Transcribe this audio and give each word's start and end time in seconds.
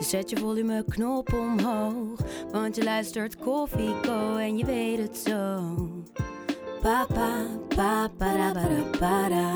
Zet 0.00 0.30
je 0.30 0.36
volumeknop 0.36 1.32
omhoog. 1.32 2.20
Want 2.50 2.76
je 2.76 2.84
luistert 2.84 3.36
Koffieko 3.36 4.36
en 4.36 4.58
je 4.58 4.64
weet 4.64 4.98
het 4.98 5.16
zo. 5.16 5.74
Papa, 6.80 7.46
papa, 7.68 8.08
para, 8.08 8.90
para. 8.98 9.54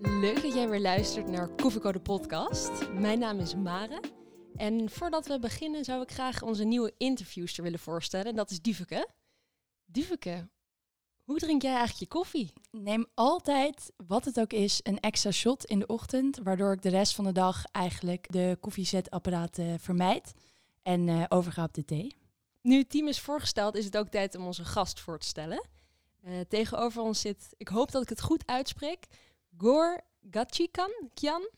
Leuk 0.00 0.42
dat 0.42 0.54
jij 0.54 0.68
weer 0.68 0.80
luistert 0.80 1.28
naar 1.28 1.48
Koffieko 1.48 1.92
de 1.92 2.00
podcast. 2.00 2.92
Mijn 2.92 3.18
naam 3.18 3.38
is 3.38 3.54
Mare. 3.54 4.00
En 4.56 4.90
voordat 4.90 5.26
we 5.26 5.38
beginnen 5.38 5.84
zou 5.84 6.02
ik 6.02 6.10
graag 6.10 6.42
onze 6.42 6.64
nieuwe 6.64 6.94
interviewster 6.96 7.62
willen 7.62 7.78
voorstellen. 7.78 8.26
En 8.26 8.36
dat 8.36 8.50
is 8.50 8.60
Dieveke. 8.60 9.08
Dieveke, 9.84 10.48
hoe 11.26 11.38
drink 11.38 11.62
jij 11.62 11.74
eigenlijk 11.74 12.00
je 12.00 12.18
koffie? 12.18 12.52
Neem 12.70 13.06
altijd, 13.14 13.92
wat 14.06 14.24
het 14.24 14.40
ook 14.40 14.52
is, 14.52 14.80
een 14.82 15.00
extra 15.00 15.30
shot 15.30 15.64
in 15.64 15.78
de 15.78 15.86
ochtend, 15.86 16.38
waardoor 16.42 16.72
ik 16.72 16.82
de 16.82 16.88
rest 16.88 17.14
van 17.14 17.24
de 17.24 17.32
dag 17.32 17.64
eigenlijk 17.72 18.32
de 18.32 18.56
koffiezetapparaten 18.60 19.80
vermijd 19.80 20.32
en 20.82 21.08
eh, 21.08 21.24
overga 21.28 21.64
op 21.64 21.74
de 21.74 21.84
thee. 21.84 22.16
Nu 22.62 22.78
het 22.78 22.90
team 22.90 23.08
is 23.08 23.20
voorgesteld, 23.20 23.76
is 23.76 23.84
het 23.84 23.96
ook 23.96 24.08
tijd 24.08 24.34
om 24.34 24.46
onze 24.46 24.64
gast 24.64 25.00
voor 25.00 25.18
te 25.18 25.26
stellen. 25.26 25.68
Eh, 26.22 26.40
tegenover 26.48 27.02
ons 27.02 27.20
zit, 27.20 27.54
ik 27.56 27.68
hoop 27.68 27.90
dat 27.90 28.02
ik 28.02 28.08
het 28.08 28.20
goed 28.20 28.46
uitspreek, 28.46 29.06
Gor 29.56 30.00
Gatchikan, 30.30 30.90
Kjan, 31.14 31.48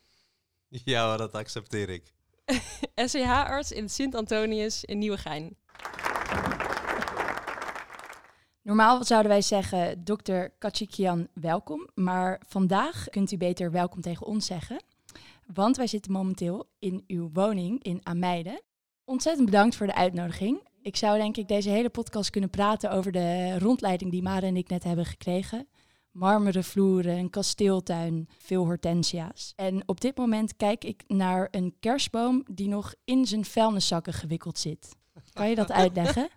Ja, 0.84 1.16
dat 1.16 1.34
accepteer 1.34 1.89
ik. 1.89 2.12
SCH-arts 3.08 3.72
in 3.72 3.89
Sint-Antonius 3.89 4.84
in 4.84 4.98
Nieuwegein. 4.98 5.56
Normaal 8.62 9.05
zouden 9.05 9.31
wij 9.31 9.42
zeggen, 9.42 10.05
dokter 10.05 10.51
Kachikian, 10.59 11.28
welkom. 11.33 11.89
Maar 11.95 12.41
vandaag 12.47 13.05
kunt 13.09 13.33
u 13.33 13.37
beter 13.37 13.70
welkom 13.70 14.01
tegen 14.01 14.27
ons 14.27 14.47
zeggen. 14.47 14.83
Want 15.47 15.77
wij 15.77 15.87
zitten 15.87 16.12
momenteel 16.12 16.69
in 16.79 17.05
uw 17.06 17.31
woning 17.33 17.83
in 17.83 18.01
Ameide. 18.03 18.62
Ontzettend 19.05 19.47
bedankt 19.47 19.77
voor 19.77 19.86
de 19.86 19.95
uitnodiging. 19.95 20.69
Ik 20.83 20.97
zou 20.97 21.19
denk 21.19 21.36
ik 21.36 21.48
deze 21.48 21.70
hele 21.70 21.89
podcast 21.91 22.31
kunnen 22.31 22.51
praten 22.51 22.91
over 22.91 23.12
de 23.12 23.59
rondleiding 23.59 24.11
die 24.11 24.23
Mare 24.23 24.47
en 24.47 24.56
ik 24.56 24.69
net 24.69 24.84
hebben 24.84 25.05
gekregen. 25.05 25.69
Marmeren 26.11 26.64
vloeren, 26.64 27.19
een 27.19 27.31
kasteeltuin, 27.31 28.29
veel 28.39 28.64
hortensia's. 28.64 29.53
En 29.56 29.83
op 29.86 30.01
dit 30.01 30.17
moment 30.17 30.56
kijk 30.56 30.84
ik 30.84 31.05
naar 31.06 31.48
een 31.51 31.75
kerstboom 31.81 32.45
die 32.51 32.69
nog 32.69 32.95
in 33.05 33.27
zijn 33.27 33.45
vuilniszakken 33.45 34.12
gewikkeld 34.12 34.59
zit. 34.59 34.97
Kan 35.33 35.48
je 35.48 35.55
dat 35.55 35.73
uitleggen? 35.83 36.29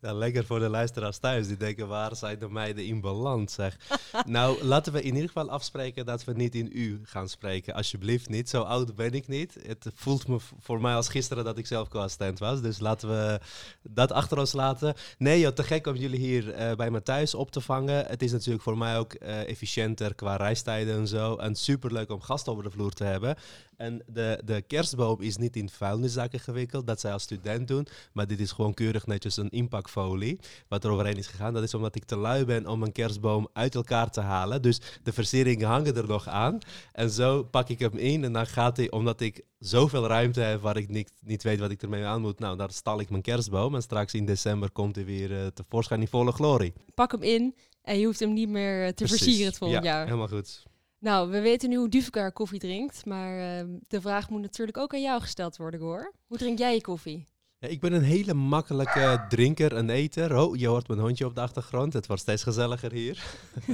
Ja, 0.00 0.12
lekker 0.12 0.44
voor 0.44 0.58
de 0.58 0.68
luisteraars 0.68 1.18
thuis. 1.18 1.46
Die 1.46 1.56
denken, 1.56 1.88
waar 1.88 2.16
zijn 2.16 2.38
de 2.38 2.48
meiden 2.48 2.84
in 2.84 3.00
balans, 3.00 3.54
zeg. 3.54 3.76
nou, 4.26 4.64
laten 4.64 4.92
we 4.92 5.02
in 5.02 5.14
ieder 5.14 5.26
geval 5.26 5.50
afspreken 5.50 6.06
dat 6.06 6.24
we 6.24 6.32
niet 6.32 6.54
in 6.54 6.70
u 6.72 7.00
gaan 7.02 7.28
spreken. 7.28 7.74
Alsjeblieft 7.74 8.28
niet. 8.28 8.48
Zo 8.48 8.62
oud 8.62 8.94
ben 8.94 9.12
ik 9.12 9.28
niet. 9.28 9.58
Het 9.66 9.90
voelt 9.94 10.28
me 10.28 10.36
voor 10.60 10.80
mij 10.80 10.94
als 10.94 11.08
gisteren 11.08 11.44
dat 11.44 11.58
ik 11.58 11.66
zelf 11.66 11.88
co-assistent 11.88 12.38
was. 12.38 12.60
Dus 12.60 12.78
laten 12.78 13.08
we 13.08 13.40
dat 13.82 14.12
achter 14.12 14.38
ons 14.38 14.52
laten. 14.52 14.94
Nee, 15.18 15.40
joh, 15.40 15.52
te 15.52 15.62
gek 15.62 15.86
om 15.86 15.96
jullie 15.96 16.20
hier 16.20 16.52
eh, 16.52 16.74
bij 16.74 16.90
me 16.90 17.02
thuis 17.02 17.34
op 17.34 17.50
te 17.50 17.60
vangen. 17.60 18.06
Het 18.06 18.22
is 18.22 18.32
natuurlijk 18.32 18.62
voor 18.62 18.78
mij 18.78 18.98
ook 18.98 19.12
eh, 19.12 19.48
efficiënter 19.48 20.14
qua 20.14 20.36
reistijden 20.36 20.96
en 20.96 21.08
zo. 21.08 21.36
En 21.36 21.54
superleuk 21.54 22.10
om 22.10 22.20
gasten 22.20 22.52
over 22.52 22.64
de 22.64 22.70
vloer 22.70 22.92
te 22.92 23.04
hebben. 23.04 23.36
En 23.78 24.02
de, 24.06 24.42
de 24.44 24.62
kerstboom 24.62 25.20
is 25.20 25.36
niet 25.36 25.56
in 25.56 25.68
vuilniszakken 25.68 26.40
gewikkeld, 26.40 26.86
dat 26.86 27.00
zij 27.00 27.12
als 27.12 27.22
student 27.22 27.68
doen. 27.68 27.86
Maar 28.12 28.26
dit 28.26 28.40
is 28.40 28.52
gewoon 28.52 28.74
keurig 28.74 29.06
netjes 29.06 29.36
een 29.36 29.50
inpakfolie, 29.50 30.38
wat 30.68 30.84
er 30.84 30.90
overheen 30.90 31.16
is 31.16 31.26
gegaan. 31.26 31.54
Dat 31.54 31.62
is 31.62 31.74
omdat 31.74 31.94
ik 31.94 32.04
te 32.04 32.16
lui 32.16 32.44
ben 32.44 32.66
om 32.66 32.82
een 32.82 32.92
kerstboom 32.92 33.48
uit 33.52 33.74
elkaar 33.74 34.10
te 34.10 34.20
halen. 34.20 34.62
Dus 34.62 34.80
de 35.02 35.12
versieringen 35.12 35.68
hangen 35.68 35.96
er 35.96 36.06
nog 36.06 36.28
aan. 36.28 36.58
En 36.92 37.10
zo 37.10 37.42
pak 37.42 37.68
ik 37.68 37.78
hem 37.78 37.96
in 37.96 38.24
en 38.24 38.32
dan 38.32 38.46
gaat 38.46 38.76
hij, 38.76 38.90
omdat 38.90 39.20
ik 39.20 39.44
zoveel 39.58 40.06
ruimte 40.06 40.40
heb 40.40 40.60
waar 40.60 40.76
ik 40.76 40.88
niet, 40.88 41.12
niet 41.24 41.42
weet 41.42 41.58
wat 41.58 41.70
ik 41.70 41.82
ermee 41.82 42.04
aan 42.04 42.20
moet. 42.20 42.38
Nou, 42.38 42.56
daar 42.56 42.70
stal 42.70 43.00
ik 43.00 43.10
mijn 43.10 43.22
kerstboom 43.22 43.74
en 43.74 43.82
straks 43.82 44.14
in 44.14 44.26
december 44.26 44.70
komt 44.70 44.94
hij 44.94 45.04
weer 45.04 45.40
eh, 45.40 45.46
tevoorschijn 45.46 46.00
in 46.00 46.08
volle 46.08 46.32
glorie. 46.32 46.72
Pak 46.94 47.12
hem 47.12 47.22
in 47.22 47.54
en 47.82 47.98
je 47.98 48.06
hoeft 48.06 48.20
hem 48.20 48.32
niet 48.32 48.48
meer 48.48 48.82
eh, 48.82 48.88
te 48.88 48.94
Precies. 48.94 49.18
versieren 49.18 49.46
het 49.46 49.58
volgend 49.58 49.84
ja, 49.84 49.90
jaar. 49.90 50.04
helemaal 50.04 50.28
goed. 50.28 50.66
Nou, 51.00 51.30
we 51.30 51.40
weten 51.40 51.68
nu 51.68 51.76
hoe 51.76 51.88
Duveke 51.88 52.18
haar 52.18 52.32
koffie 52.32 52.58
drinkt, 52.58 53.06
maar 53.06 53.38
ehm, 53.38 53.68
de 53.88 54.00
vraag 54.00 54.30
moet 54.30 54.40
natuurlijk 54.40 54.78
ook 54.78 54.94
aan 54.94 55.02
jou 55.02 55.20
gesteld 55.20 55.56
worden, 55.56 55.80
hoor. 55.80 56.12
Hoe 56.26 56.38
drink 56.38 56.58
jij 56.58 56.74
je 56.74 56.80
koffie? 56.80 57.26
Ja, 57.60 57.68
ik 57.68 57.80
ben 57.80 57.92
een 57.92 58.02
hele 58.02 58.34
makkelijke 58.34 59.24
drinker 59.28 59.76
en 59.76 59.90
eter. 59.90 60.36
Oh, 60.36 60.56
je 60.56 60.66
hoort 60.66 60.88
mijn 60.88 61.00
hondje 61.00 61.26
op 61.26 61.34
de 61.34 61.40
achtergrond. 61.40 61.92
Het 61.92 62.06
wordt 62.06 62.22
steeds 62.22 62.42
gezelliger 62.42 62.92
hier. 62.92 63.24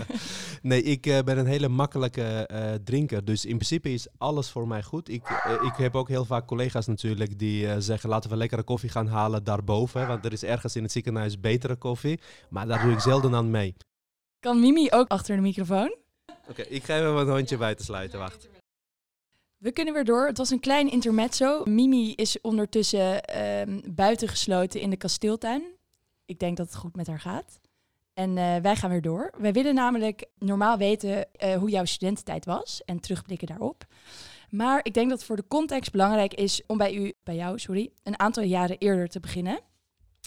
nee, 0.63 0.83
ik 0.83 1.07
eh, 1.07 1.23
ben 1.23 1.39
een 1.39 1.47
hele 1.47 1.69
makkelijke 1.69 2.47
eh, 2.47 2.75
drinker. 2.85 3.25
Dus 3.25 3.45
in 3.45 3.57
principe 3.57 3.93
is 3.93 4.07
alles 4.19 4.51
voor 4.51 4.69
mij 4.69 4.83
goed. 4.83 5.09
Ik, 5.09 5.29
eh, 5.29 5.53
ik 5.63 5.77
heb 5.77 5.95
ook 5.95 6.09
heel 6.09 6.25
vaak 6.25 6.47
collega's 6.47 6.87
natuurlijk 6.87 7.39
die 7.39 7.69
eh, 7.69 7.77
zeggen... 7.79 8.09
laten 8.09 8.31
we 8.31 8.37
lekkere 8.37 8.63
koffie 8.63 8.91
gaan 8.91 9.07
halen 9.07 9.45
daarboven. 9.45 10.07
Want 10.07 10.25
er 10.25 10.33
is 10.33 10.43
ergens 10.43 10.77
in 10.77 10.83
het 10.83 10.93
ziekenhuis 10.93 11.41
betere 11.41 11.77
koffie. 11.77 12.21
Maar 12.51 12.67
daar 12.67 12.83
doe 12.83 12.93
ik 12.93 13.01
zelden 13.01 13.35
aan 13.35 13.51
mee. 13.51 13.75
Kan 14.41 14.61
Mimi 14.61 14.91
ook 14.91 15.09
achter 15.09 15.37
de 15.37 15.43
microfoon? 15.43 16.04
Oké, 16.49 16.63
ik 16.63 16.85
ga 16.85 16.97
even 16.97 17.15
mijn 17.15 17.29
hondje 17.29 17.57
bij 17.57 17.75
te 17.75 17.85
sluiten. 17.85 18.19
Wacht. 18.19 18.49
We 19.57 19.73
kunnen 19.73 19.95
weer 19.95 20.05
door. 20.05 20.27
Het 20.27 20.39
was 20.39 20.51
een 20.51 20.61
klein 20.61 20.91
intermezzo. 20.91 21.65
Mimi 21.65 22.15
is 22.15 22.41
ondertussen 22.41 23.23
ehm 23.23 23.81
buitengesloten 23.95 24.81
in 24.81 24.91
de 24.91 24.97
kasteeltuin. 24.97 25.63
Ik 26.25 26.39
denk 26.39 26.57
dat 26.57 26.67
het 26.67 26.77
goed 26.77 26.97
met 26.97 27.07
haar 27.07 27.21
gaat. 27.21 27.61
En 28.15 28.39
eh, 28.39 28.57
wij 28.57 28.77
gaan 28.77 28.91
weer 28.91 29.03
door. 29.03 29.31
Wij 29.39 29.53
willen 29.53 29.75
namelijk 29.75 30.25
normaal 30.39 30.77
weten 30.77 31.33
eh, 31.33 31.57
hoe 31.57 31.71
jouw 31.71 31.85
studententijd 31.85 32.45
was 32.45 32.83
en 32.85 33.01
terugblikken 33.01 33.47
daarop. 33.47 33.87
Maar 34.51 34.81
ik 34.83 34.95
denk 34.95 35.09
dat 35.09 35.19
het 35.19 35.27
voor 35.27 35.37
de 35.37 35.49
context 35.49 35.91
belangrijk 35.91 36.35
is 36.35 36.63
om 36.67 36.77
bij, 36.77 36.95
u, 36.95 37.13
bij 37.23 37.35
jou 37.35 37.59
sorry, 37.59 37.91
een 38.03 38.19
aantal 38.19 38.43
jaren 38.43 38.79
eerder 38.79 39.09
te 39.09 39.21
beginnen. 39.21 39.61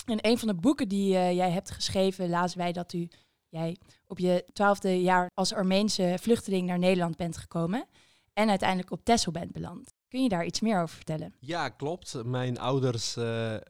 In 0.06 0.20
een 0.22 0.38
van 0.38 0.48
de 0.48 0.54
boeken 0.54 0.88
die 0.88 1.16
eh, 1.16 1.36
jij 1.36 1.52
hebt 1.52 1.72
geschreven, 1.72 2.30
lazen 2.30 2.58
wij 2.58 2.72
dat 2.72 2.94
u, 2.94 3.08
jij 3.50 3.78
op 4.08 4.20
je 4.20 4.46
twaalfde 4.54 5.02
jaar 5.02 5.30
als 5.34 5.54
Armeense 5.54 6.18
vluchteling 6.22 6.68
naar 6.68 6.80
Nederland 6.80 7.18
bent 7.18 7.38
gekomen 7.38 7.88
en 8.34 8.50
uiteindelijk 8.50 8.92
op 8.92 9.04
Texel 9.04 9.32
bent 9.32 9.52
beland. 9.52 9.97
Kun 10.10 10.24
je 10.24 10.30
daar 10.30 10.46
iets 10.46 10.60
meer 10.60 10.82
over 10.82 10.96
vertellen? 10.96 11.34
Ja, 11.40 11.70
klopt. 11.70 12.24
Mijn 12.26 12.60
ouders 12.60 13.16
eh, 13.16 13.56
eh, 13.56 13.62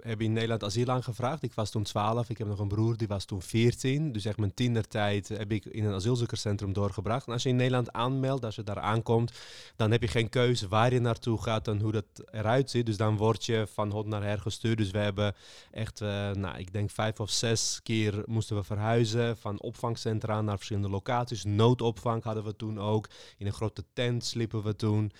hebben 0.00 0.26
in 0.26 0.32
Nederland 0.32 0.64
asiel 0.64 0.88
aangevraagd. 0.88 1.42
Ik 1.42 1.54
was 1.54 1.70
toen 1.70 1.82
12. 1.82 2.30
Ik 2.30 2.38
heb 2.38 2.46
nog 2.46 2.58
een 2.58 2.68
broer, 2.68 2.96
die 2.96 3.08
was 3.08 3.24
toen 3.24 3.42
14. 3.42 4.12
Dus 4.12 4.24
echt 4.24 4.36
mijn 4.36 4.54
tienertijd 4.54 5.28
heb 5.28 5.52
ik 5.52 5.64
in 5.64 5.84
een 5.84 5.94
asielzoekerscentrum 5.94 6.72
doorgebracht. 6.72 7.28
Als 7.28 7.42
je 7.42 7.48
in 7.48 7.56
Nederland 7.56 7.92
aanmeldt, 7.92 8.44
als 8.44 8.54
je 8.54 8.62
daar 8.62 8.78
aankomt, 8.78 9.32
dan 9.76 9.90
heb 9.90 10.02
je 10.02 10.08
geen 10.08 10.28
keuze 10.28 10.68
waar 10.68 10.92
je 10.92 11.00
naartoe 11.00 11.42
gaat 11.42 11.68
en 11.68 11.80
hoe 11.80 11.92
dat 11.92 12.04
eruit 12.30 12.70
ziet. 12.70 12.86
Dus 12.86 12.96
dan 12.96 13.16
word 13.16 13.44
je 13.44 13.66
van 13.72 13.90
hot 13.90 14.06
naar 14.06 14.22
her 14.22 14.38
gestuurd. 14.38 14.78
Dus 14.78 14.90
we 14.90 14.98
hebben 14.98 15.34
echt, 15.70 16.00
eh, 16.00 16.30
nou, 16.30 16.58
ik 16.58 16.72
denk 16.72 16.90
vijf 16.90 17.20
of 17.20 17.30
zes 17.30 17.80
keer 17.82 18.22
moesten 18.24 18.56
we 18.56 18.62
verhuizen. 18.62 19.36
Van 19.36 19.60
opvangcentra 19.60 20.40
naar 20.40 20.56
verschillende 20.56 20.90
locaties. 20.90 21.44
Noodopvang 21.44 22.22
hadden 22.22 22.44
we 22.44 22.56
toen 22.56 22.80
ook. 22.80 23.08
In 23.38 23.46
een 23.46 23.52
grote 23.52 23.84
tent 23.92 24.24
sliepen 24.24 24.62
we 24.62 24.76
toen. 24.76 25.12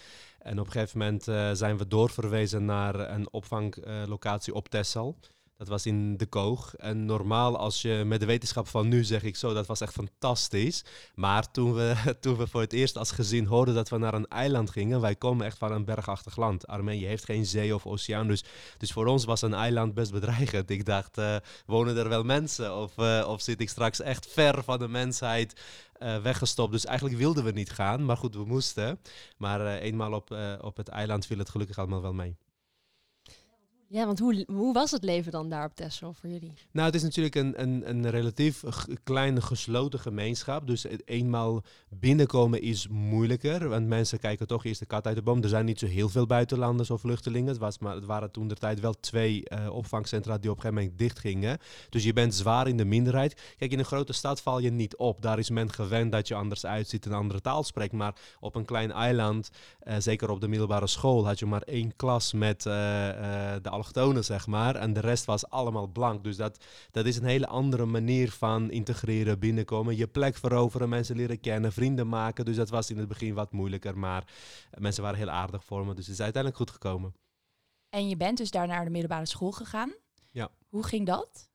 En 0.47 0.59
op 0.61 0.67
een 0.67 0.73
gegeven 0.73 0.99
moment 0.99 1.29
eh, 1.29 1.51
zijn 1.53 1.79
we 1.79 1.87
doorverwezen 1.89 2.65
naar 2.65 2.95
een 3.11 3.33
opvanglocatie 3.33 4.55
op 4.55 4.69
Texel. 4.69 5.17
Dat 5.57 5.69
was 5.69 5.87
in 5.87 6.17
De 6.17 6.27
Koog. 6.27 6.75
En 6.75 7.05
normaal, 7.05 7.59
als 7.59 7.83
je 7.83 8.03
met 8.07 8.21
de 8.21 8.27
wetenschap 8.27 8.69
van 8.69 8.89
nu 8.89 9.05
zeg 9.05 9.23
ik 9.23 9.37
zo, 9.37 9.55
dat 9.55 9.67
was 9.67 9.81
echt 9.81 9.93
fantastisch. 9.93 10.85
Maar 11.15 11.51
toen 11.51 11.75
we, 11.75 11.95
toen 12.21 12.37
we 12.37 12.47
voor 12.47 12.61
het 12.61 12.73
eerst 12.73 12.99
als 12.99 13.11
gezin 13.11 13.47
hoorden 13.47 13.75
dat 13.75 13.89
we 13.89 13.99
naar 13.99 14.15
een 14.15 14.27
eiland 14.27 14.71
gingen, 14.71 15.01
wij 15.01 15.15
komen 15.15 15.47
echt 15.47 15.59
van 15.59 15.73
een 15.73 15.85
bergachtig 15.85 16.37
land. 16.37 16.67
Armenië 16.67 17.07
heeft 17.07 17.25
geen 17.25 17.47
zee 17.47 17.75
of 17.75 17.87
oceaan, 17.87 18.29
dus, 18.29 18.45
dus 18.79 18.93
voor 18.93 19.07
ons 19.07 19.25
was 19.25 19.43
een 19.43 19.55
eiland 19.55 19.95
best 19.95 20.13
bedreigend. 20.13 20.71
Ik 20.71 20.85
dacht, 20.85 21.19
eh, 21.19 21.37
wonen 21.67 21.97
er 21.97 22.09
wel 22.09 22.25
mensen? 22.25 22.77
Of, 22.77 22.99
eh, 22.99 23.27
of 23.29 23.41
zit 23.41 23.61
ik 23.61 23.69
straks 23.69 24.01
echt 24.01 24.27
ver 24.27 24.65
van 24.65 24.79
de 24.79 24.89
mensheid 24.89 25.61
eh, 25.93 26.23
weggestopt? 26.23 26.73
Dus 26.73 26.85
eigenlijk 26.85 27.19
wilden 27.19 27.45
we 27.45 27.51
niet 27.51 27.71
gaan, 27.71 28.05
maar 28.05 28.17
goed, 28.17 28.35
we 28.35 28.45
moesten. 28.45 29.01
Maar 29.37 29.67
eenmaal 29.67 30.13
op, 30.13 30.37
op 30.61 30.77
het 30.77 30.89
eiland 30.89 31.27
viel 31.27 31.39
het 31.39 31.51
gelukkig 31.51 31.79
allemaal 31.79 32.03
wel 32.03 32.13
mee. 32.13 32.37
Ja, 33.89 34.07
want 34.07 34.19
hoe, 34.19 34.45
hoe 34.47 34.73
was 34.73 34.91
het 34.91 35.05
leven 35.05 35.33
dan 35.33 35.49
daar 35.49 35.65
op 35.65 35.75
Texel 35.75 36.13
voor 36.13 36.29
jullie? 36.31 36.53
Nou, 36.71 36.87
het 36.87 36.95
is 36.95 37.03
natuurlijk 37.03 37.35
een, 37.35 37.63
een, 37.63 37.89
een 37.89 38.11
relatief 38.11 38.63
kleine 39.05 39.41
gesloten 39.41 39.99
gemeenschap. 39.99 40.67
Dus 40.67 40.83
het 40.83 41.03
eenmaal 41.05 41.63
binnenkomen 41.89 42.63
is 42.63 42.89
moeilijker. 42.89 43.69
Want 43.69 43.87
mensen 43.87 44.19
kijken 44.19 44.47
toch 44.47 44.65
eerst 44.65 44.81
de 44.81 44.87
kat 44.87 45.07
uit 45.07 45.17
de 45.17 45.23
boom. 45.23 45.43
Er 45.43 45.49
zijn 45.49 45.65
niet 45.65 45.79
zo 45.79 45.87
heel 45.87 46.09
veel 46.09 46.27
buitenlanders 46.27 46.91
of 46.91 47.01
vluchtelingen. 47.01 47.49
Het, 47.49 47.59
was 47.59 47.79
maar, 47.79 47.95
het 47.95 48.05
waren 48.05 48.31
toen 48.31 48.49
de 48.49 48.55
tijd 48.55 48.81
wel 48.81 48.95
twee 49.01 49.49
eh, 49.49 49.75
opvangcentra 49.75 50.39
die 50.39 50.51
op 50.51 50.57
een 50.57 50.63
gegeven 50.63 50.83
moment 50.83 50.99
dicht 50.99 51.19
gingen. 51.19 51.59
Dus 51.89 52.05
je 52.05 52.13
bent 52.13 52.35
zwaar 52.35 52.69
in 52.69 52.77
de 52.77 52.85
minderheid. 52.85 53.55
Kijk, 53.59 53.73
in 53.73 53.79
een 53.79 53.85
grote 53.85 54.13
stad 54.13 54.43
val 54.43 54.59
je 54.59 54.71
niet 54.71 54.97
op. 54.97 55.23
Daar 55.23 55.39
is 55.39 55.51
men 55.51 55.73
gewend 55.73 56.13
dat 56.13 56.29
je 56.29 56.35
anders 56.35 56.67
uitziet 56.67 57.05
en 57.05 57.11
een 57.11 57.19
andere 57.19 57.41
taal 57.41 57.65
spreekt. 57.65 57.93
Maar 57.93 58.15
op 58.41 58.55
een 58.55 58.65
klein 58.65 58.93
eiland, 58.93 59.51
eh, 59.79 59.97
zeker 59.99 60.31
op 60.31 60.41
de 60.41 60.49
middelbare 60.49 60.87
school, 60.87 61.27
had 61.27 61.39
je 61.39 61.47
maar 61.47 61.63
één 61.63 61.97
klas 61.97 62.33
met 62.33 62.67
eh, 62.67 62.73
de 63.63 63.71
allochtonen, 63.77 64.25
zeg 64.25 64.47
maar. 64.47 64.77
En 64.77 64.93
de 64.93 65.01
rest 65.01 65.25
was 65.25 65.49
allemaal 65.49 65.87
blank. 65.87 66.25
Dus 66.25 66.37
dat, 66.37 66.65
dat 66.91 67.07
is 67.07 67.17
een 67.17 67.25
hele 67.25 67.47
andere 67.47 67.85
manier 67.85 68.31
van 68.31 68.71
integreren, 68.71 69.39
binnenkomen. 69.39 69.97
Je 69.97 70.07
plek 70.07 70.37
veroveren, 70.37 70.89
mensen 70.89 71.17
leren 71.17 71.41
kennen, 71.41 71.73
vrienden 71.73 72.09
maken. 72.09 72.45
Dus 72.45 72.57
dat 72.57 72.71
was 72.71 72.91
in 72.91 72.99
het 72.99 73.09
begin 73.09 73.35
wat 73.35 73.53
moeilijker. 73.53 73.99
Maar 73.99 74.25
mensen 74.79 75.03
waren 75.03 75.19
heel 75.19 75.31
aardig 75.31 75.65
voor 75.65 75.87
me. 75.87 75.95
Dus 75.95 76.07
het 76.07 76.15
is 76.15 76.23
uiteindelijk 76.23 76.63
goed 76.63 76.71
gekomen. 76.71 77.15
En 77.89 78.09
je 78.09 78.17
bent 78.17 78.39
dus 78.39 78.51
daar 78.51 78.67
naar 78.67 78.85
de 78.85 78.91
middelbare 78.91 79.27
school 79.27 79.53
gegaan. 79.53 79.95
Ja. 80.31 80.51
Hoe 80.69 80.85
ging 80.85 81.07
dat? 81.07 81.51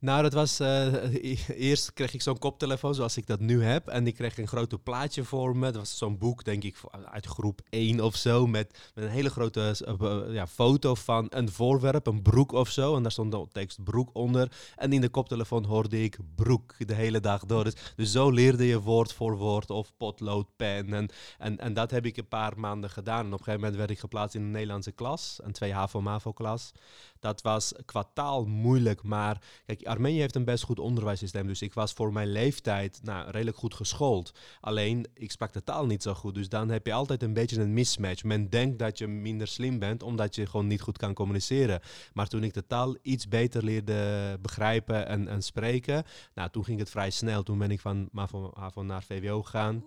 Nou, 0.00 0.22
dat 0.22 0.32
was. 0.32 0.60
eh, 0.60 1.38
eerst 1.68 1.92
kreeg 1.92 2.14
ik 2.14 2.22
zo'n 2.22 2.38
koptelefoon 2.38 2.94
zoals 2.94 3.16
ik 3.16 3.26
dat 3.26 3.40
nu 3.40 3.62
heb. 3.62 3.88
En 3.88 4.06
ik 4.06 4.14
kreeg 4.14 4.38
een 4.38 4.48
grote 4.48 4.78
plaatje 4.78 5.24
voor 5.24 5.56
me. 5.56 5.64
Dat 5.64 5.74
was 5.74 5.98
zo'n 5.98 6.18
boek, 6.18 6.44
denk 6.44 6.64
ik, 6.64 6.76
uit 7.04 7.26
groep 7.26 7.60
1 7.68 8.00
of 8.00 8.16
zo. 8.16 8.46
Met, 8.46 8.90
met 8.94 9.04
een 9.04 9.10
hele 9.10 9.30
grote 9.30 9.76
eh, 9.84 10.34
ja, 10.34 10.46
foto 10.46 10.94
van 10.94 11.26
een 11.28 11.48
voorwerp, 11.50 12.06
een 12.06 12.22
broek 12.22 12.52
of 12.52 12.68
zo. 12.68 12.96
En 12.96 13.02
daar 13.02 13.12
stond 13.12 13.32
de 13.32 13.46
tekst 13.52 13.84
broek 13.84 14.10
onder. 14.12 14.52
En 14.76 14.92
in 14.92 15.00
de 15.00 15.08
koptelefoon 15.08 15.64
hoorde 15.64 16.02
ik 16.02 16.18
broek 16.34 16.74
de 16.86 16.94
hele 16.94 17.20
dag 17.20 17.44
door. 17.46 17.64
Dus, 17.64 17.74
dus 17.96 18.12
zo 18.12 18.30
leerde 18.30 18.66
je 18.66 18.80
woord 18.80 19.12
voor 19.12 19.36
woord 19.36 19.70
of 19.70 19.92
potlood, 19.96 20.46
pen. 20.56 20.92
En, 20.94 21.08
en, 21.38 21.58
en 21.58 21.74
dat 21.74 21.90
heb 21.90 22.06
ik 22.06 22.16
een 22.16 22.28
paar 22.28 22.58
maanden 22.58 22.90
gedaan. 22.90 23.18
En 23.20 23.26
op 23.26 23.32
een 23.32 23.38
gegeven 23.38 23.60
moment 23.60 23.76
werd 23.76 23.90
ik 23.90 23.98
geplaatst 23.98 24.34
in 24.34 24.42
een 24.42 24.50
Nederlandse 24.50 24.92
klas. 24.92 25.38
Een 25.42 25.52
2 25.52 25.72
HAVO-MAVO-klas. 25.72 26.72
Dat 27.18 27.42
was 27.42 27.72
qua 27.84 28.04
taal 28.14 28.44
moeilijk, 28.44 29.02
maar 29.02 29.42
kijk, 29.66 29.88
Armenië 29.90 30.20
heeft 30.20 30.34
een 30.34 30.44
best 30.44 30.64
goed 30.64 30.78
onderwijssysteem. 30.78 31.46
Dus 31.46 31.62
ik 31.62 31.74
was 31.74 31.92
voor 31.92 32.12
mijn 32.12 32.32
leeftijd 32.32 33.00
nou, 33.02 33.30
redelijk 33.30 33.56
goed 33.56 33.74
geschoold. 33.74 34.32
Alleen, 34.60 35.06
ik 35.14 35.30
sprak 35.30 35.52
de 35.52 35.64
taal 35.64 35.86
niet 35.86 36.02
zo 36.02 36.14
goed. 36.14 36.34
Dus 36.34 36.48
dan 36.48 36.68
heb 36.68 36.86
je 36.86 36.92
altijd 36.92 37.22
een 37.22 37.32
beetje 37.32 37.60
een 37.60 37.72
mismatch. 37.72 38.24
Men 38.24 38.50
denkt 38.50 38.78
dat 38.78 38.98
je 38.98 39.06
minder 39.06 39.46
slim 39.46 39.78
bent, 39.78 40.02
omdat 40.02 40.34
je 40.34 40.46
gewoon 40.46 40.66
niet 40.66 40.80
goed 40.80 40.98
kan 40.98 41.14
communiceren. 41.14 41.80
Maar 42.12 42.28
toen 42.28 42.44
ik 42.44 42.54
de 42.54 42.66
taal 42.66 42.96
iets 43.02 43.28
beter 43.28 43.64
leerde 43.64 44.38
begrijpen 44.40 45.06
en, 45.06 45.28
en 45.28 45.42
spreken, 45.42 46.04
nou, 46.34 46.50
toen 46.50 46.64
ging 46.64 46.78
het 46.78 46.90
vrij 46.90 47.10
snel. 47.10 47.42
Toen 47.42 47.58
ben 47.58 47.70
ik 47.70 47.80
van 47.80 48.08
MAVO 48.12 48.82
naar 48.82 49.02
VWO 49.02 49.42
gegaan. 49.42 49.84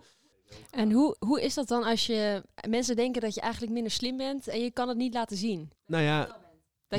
En 0.69 0.91
hoe, 0.91 1.15
hoe 1.19 1.41
is 1.41 1.53
dat 1.53 1.67
dan 1.67 1.83
als 1.83 2.05
je 2.05 2.44
mensen 2.69 2.95
denken 2.95 3.21
dat 3.21 3.33
je 3.33 3.41
eigenlijk 3.41 3.73
minder 3.73 3.91
slim 3.91 4.17
bent 4.17 4.47
en 4.47 4.59
je 4.59 4.71
kan 4.71 4.88
het 4.88 4.97
niet 4.97 5.13
laten 5.13 5.38
zien? 5.38 5.71
Nou 5.85 6.03
ja, 6.03 6.43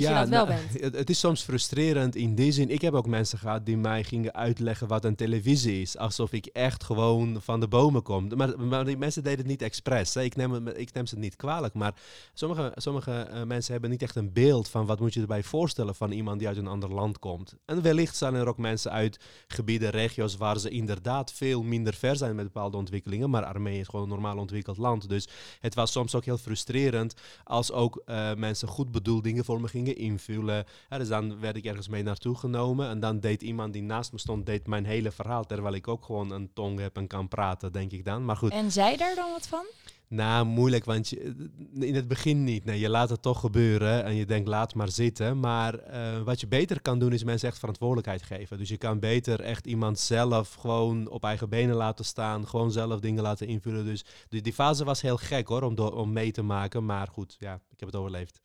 Dat 0.00 0.08
je 0.08 0.14
dat 0.14 0.28
wel 0.28 0.46
nou, 0.46 0.60
bent. 0.70 0.82
Het, 0.82 0.94
het 0.94 1.10
is 1.10 1.18
soms 1.18 1.42
frustrerend 1.42 2.16
in 2.16 2.34
die 2.34 2.52
zin. 2.52 2.70
Ik 2.70 2.80
heb 2.80 2.94
ook 2.94 3.06
mensen 3.06 3.38
gehad 3.38 3.66
die 3.66 3.76
mij 3.76 4.04
gingen 4.04 4.34
uitleggen 4.34 4.88
wat 4.88 5.04
een 5.04 5.14
televisie 5.14 5.80
is. 5.80 5.96
Alsof 5.98 6.32
ik 6.32 6.46
echt 6.46 6.84
gewoon 6.84 7.42
van 7.42 7.60
de 7.60 7.68
bomen 7.68 8.02
kom. 8.02 8.28
Maar, 8.36 8.60
maar 8.60 8.84
die 8.84 8.96
mensen 8.96 9.22
deden 9.22 9.38
het 9.38 9.46
niet 9.46 9.62
expres. 9.62 10.14
Hè. 10.14 10.22
Ik, 10.22 10.36
neem, 10.36 10.52
het- 10.52 10.78
ik 10.78 10.92
neem 10.92 11.06
ze 11.06 11.18
niet 11.18 11.36
kwalijk. 11.36 11.74
Maar 11.74 11.94
sommige, 12.32 12.72
sommige 12.74 13.12
eh, 13.12 13.42
mensen 13.42 13.72
hebben 13.72 13.90
niet 13.90 14.02
echt 14.02 14.16
een 14.16 14.32
beeld 14.32 14.68
van 14.68 14.86
wat 14.86 15.00
moet 15.00 15.14
je 15.14 15.20
erbij 15.20 15.42
voorstellen 15.42 15.94
van 15.94 16.10
iemand 16.10 16.38
die 16.38 16.48
uit 16.48 16.56
een 16.56 16.66
ander 16.66 16.92
land 16.94 17.18
komt. 17.18 17.54
En 17.64 17.82
wellicht 17.82 18.16
zijn 18.16 18.34
er 18.34 18.46
ook 18.48 18.58
mensen 18.58 18.90
uit 18.90 19.18
gebieden, 19.48 19.90
regio's 19.90 20.36
waar 20.36 20.58
ze 20.58 20.68
inderdaad 20.70 21.32
veel 21.32 21.62
minder 21.62 21.94
ver 21.94 22.16
zijn 22.16 22.34
met 22.34 22.44
bepaalde 22.44 22.76
ontwikkelingen. 22.76 23.30
Maar 23.30 23.44
Armenië 23.44 23.78
is 23.80 23.88
gewoon 23.88 24.04
een 24.04 24.10
normaal 24.10 24.38
ontwikkeld 24.38 24.76
land. 24.76 25.08
Dus 25.08 25.28
het 25.60 25.74
was 25.74 25.92
soms 25.92 26.14
ook 26.14 26.24
heel 26.24 26.38
frustrerend 26.38 27.14
als 27.44 27.72
ook 27.72 28.02
eh, 28.06 28.34
mensen 28.34 28.68
goed 28.68 28.90
bedoeld 28.92 29.24
dingen 29.24 29.44
voor 29.44 29.60
me 29.60 29.68
gingen 29.68 29.83
invullen. 29.92 30.64
Ja, 30.90 30.98
dus 30.98 31.08
dan 31.08 31.40
werd 31.40 31.56
ik 31.56 31.64
ergens 31.64 31.88
mee 31.88 32.02
naartoe 32.02 32.36
genomen 32.36 32.88
en 32.88 33.00
dan 33.00 33.20
deed 33.20 33.42
iemand 33.42 33.72
die 33.72 33.82
naast 33.82 34.12
me 34.12 34.18
stond, 34.18 34.46
deed 34.46 34.66
mijn 34.66 34.84
hele 34.84 35.10
verhaal, 35.10 35.44
terwijl 35.44 35.74
ik 35.74 35.88
ook 35.88 36.04
gewoon 36.04 36.30
een 36.30 36.50
tong 36.52 36.78
heb 36.78 36.96
en 36.96 37.06
kan 37.06 37.28
praten, 37.28 37.72
denk 37.72 37.92
ik 37.92 38.04
dan. 38.04 38.24
Maar 38.24 38.36
goed, 38.36 38.52
En 38.52 38.72
zij 38.72 38.96
daar 38.96 39.14
dan 39.14 39.30
wat 39.30 39.46
van? 39.46 39.64
nou, 40.08 40.46
moeilijk, 40.46 40.84
want 40.84 41.08
je, 41.08 41.34
in 41.80 41.94
het 41.94 42.08
begin 42.08 42.44
niet. 42.44 42.64
Nee, 42.64 42.78
je 42.78 42.88
laat 42.88 43.10
het 43.10 43.22
toch 43.22 43.40
gebeuren 43.40 44.04
en 44.04 44.14
je 44.14 44.26
denkt, 44.26 44.48
laat 44.48 44.74
maar 44.74 44.90
zitten. 44.90 45.40
Maar 45.40 45.78
eh, 45.78 46.20
wat 46.22 46.40
je 46.40 46.46
beter 46.46 46.80
kan 46.80 46.98
doen, 46.98 47.12
is 47.12 47.24
mensen 47.24 47.48
echt 47.48 47.58
verantwoordelijkheid 47.58 48.22
geven. 48.22 48.58
Dus 48.58 48.68
je 48.68 48.76
kan 48.76 48.98
beter 48.98 49.40
echt 49.40 49.66
iemand 49.66 49.98
zelf 49.98 50.54
gewoon 50.54 51.08
op 51.08 51.24
eigen 51.24 51.48
benen 51.48 51.76
laten 51.76 52.04
staan. 52.04 52.48
Gewoon 52.48 52.72
zelf 52.72 53.00
dingen 53.00 53.22
laten 53.22 53.46
invullen. 53.46 53.84
Dus 53.84 54.04
die, 54.28 54.42
die 54.42 54.52
fase 54.52 54.84
was 54.84 55.00
heel 55.00 55.16
gek 55.16 55.48
hoor, 55.48 55.62
om, 55.62 55.78
om 55.78 56.12
mee 56.12 56.32
te 56.32 56.42
maken. 56.42 56.84
Maar 56.84 57.08
goed, 57.08 57.36
ja, 57.38 57.54
ik 57.54 57.80
heb 57.80 57.88
het 57.88 57.96
overleefd. 57.96 58.43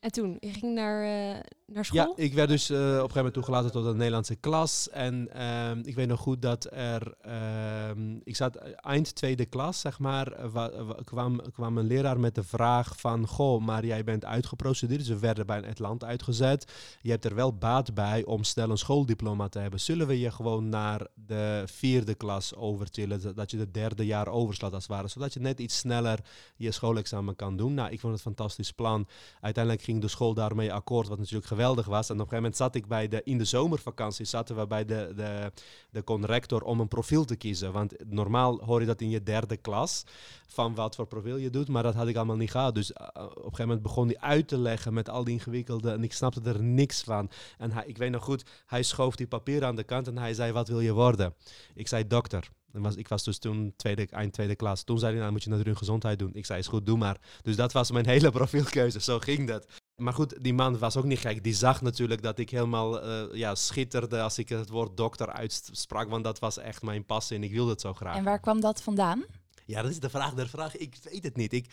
En 0.00 0.12
toen, 0.12 0.36
je 0.40 0.52
ging 0.52 0.74
naar, 0.74 1.02
eh, 1.34 1.40
naar 1.66 1.84
school? 1.84 2.14
Ja, 2.16 2.22
ik 2.24 2.34
werd 2.34 2.48
dus 2.48 2.70
eh, 2.70 2.76
op 2.76 2.82
een 2.84 2.92
gegeven 2.94 3.14
moment 3.16 3.34
toegelaten 3.34 3.70
tot 3.72 3.84
een 3.86 3.96
Nederlandse 3.96 4.34
klas. 4.36 4.88
En 4.90 5.28
ehm, 5.32 5.80
ik 5.84 5.94
weet 5.94 6.08
nog 6.08 6.20
goed 6.20 6.42
dat 6.42 6.66
er... 6.72 7.14
ehm, 7.20 8.16
ik 8.24 8.36
zat 8.36 8.56
eind 8.56 9.14
tweede 9.14 9.44
klas, 9.46 9.80
zeg 9.80 9.98
maar. 9.98 10.32
eh, 10.32 10.48
wa- 10.50 10.84
wa- 10.84 10.96
kwam, 11.04 11.40
kwam 11.52 11.78
een 11.78 11.86
leraar 11.86 12.20
met 12.20 12.34
de 12.34 12.42
vraag 12.42 13.00
van... 13.00 13.26
Goh, 13.26 13.60
maar 13.64 13.84
jij 13.86 14.04
bent 14.04 14.24
uitgeprocedeerd. 14.24 15.04
Ze 15.04 15.18
werden 15.18 15.46
bij 15.46 15.60
het 15.66 15.78
land 15.78 16.04
uitgezet. 16.04 16.72
Je 17.00 17.10
hebt 17.10 17.24
er 17.24 17.34
wel 17.34 17.54
baat 17.56 17.94
bij 17.94 18.24
om 18.24 18.44
snel 18.44 18.70
een 18.70 18.78
schooldiploma 18.78 19.48
te 19.48 19.58
hebben. 19.58 19.80
Zullen 19.80 20.06
we 20.06 20.18
je 20.18 20.30
gewoon 20.30 20.68
naar 20.68 21.06
de 21.14 21.62
vierde 21.66 22.14
klas 22.14 22.54
overtillen? 22.54 23.22
Dat- 23.22 23.36
Dat 23.36 23.50
je 23.50 23.56
de 23.56 23.70
derde 23.70 24.06
jaar 24.06 24.28
overslaat 24.28 24.72
als 24.72 24.82
het 24.82 24.92
ware. 24.92 25.08
Zodat 25.08 25.32
je 25.34 25.40
net 25.40 25.60
iets 25.60 25.78
sneller 25.78 26.18
je 26.56 26.70
schoolexamen 26.70 27.36
kan 27.36 27.56
doen. 27.56 27.74
Nou, 27.74 27.90
ik 27.90 28.00
vond 28.00 28.16
het 28.16 28.24
een 28.26 28.34
fantastisch 28.34 28.72
plan. 28.72 29.06
Uiteindelijk 29.40 29.84
ging 29.88 30.00
de 30.00 30.08
school 30.08 30.34
daarmee 30.34 30.72
akkoord, 30.72 31.08
wat 31.08 31.18
natuurlijk 31.18 31.46
geweldig 31.46 31.86
was. 31.86 32.08
En 32.08 32.14
op 32.14 32.20
een 32.20 32.28
gegeven 32.28 32.36
moment 32.36 32.56
zat 32.56 32.74
ik 32.74 32.86
bij 32.86 33.08
de, 33.08 33.20
in 33.24 33.38
de 33.38 33.44
zomervakantie, 33.44 34.24
zaten 34.24 34.56
we 34.56 34.66
bij 34.66 34.84
de, 34.84 35.12
de, 35.16 35.52
de 35.90 36.04
conrector 36.04 36.62
om 36.62 36.80
een 36.80 36.88
profiel 36.88 37.24
te 37.24 37.36
kiezen. 37.36 37.72
Want 37.72 37.94
normaal 38.06 38.58
hoor 38.64 38.80
je 38.80 38.86
dat 38.86 39.00
in 39.00 39.10
je 39.10 39.22
derde 39.22 39.56
klas, 39.56 40.04
van 40.46 40.74
wat 40.74 40.94
voor 40.94 41.06
profiel 41.06 41.36
je 41.36 41.50
doet, 41.50 41.68
maar 41.68 41.82
dat 41.82 41.94
had 41.94 42.08
ik 42.08 42.16
allemaal 42.16 42.36
niet 42.36 42.50
gehad. 42.50 42.74
Dus 42.74 42.92
eh, 42.92 43.06
op 43.06 43.36
een 43.36 43.42
gegeven 43.42 43.66
moment 43.66 43.82
begon 43.82 44.06
hij 44.06 44.18
uit 44.18 44.48
te 44.48 44.58
leggen 44.58 44.94
met 44.94 45.08
al 45.08 45.24
die 45.24 45.34
ingewikkelde, 45.34 45.90
en 45.90 46.04
ik 46.04 46.12
snapte 46.12 46.40
er 46.44 46.62
niks 46.62 47.02
van. 47.02 47.30
En 47.58 47.70
hij, 47.70 47.84
ik 47.86 47.98
weet 47.98 48.10
nog 48.10 48.24
goed, 48.24 48.44
hij 48.66 48.82
schoof 48.82 49.16
die 49.16 49.26
papieren 49.26 49.68
aan 49.68 49.76
de 49.76 49.84
kant 49.84 50.06
en 50.06 50.18
hij 50.18 50.34
zei, 50.34 50.52
wat 50.52 50.68
wil 50.68 50.80
je 50.80 50.92
worden? 50.92 51.34
Ik 51.74 51.88
zei, 51.88 52.06
dokter. 52.06 52.48
Was, 52.72 52.96
ik 52.96 53.08
was 53.08 53.24
dus 53.24 53.38
toen 53.38 53.72
tweede, 53.76 54.06
eind 54.10 54.32
tweede 54.32 54.56
klas. 54.56 54.82
Toen 54.82 54.98
zei 54.98 55.10
hij, 55.10 55.20
nou 55.20 55.32
moet 55.32 55.42
je 55.42 55.50
natuurlijk 55.50 55.78
gezondheid 55.78 56.18
doen. 56.18 56.30
Ik 56.34 56.46
zei, 56.46 56.58
is 56.58 56.66
goed, 56.66 56.86
doe 56.86 56.98
maar. 56.98 57.20
Dus 57.42 57.56
dat 57.56 57.72
was 57.72 57.90
mijn 57.90 58.08
hele 58.14 58.30
profielkeuze. 58.30 59.00
Zo 59.00 59.18
ging 59.18 59.48
dat. 59.48 59.66
Maar 59.96 60.12
goed, 60.12 60.42
die 60.42 60.54
man 60.54 60.78
was 60.78 60.96
ook 60.96 61.04
niet 61.04 61.18
gek. 61.18 61.44
Die 61.44 61.54
zag 61.54 61.82
natuurlijk 61.82 62.22
dat 62.22 62.38
ik 62.38 62.50
helemaal 62.50 63.02
eh, 63.02 63.22
ja, 63.32 63.54
schitterde 63.54 64.20
als 64.20 64.38
ik 64.38 64.48
het 64.48 64.68
woord 64.68 64.96
dokter 64.96 65.32
uitsprak. 65.32 66.08
Want 66.08 66.24
dat 66.24 66.38
was 66.38 66.58
echt 66.58 66.82
mijn 66.82 67.04
passie 67.04 67.36
en 67.36 67.42
ik 67.42 67.52
wilde 67.52 67.70
het 67.70 67.80
zo 67.80 67.94
graag. 67.94 68.16
En 68.16 68.24
waar 68.24 68.40
kwam 68.40 68.60
dat 68.60 68.82
vandaan? 68.82 69.24
Ja, 69.68 69.82
dat 69.82 69.90
is 69.90 70.00
de 70.00 70.08
vraag 70.08 70.34
der 70.34 70.48
vraag. 70.48 70.76
Ik 70.76 70.96
weet 71.02 71.22
het 71.22 71.36
niet. 71.36 71.52
Ik, 71.52 71.66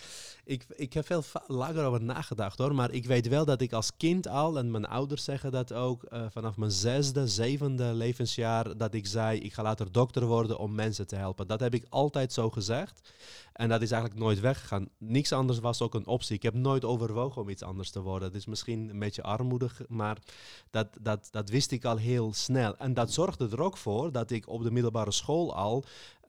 ik, 0.43 0.65
ik 0.75 0.93
heb 0.93 1.05
veel 1.05 1.23
langer 1.47 1.85
over 1.85 2.01
nagedacht 2.01 2.57
hoor. 2.57 2.75
Maar 2.75 2.91
ik 2.91 3.05
weet 3.05 3.27
wel 3.27 3.45
dat 3.45 3.61
ik 3.61 3.73
als 3.73 3.97
kind 3.97 4.27
al, 4.27 4.57
en 4.57 4.71
mijn 4.71 4.85
ouders 4.85 5.23
zeggen 5.23 5.51
dat 5.51 5.73
ook, 5.73 6.03
eh, 6.03 6.25
vanaf 6.29 6.57
mijn 6.57 6.71
zesde, 6.71 7.27
zevende 7.27 7.93
levensjaar, 7.93 8.77
dat 8.77 8.93
ik 8.93 9.07
zei, 9.07 9.39
ik 9.39 9.53
ga 9.53 9.63
later 9.63 9.91
dokter 9.91 10.25
worden 10.25 10.57
om 10.57 10.75
mensen 10.75 11.07
te 11.07 11.15
helpen. 11.15 11.47
Dat 11.47 11.59
heb 11.59 11.73
ik 11.73 11.85
altijd 11.89 12.33
zo 12.33 12.49
gezegd. 12.49 13.13
En 13.55 13.69
dat 13.69 13.81
is 13.81 13.91
eigenlijk 13.91 14.21
nooit 14.21 14.39
weggegaan. 14.39 14.89
Niks 14.97 15.31
anders 15.31 15.59
was 15.59 15.81
ook 15.81 15.93
een 15.93 16.07
optie. 16.07 16.35
Ik 16.35 16.43
heb 16.43 16.53
nooit 16.53 16.85
overwogen 16.85 17.41
om 17.41 17.49
iets 17.49 17.63
anders 17.63 17.89
te 17.89 18.01
worden. 18.01 18.27
Het 18.27 18.37
is 18.37 18.45
misschien 18.45 18.89
een 18.89 18.99
beetje 18.99 19.23
armoedig, 19.23 19.81
maar 19.87 20.17
dat, 20.69 20.87
dat, 21.01 21.27
dat 21.31 21.49
wist 21.49 21.71
ik 21.71 21.85
al 21.85 21.97
heel 21.97 22.33
snel. 22.33 22.77
En 22.77 22.93
dat 22.93 23.11
zorgde 23.11 23.49
er 23.51 23.61
ook 23.61 23.77
voor 23.77 24.11
dat 24.11 24.31
ik 24.31 24.47
op 24.47 24.63
de 24.63 24.71
middelbare 24.71 25.11
school 25.11 25.55
al 25.55 25.83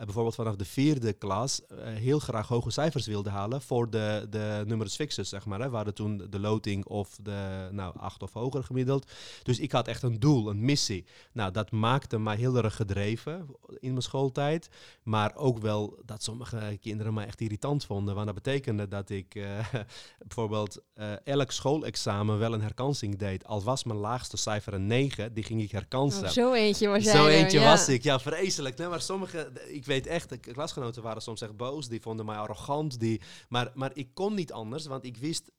bijvoorbeeld 0.05 0.35
vanaf 0.35 0.57
de 0.57 0.65
vierde 0.65 1.13
klas 1.13 1.67
eh, 1.67 1.77
heel 1.85 2.19
graag 2.19 2.49
hoge 2.49 2.71
cijfers 2.71 3.07
wilde 3.07 3.31
halen 3.31 3.63
voor 3.63 3.91
de, 3.91 4.27
de 4.31 4.63
numerus 4.67 4.95
fixus, 4.95 5.29
zeg 5.29 5.45
maar. 5.47 5.61
Hè. 5.61 5.71
We 5.71 5.77
hadden 5.77 5.95
toen 5.95 6.27
de 6.31 6.41
loting 6.41 6.85
of 6.85 7.19
de 7.23 7.69
nou, 7.71 7.99
acht 7.99 8.23
of 8.23 8.33
hoger 8.33 8.65
gemiddeld. 8.65 9.11
Dus 9.43 9.59
ik 9.59 9.73
had 9.73 9.89
echt 9.89 10.03
een 10.03 10.21
doel, 10.21 10.49
een 10.49 10.65
missie. 10.65 11.05
Nou, 11.33 11.53
dat 11.53 11.71
maakte 11.71 12.19
mij 12.19 12.37
heel 12.37 12.57
erg 12.57 12.77
gedreven 12.77 13.47
in 13.79 13.91
mijn 13.91 14.03
schooltijd. 14.03 14.69
Maar 15.03 15.37
ook 15.37 15.59
wel 15.59 15.99
dat 16.05 16.23
sommige 16.23 16.79
kinderen 16.81 17.15
mij 17.15 17.27
echt 17.27 17.41
irritant 17.41 17.85
vonden. 17.85 18.15
Want 18.15 18.27
dat 18.27 18.35
betekende 18.35 18.89
dat 18.89 19.11
ik 19.11 19.35
eh, 19.35 19.45
bijvoorbeeld 20.27 20.83
eh, 20.95 21.13
elk 21.25 21.51
schoolexamen 21.51 22.39
wel 22.39 22.53
een 22.53 22.63
herkansing 22.63 23.19
deed. 23.19 23.45
Al 23.45 23.63
was 23.63 23.85
mijn 23.85 23.99
laagste 23.99 24.37
cijfer 24.37 24.75
een 24.75 24.87
9, 24.87 25.35
die 25.35 25.45
ging 25.45 25.63
ik 25.63 25.71
herkansen. 25.71 26.25
Oh, 26.25 26.31
zo 26.31 26.53
eentje 26.53 26.89
was 26.89 27.05
jij 27.05 27.15
Zo 27.15 27.27
er, 27.27 27.33
eentje 27.33 27.61
ja. 27.61 27.71
was 27.71 27.89
ik, 27.89 28.03
ja, 28.03 28.21
vreselijk. 28.21 28.77
Nee, 28.77 28.89
maar 28.89 29.01
sommige, 29.01 29.51
ik 29.69 29.85
weet 29.87 30.07
echt, 30.07 30.29
de 30.29 30.37
klasgenoten 30.39 31.03
waren 31.03 31.23
soms 31.23 31.41
echt 31.41 31.57
boos, 31.57 31.89
die 31.89 32.01
vonden 32.01 32.27
mij 32.27 32.37
arrogant. 32.37 33.01
Die, 33.01 33.21
maar, 33.49 33.71
maar 33.75 33.91
ik 33.95 34.09
kon 34.15 34.35
niet 34.35 34.53
anders, 34.53 34.87
want 34.87 35.05
ik 35.05 35.17
wist, 35.17 35.51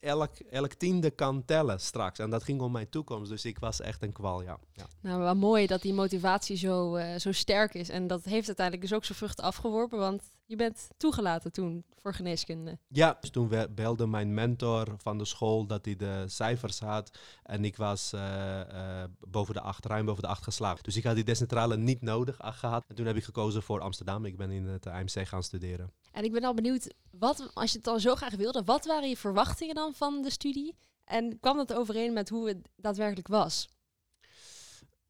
elk, 0.00 0.38
elk 0.38 0.72
tiende 0.72 1.10
kan 1.10 1.44
tellen 1.44 1.80
straks. 1.80 2.18
En 2.18 2.30
dat 2.30 2.42
ging 2.42 2.60
om 2.60 2.72
mijn 2.72 2.88
toekomst. 2.88 3.30
Dus 3.30 3.44
ik 3.44 3.58
was 3.58 3.80
echt 3.80 4.02
een 4.02 4.12
kwal, 4.12 4.42
ja. 4.42 4.58
ja. 4.72 4.86
Nou, 5.00 5.20
wel 5.20 5.34
mooi 5.34 5.66
dat 5.66 5.82
die 5.82 5.94
motivatie 5.94 6.56
zo, 6.56 6.96
uh, 6.96 7.14
zo 7.16 7.32
sterk 7.32 7.74
is. 7.74 7.88
En 7.88 8.06
dat 8.06 8.24
heeft 8.24 8.46
uiteindelijk 8.46 8.88
dus 8.88 8.96
ook 8.96 9.04
zijn 9.04 9.18
vruchten 9.18 9.44
afgeworpen. 9.44 9.98
Want 9.98 10.22
je 10.46 10.56
bent 10.56 10.88
toegelaten 10.96 11.52
toen 11.52 11.84
voor 12.02 12.14
geneeskunde. 12.14 12.78
Ja, 12.88 13.16
dus 13.20 13.30
toen 13.30 13.50
belde 13.74 14.06
mijn 14.06 14.34
mentor 14.34 14.94
van 14.96 15.18
de 15.18 15.24
school 15.24 15.66
dat 15.66 15.84
hij 15.84 15.96
de 15.96 16.24
cijfers 16.26 16.80
had. 16.80 17.18
En 17.42 17.64
ik 17.64 17.76
was 17.76 18.12
uh, 18.14 18.20
uh, 18.72 19.04
boven 19.28 19.54
de 19.54 19.60
acht, 19.60 19.86
ruim 19.86 20.06
boven 20.06 20.22
de 20.22 20.28
acht 20.28 20.42
geslaagd. 20.42 20.84
Dus 20.84 20.96
ik 20.96 21.04
had 21.04 21.14
die 21.14 21.24
decentrale 21.24 21.76
niet 21.76 22.02
nodig 22.02 22.36
gehad. 22.38 22.84
En 22.88 22.94
toen 22.94 23.06
heb 23.06 23.16
ik 23.16 23.24
gekozen 23.24 23.62
voor 23.62 23.80
Amsterdam. 23.80 24.24
Ik 24.24 24.36
ben 24.36 24.50
in 24.50 24.66
het 24.66 24.86
AMC 24.86 25.28
gaan 25.28 25.42
studeren. 25.42 25.92
En 26.14 26.24
ik 26.24 26.32
ben 26.32 26.44
al 26.44 26.54
benieuwd, 26.54 26.94
wat, 27.10 27.50
als 27.54 27.70
je 27.70 27.76
het 27.76 27.86
dan 27.86 28.00
zo 28.00 28.14
graag 28.14 28.34
wilde, 28.34 28.62
wat 28.64 28.84
waren 28.84 29.08
je 29.08 29.16
verwachtingen 29.16 29.74
dan 29.74 29.94
van 29.94 30.22
de 30.22 30.30
studie? 30.30 30.76
En 31.04 31.40
kwam 31.40 31.56
dat 31.56 31.72
overeen 31.72 32.12
met 32.12 32.28
hoe 32.28 32.48
het 32.48 32.68
daadwerkelijk 32.76 33.28
was? 33.28 33.68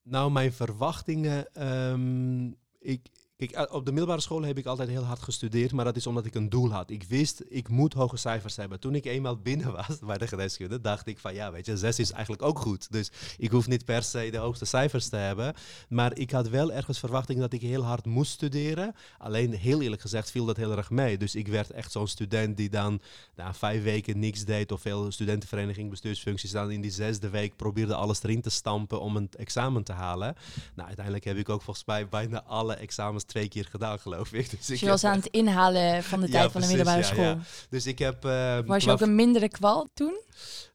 Nou, 0.02 0.30
mijn 0.30 0.52
verwachtingen. 0.52 1.66
Um, 1.68 2.56
ik, 2.78 3.06
Kijk, 3.36 3.72
op 3.72 3.84
de 3.84 3.90
middelbare 3.90 4.20
school 4.20 4.42
heb 4.42 4.58
ik 4.58 4.66
altijd 4.66 4.88
heel 4.88 5.04
hard 5.04 5.22
gestudeerd, 5.22 5.72
maar 5.72 5.84
dat 5.84 5.96
is 5.96 6.06
omdat 6.06 6.26
ik 6.26 6.34
een 6.34 6.48
doel 6.48 6.70
had. 6.70 6.90
Ik 6.90 7.02
wist, 7.02 7.42
ik 7.48 7.68
moet 7.68 7.92
hoge 7.92 8.16
cijfers 8.16 8.56
hebben. 8.56 8.80
Toen 8.80 8.94
ik 8.94 9.04
eenmaal 9.04 9.36
binnen 9.36 9.72
was 9.72 9.98
bij 10.06 10.18
de 10.18 10.26
geneeskunde, 10.26 10.80
dacht 10.80 11.06
ik 11.06 11.18
van 11.18 11.34
ja, 11.34 11.52
weet 11.52 11.66
je, 11.66 11.76
zes 11.76 11.98
is 11.98 12.10
eigenlijk 12.10 12.42
ook 12.42 12.58
goed. 12.58 12.92
Dus 12.92 13.10
ik 13.36 13.50
hoef 13.50 13.66
niet 13.66 13.84
per 13.84 14.02
se 14.02 14.30
de 14.30 14.36
hoogste 14.36 14.64
cijfers 14.64 15.08
te 15.08 15.16
hebben. 15.16 15.54
Maar 15.88 16.18
ik 16.18 16.30
had 16.30 16.48
wel 16.48 16.72
ergens 16.72 16.98
verwachting 16.98 17.40
dat 17.40 17.52
ik 17.52 17.60
heel 17.60 17.84
hard 17.84 18.04
moest 18.04 18.32
studeren. 18.32 18.94
Alleen 19.18 19.52
heel 19.52 19.82
eerlijk 19.82 20.02
gezegd 20.02 20.30
viel 20.30 20.44
dat 20.44 20.56
heel 20.56 20.76
erg 20.76 20.90
mee. 20.90 21.18
Dus 21.18 21.34
ik 21.34 21.48
werd 21.48 21.70
echt 21.70 21.92
zo'n 21.92 22.08
student 22.08 22.56
die 22.56 22.70
dan 22.70 23.00
na 23.34 23.54
vijf 23.54 23.82
weken 23.82 24.18
niks 24.18 24.44
deed 24.44 24.72
of 24.72 24.80
veel 24.80 25.12
studentenvereniging, 25.12 25.90
bestuursfuncties, 25.90 26.50
dan 26.50 26.70
in 26.70 26.80
die 26.80 26.90
zesde 26.90 27.30
week 27.30 27.56
probeerde 27.56 27.94
alles 27.94 28.22
erin 28.22 28.42
te 28.42 28.50
stampen 28.50 29.00
om 29.00 29.16
een 29.16 29.28
examen 29.36 29.84
te 29.84 29.92
halen. 29.92 30.34
Nou, 30.74 30.86
uiteindelijk 30.86 31.24
heb 31.24 31.36
ik 31.36 31.48
ook 31.48 31.62
volgens 31.62 31.86
mij 31.86 32.08
bijna 32.08 32.42
alle 32.42 32.74
examens 32.74 33.22
twee 33.26 33.48
keer 33.48 33.66
gedaan, 33.70 33.98
geloof 33.98 34.32
ik. 34.32 34.50
Dus, 34.54 34.66
dus 34.66 34.80
je 34.80 34.86
was 34.86 35.04
aan 35.04 35.16
het 35.16 35.26
inhalen 35.26 36.02
van 36.02 36.20
de 36.20 36.28
tijd 36.34 36.52
van 36.52 36.60
de 36.60 36.66
middelbare 36.66 37.00
ja, 37.00 37.04
school. 37.04 37.24
Ja. 37.24 37.38
Dus 37.68 37.86
ik 37.86 37.98
heb... 37.98 38.24
Uh, 38.24 38.58
was 38.64 38.84
je 38.84 38.90
ook 38.90 39.00
een 39.00 39.14
mindere 39.14 39.48
kwal 39.48 39.88
toen? 39.94 40.20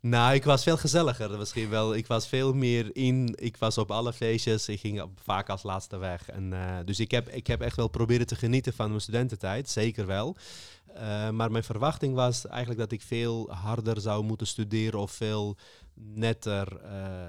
Nou, 0.01 0.34
ik 0.34 0.44
was 0.44 0.63
veel 0.63 0.77
gezelliger 0.77 1.38
misschien 1.38 1.70
wel. 1.70 1.96
Ik 1.96 2.08
was 2.08 2.27
veel 2.27 2.53
meer 2.53 2.96
in. 2.96 3.34
Ik 3.36 3.58
was 3.58 3.77
op 3.77 3.91
alle 3.91 4.13
feestjes. 4.13 4.68
Ik 4.68 4.79
ging 4.79 5.03
vaak 5.24 5.50
als 5.50 5.63
laatste 5.63 5.98
weg. 5.98 6.29
En, 6.29 6.51
uh, 6.51 6.77
dus 6.86 7.00
ik 7.00 7.12
heb, 7.12 7.29
ik 7.29 7.48
heb 7.48 7.62
echt 7.62 7.75
wel 7.75 7.88
proberen 7.88 8.27
te 8.27 8.36
genieten 8.36 8.74
van 8.74 8.89
mijn 8.89 9.01
studententijd. 9.01 9.70
Zeker 9.70 10.06
wel. 10.06 10.36
Uh, 10.96 11.29
maar 11.29 11.51
mijn 11.51 11.63
verwachting 11.63 12.15
was 12.15 12.48
eigenlijk 12.48 12.79
dat 12.79 12.91
ik 12.91 13.01
veel 13.01 13.50
harder 13.51 14.01
zou 14.01 14.24
moeten 14.24 14.48
studeren 14.48 15.00
of 15.00 15.12
veel 15.12 15.58
netter 15.94 16.82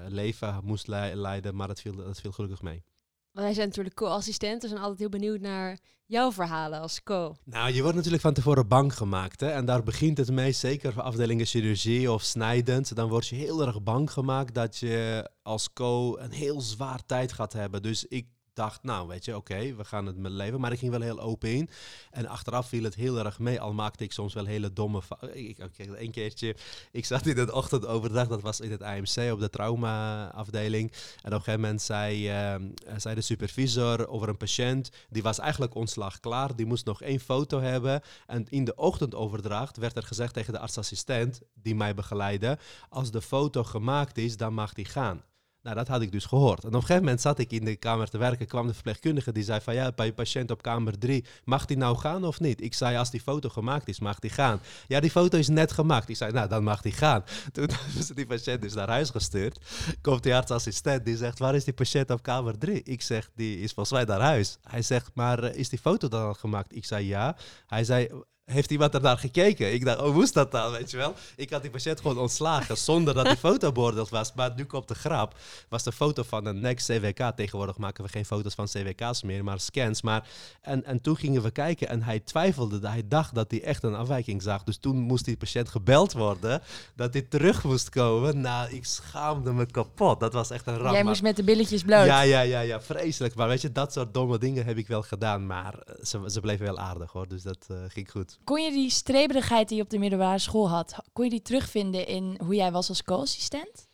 leven 0.07 0.59
moest 0.63 0.87
le 0.87 1.11
leiden. 1.15 1.55
Maar 1.55 1.67
dat 1.67 1.81
viel, 1.81 1.95
dat 1.95 2.21
viel 2.21 2.31
gelukkig 2.31 2.61
mee. 2.61 2.83
Wij 3.31 3.53
zijn 3.53 3.67
natuurlijk 3.67 3.95
co-assistenten, 3.95 4.69
zijn 4.69 4.81
altijd 4.81 4.99
heel 4.99 5.09
benieuwd 5.09 5.39
naar 5.39 5.79
jouw 6.05 6.31
verhalen 6.31 6.79
als 6.79 7.03
co. 7.03 7.35
Nou, 7.43 7.73
je 7.73 7.81
wordt 7.81 7.95
natuurlijk 7.95 8.23
van 8.23 8.33
tevoren 8.33 8.67
bang 8.67 8.93
gemaakt. 8.95 9.39
Hè? 9.39 9.49
En 9.49 9.65
daar 9.65 9.83
begint 9.83 10.17
het 10.17 10.31
mee, 10.31 10.51
zeker 10.51 10.93
voor 10.93 11.01
afdelingen 11.01 11.45
chirurgie 11.45 12.11
of 12.11 12.21
snijdend. 12.23 12.95
Dan 12.95 13.09
word 13.09 13.27
je 13.27 13.35
heel 13.35 13.65
erg 13.65 13.83
bang 13.83 14.11
gemaakt 14.11 14.53
dat 14.53 14.77
je 14.77 15.29
als 15.41 15.73
co 15.73 16.17
een 16.17 16.31
heel 16.31 16.61
zwaar 16.61 17.05
tijd 17.05 17.31
gaat 17.31 17.53
hebben. 17.53 17.81
Dus 17.81 18.05
ik 18.05 18.27
dacht, 18.53 18.83
nou 18.83 19.07
weet 19.07 19.25
je, 19.25 19.35
oké, 19.35 19.75
we 19.75 19.83
gaan 19.83 20.05
het 20.05 20.17
met 20.17 20.31
leven. 20.31 20.59
Maar 20.59 20.71
ik 20.71 20.79
ging 20.79 20.91
wel 20.91 21.01
heel 21.01 21.19
open 21.19 21.49
in. 21.53 21.69
En 22.11 22.27
achteraf 22.27 22.67
viel 22.67 22.83
het 22.83 22.95
heel 22.95 23.17
erg 23.17 23.39
mee. 23.39 23.61
Al 23.61 23.73
maakte 23.73 24.03
ik 24.03 24.11
soms 24.11 24.33
wel 24.33 24.45
hele 24.45 24.73
domme 24.73 25.01
ik, 25.33 25.57
Een 25.77 26.11
keertje, 26.11 26.55
ik 26.91 27.05
zat 27.05 27.25
in 27.25 27.35
de 27.35 27.53
ochtend 27.53 27.85
overdag, 27.85 28.27
dat 28.27 28.41
was 28.41 28.59
in 28.59 28.71
het 28.71 28.81
AMC 28.81 29.31
op 29.31 29.39
de 29.39 29.49
trauma-afdeling. 29.49 30.91
En 30.91 30.97
op 31.17 31.31
een 31.31 31.37
gegeven 31.37 31.61
moment 31.61 31.81
zei, 31.81 32.29
uh, 32.29 32.55
zei 32.97 33.15
de 33.15 33.21
supervisor 33.21 34.07
over 34.07 34.29
een 34.29 34.37
patiënt, 34.37 34.89
die 35.09 35.23
was 35.23 35.39
eigenlijk 35.39 35.75
ontslag 35.75 36.19
klaar. 36.19 36.55
Die 36.55 36.65
moest 36.65 36.85
nog 36.85 37.01
één 37.01 37.19
foto 37.19 37.59
hebben. 37.59 38.01
En 38.27 38.45
in 38.49 38.65
de 38.65 38.75
ochtendoverdracht 38.75 39.77
werd 39.77 39.97
er 39.97 40.03
gezegd 40.03 40.33
tegen 40.33 40.53
de 40.53 40.59
artsassistent, 40.59 41.41
die 41.53 41.75
mij 41.75 41.93
begeleidde, 41.93 42.57
als 42.89 43.11
de 43.11 43.21
foto 43.21 43.63
gemaakt 43.63 44.17
is, 44.17 44.37
dan 44.37 44.53
mag 44.53 44.73
die 44.73 44.85
gaan. 44.85 45.23
Nou, 45.63 45.75
dat 45.75 45.87
had 45.87 46.01
ik 46.01 46.11
dus 46.11 46.25
gehoord. 46.25 46.63
En 46.63 46.67
op 46.67 46.73
een 46.73 46.81
gegeven 46.81 47.03
moment 47.03 47.21
zat 47.21 47.39
ik 47.39 47.51
in 47.51 47.65
de 47.65 47.75
kamer 47.75 48.09
te 48.09 48.17
werken, 48.17 48.47
kwam 48.47 48.67
de 48.67 48.73
verpleegkundige 48.73 49.31
die 49.31 49.43
zei 49.43 49.61
van 49.61 49.73
ja, 49.73 49.91
bij 49.91 50.05
je 50.05 50.13
patiënt 50.13 50.51
op 50.51 50.61
kamer 50.61 50.99
3, 50.99 51.25
mag 51.43 51.65
die 51.65 51.77
nou 51.77 51.97
gaan 51.97 52.23
of 52.23 52.39
niet? 52.39 52.61
Ik 52.61 52.73
zei, 52.73 52.97
als 52.97 53.11
die 53.11 53.21
foto 53.21 53.49
gemaakt 53.49 53.87
is, 53.87 53.99
mag 53.99 54.19
die 54.19 54.29
gaan. 54.29 54.59
Ja, 54.87 54.99
die 54.99 55.11
foto 55.11 55.37
is 55.37 55.47
net 55.47 55.71
gemaakt. 55.71 56.09
Ik 56.09 56.15
zei, 56.15 56.31
nou, 56.31 56.49
dan 56.49 56.63
mag 56.63 56.81
die 56.81 56.91
gaan. 56.91 57.23
Toen 57.51 57.67
is 57.97 58.07
die 58.07 58.25
patiënt 58.25 58.61
dus 58.61 58.73
naar 58.73 58.89
huis 58.89 59.09
gestuurd. 59.09 59.59
Komt 60.01 60.23
die 60.23 60.35
artsassistent, 60.35 61.05
die 61.05 61.17
zegt, 61.17 61.39
waar 61.39 61.55
is 61.55 61.63
die 61.63 61.73
patiënt 61.73 62.09
op 62.09 62.21
kamer 62.21 62.57
3? 62.57 62.83
Ik 62.83 63.01
zeg, 63.01 63.29
die 63.35 63.59
is 63.59 63.73
volgens 63.73 63.95
mij 63.95 64.05
naar 64.05 64.25
huis. 64.25 64.57
Hij 64.63 64.81
zegt, 64.81 65.11
maar 65.13 65.43
uh, 65.43 65.55
is 65.55 65.69
die 65.69 65.79
foto 65.79 66.07
dan 66.07 66.25
al 66.25 66.33
gemaakt? 66.33 66.75
Ik 66.75 66.85
zei, 66.85 67.05
ja. 67.07 67.37
Hij 67.67 67.83
zei, 67.83 68.09
heeft 68.45 68.71
iemand 68.71 68.93
er 68.93 69.01
naar 69.01 69.17
gekeken? 69.17 69.73
Ik 69.73 69.85
dacht, 69.85 70.01
oh, 70.01 70.11
hoe 70.11 70.23
is 70.23 70.31
dat 70.31 70.51
dan, 70.51 70.71
weet 70.71 70.91
je 70.91 70.97
wel? 70.97 71.13
Ik 71.35 71.49
had 71.49 71.61
die 71.61 71.71
patiënt 71.71 72.01
gewoon 72.01 72.17
ontslagen 72.17 72.77
zonder 72.77 73.13
dat 73.13 73.25
die 73.25 73.37
foto 73.49 73.71
beoordeeld 73.71 74.09
was. 74.09 74.33
Maar 74.33 74.53
nu 74.55 74.65
komt 74.65 74.87
de 74.87 74.95
grap. 74.95 75.35
Was 75.69 75.83
de 75.83 75.91
foto 75.91 76.23
van 76.23 76.45
een 76.45 76.59
next 76.59 76.87
CWK. 76.87 77.31
Tegenwoordig 77.35 77.77
maken 77.77 78.03
we 78.03 78.09
geen 78.09 78.25
foto's 78.25 78.53
van 78.53 78.65
CWK's 78.65 79.23
meer, 79.23 79.43
maar 79.43 79.59
scans. 79.59 80.01
Maar, 80.01 80.27
en, 80.61 80.85
en 80.85 81.01
toen 81.01 81.17
gingen 81.17 81.41
we 81.41 81.51
kijken 81.51 81.87
en 81.89 82.03
hij 82.03 82.19
twijfelde. 82.19 82.89
Hij 82.89 83.03
dacht 83.07 83.35
dat 83.35 83.51
hij 83.51 83.63
echt 83.63 83.83
een 83.83 83.95
afwijking 83.95 84.41
zag. 84.41 84.63
Dus 84.63 84.77
toen 84.77 84.97
moest 84.97 85.25
die 85.25 85.37
patiënt 85.37 85.69
gebeld 85.69 86.13
worden 86.13 86.61
dat 86.95 87.13
hij 87.13 87.21
terug 87.21 87.63
moest 87.63 87.89
komen. 87.89 88.41
Nou, 88.41 88.69
ik 88.69 88.85
schaamde 88.85 89.53
me 89.53 89.65
kapot. 89.65 90.19
Dat 90.19 90.33
was 90.33 90.49
echt 90.49 90.67
een 90.67 90.77
ramp. 90.77 90.93
Jij 90.93 91.03
moest 91.03 91.21
met 91.21 91.35
de 91.35 91.43
billetjes 91.43 91.83
bloot. 91.83 92.05
Ja, 92.05 92.21
ja, 92.21 92.41
ja, 92.41 92.59
ja, 92.59 92.81
vreselijk. 92.81 93.35
Maar 93.35 93.47
weet 93.47 93.61
je, 93.61 93.71
dat 93.71 93.93
soort 93.93 94.13
domme 94.13 94.37
dingen 94.37 94.65
heb 94.65 94.77
ik 94.77 94.87
wel 94.87 95.01
gedaan. 95.01 95.45
Maar 95.45 95.79
eh, 95.79 96.03
ze, 96.03 96.23
ze 96.25 96.39
bleven 96.39 96.65
wel 96.65 96.79
aardig 96.79 97.11
hoor, 97.11 97.27
dus 97.27 97.41
dat 97.41 97.67
uh, 97.71 97.77
ging 97.87 98.11
goed. 98.11 98.39
Kon 98.43 98.63
je 98.63 98.71
die 98.71 98.89
streberigheid 98.89 99.67
die 99.67 99.77
je 99.77 99.83
op 99.83 99.89
de 99.89 99.99
middelbare 99.99 100.39
school 100.39 100.69
had, 100.69 100.95
kon 101.13 101.23
je 101.23 101.29
die 101.29 101.41
terugvinden 101.41 102.07
in 102.07 102.39
hoe 102.43 102.55
jij 102.55 102.71
was 102.71 102.89
als 102.89 103.03
co-assistent? 103.03 103.87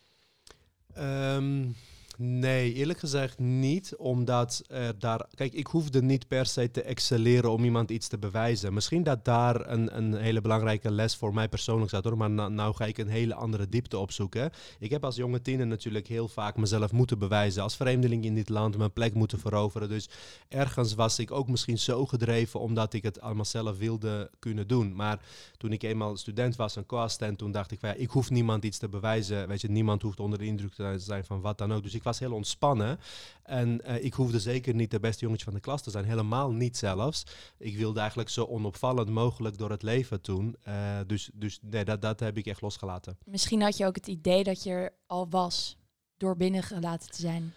Um, 0.97 1.75
Nee, 2.19 2.73
eerlijk 2.73 2.99
gezegd 2.99 3.39
niet, 3.39 3.95
omdat 3.95 4.61
daar... 4.97 5.27
Kijk, 5.35 5.53
ik 5.53 5.67
hoefde 5.67 6.01
niet 6.01 6.27
per 6.27 6.45
se 6.45 6.71
te 6.71 6.81
excelleren 6.81 7.51
om 7.51 7.63
iemand 7.63 7.91
iets 7.91 8.07
te 8.07 8.17
bewijzen. 8.17 8.73
Misschien 8.73 9.03
dat 9.03 9.25
daar 9.25 9.69
een, 9.69 9.97
een 9.97 10.13
hele 10.13 10.41
belangrijke 10.41 10.91
les 10.91 11.15
voor 11.15 11.33
mij 11.33 11.49
persoonlijk 11.49 11.89
zat, 11.89 12.03
hoor. 12.03 12.17
Maar 12.17 12.29
nou 12.51 12.75
ga 12.75 12.85
ik 12.85 12.97
een 12.97 13.07
hele 13.07 13.33
andere 13.33 13.69
diepte 13.69 13.97
opzoeken. 13.97 14.51
Ik 14.79 14.89
heb 14.89 15.03
als 15.03 15.15
jonge 15.15 15.41
tiener 15.41 15.67
natuurlijk 15.67 16.07
heel 16.07 16.27
vaak 16.27 16.57
mezelf 16.57 16.91
moeten 16.91 17.19
bewijzen. 17.19 17.63
Als 17.63 17.75
vreemdeling 17.75 18.25
in 18.25 18.35
dit 18.35 18.49
land 18.49 18.77
mijn 18.77 18.93
plek 18.93 19.13
moeten 19.13 19.39
veroveren. 19.39 19.89
Dus 19.89 20.09
ergens 20.47 20.93
was 20.93 21.19
ik 21.19 21.31
ook 21.31 21.47
misschien 21.47 21.77
zo 21.77 22.05
gedreven 22.05 22.59
omdat 22.59 22.93
ik 22.93 23.03
het 23.03 23.21
allemaal 23.21 23.45
zelf 23.45 23.77
wilde 23.77 24.31
kunnen 24.39 24.67
doen. 24.67 24.95
Maar 24.95 25.19
toen 25.57 25.71
ik 25.71 25.83
eenmaal 25.83 26.17
student 26.17 26.55
was 26.55 26.75
en 26.75 26.85
co-assistent, 26.85 27.37
toen 27.37 27.51
dacht 27.51 27.71
ik 27.71 27.79
van 27.79 27.89
ja, 27.89 27.95
ik 27.95 28.09
hoef 28.09 28.29
niemand 28.29 28.65
iets 28.65 28.77
te 28.77 28.89
bewijzen. 28.89 29.47
Weet 29.47 29.61
je, 29.61 29.69
niemand 29.69 30.01
hoeft 30.01 30.19
onder 30.19 30.39
de 30.39 30.45
indruk 30.45 30.73
te 30.73 30.95
zijn 30.97 31.25
van 31.25 31.41
wat 31.41 31.57
dan 31.57 31.73
ook. 31.73 31.83
Dus 31.83 31.93
ik 31.93 32.05
was 32.07 32.19
heel 32.19 32.33
ontspannen. 32.33 32.99
En 33.43 33.81
uh, 33.85 34.03
ik 34.03 34.13
hoefde 34.13 34.39
zeker 34.39 34.73
niet 34.73 34.91
de 34.91 34.99
beste 34.99 35.23
jongetje 35.23 35.45
van 35.45 35.53
de 35.53 35.59
klas 35.59 35.81
te 35.81 35.89
zijn. 35.89 36.05
Helemaal 36.05 36.51
niet 36.51 36.77
zelfs. 36.77 37.23
Ik 37.57 37.77
wilde 37.77 37.99
eigenlijk 37.99 38.29
zo 38.29 38.45
onopvallend 38.45 39.09
mogelijk 39.09 39.57
door 39.57 39.69
het 39.69 39.81
leven 39.81 40.19
doen. 40.21 40.55
Uh, 40.67 40.99
dus 41.07 41.29
dus 41.33 41.59
nee, 41.61 41.85
dat, 41.85 42.01
dat 42.01 42.19
heb 42.19 42.37
ik 42.37 42.45
echt 42.45 42.61
losgelaten. 42.61 43.17
Misschien 43.25 43.61
had 43.61 43.77
je 43.77 43.85
ook 43.85 43.95
het 43.95 44.07
idee 44.07 44.43
dat 44.43 44.63
je 44.63 44.69
er 44.69 44.93
al 45.07 45.29
was 45.29 45.77
door 46.17 46.37
binnengelaten 46.37 47.11
te 47.11 47.21
zijn. 47.21 47.53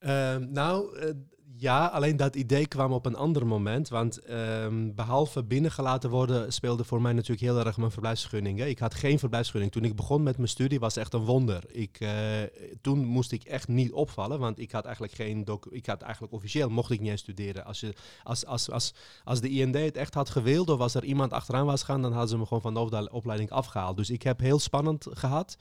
Uh, 0.00 0.36
nou, 0.36 0.98
uh, 0.98 1.10
ja, 1.60 1.86
alleen 1.86 2.16
dat 2.16 2.36
idee 2.36 2.66
kwam 2.66 2.92
op 2.92 3.06
een 3.06 3.16
ander 3.16 3.46
moment. 3.46 3.88
Want 3.88 4.30
um, 4.30 4.94
behalve 4.94 5.44
binnengelaten 5.44 6.10
worden 6.10 6.52
speelde 6.52 6.84
voor 6.84 7.02
mij 7.02 7.12
natuurlijk 7.12 7.40
heel 7.40 7.64
erg 7.64 7.76
mijn 7.76 7.90
verblijfsvergunning. 7.90 8.62
Ik 8.62 8.78
had 8.78 8.94
geen 8.94 9.18
verblijfsvergunning. 9.18 9.72
Toen 9.72 9.90
ik 9.90 9.96
begon 9.96 10.22
met 10.22 10.36
mijn 10.36 10.48
studie 10.48 10.80
was 10.80 10.96
echt 10.96 11.14
een 11.14 11.24
wonder. 11.24 11.62
Ik, 11.68 12.00
uh, 12.00 12.10
toen 12.80 13.04
moest 13.04 13.32
ik 13.32 13.42
echt 13.42 13.68
niet 13.68 13.92
opvallen, 13.92 14.38
want 14.38 14.58
ik 14.58 14.72
had 14.72 14.84
eigenlijk 14.84 15.14
geen 15.14 15.44
ik 15.70 15.86
had 15.86 16.02
eigenlijk 16.02 16.32
officieel 16.32 16.68
mocht 16.68 16.90
ik 16.90 17.00
niet 17.00 17.10
eens 17.10 17.20
studeren. 17.20 17.64
Als, 17.64 17.80
je, 17.80 17.94
als, 18.22 18.46
als, 18.46 18.70
als, 18.70 18.94
als 19.24 19.40
de 19.40 19.48
IND 19.48 19.74
het 19.74 19.96
echt 19.96 20.14
had 20.14 20.30
gewild 20.30 20.68
of 20.68 20.80
als 20.80 20.94
er 20.94 21.04
iemand 21.04 21.32
achteraan 21.32 21.66
was 21.66 21.82
gaan, 21.82 22.02
dan 22.02 22.12
hadden 22.12 22.30
ze 22.30 22.38
me 22.38 22.46
gewoon 22.46 22.62
van 22.62 22.74
de 22.74 23.10
opleiding 23.10 23.50
afgehaald. 23.50 23.96
Dus 23.96 24.10
ik 24.10 24.22
heb 24.22 24.40
heel 24.40 24.58
spannend 24.58 25.06
gehad. 25.10 25.56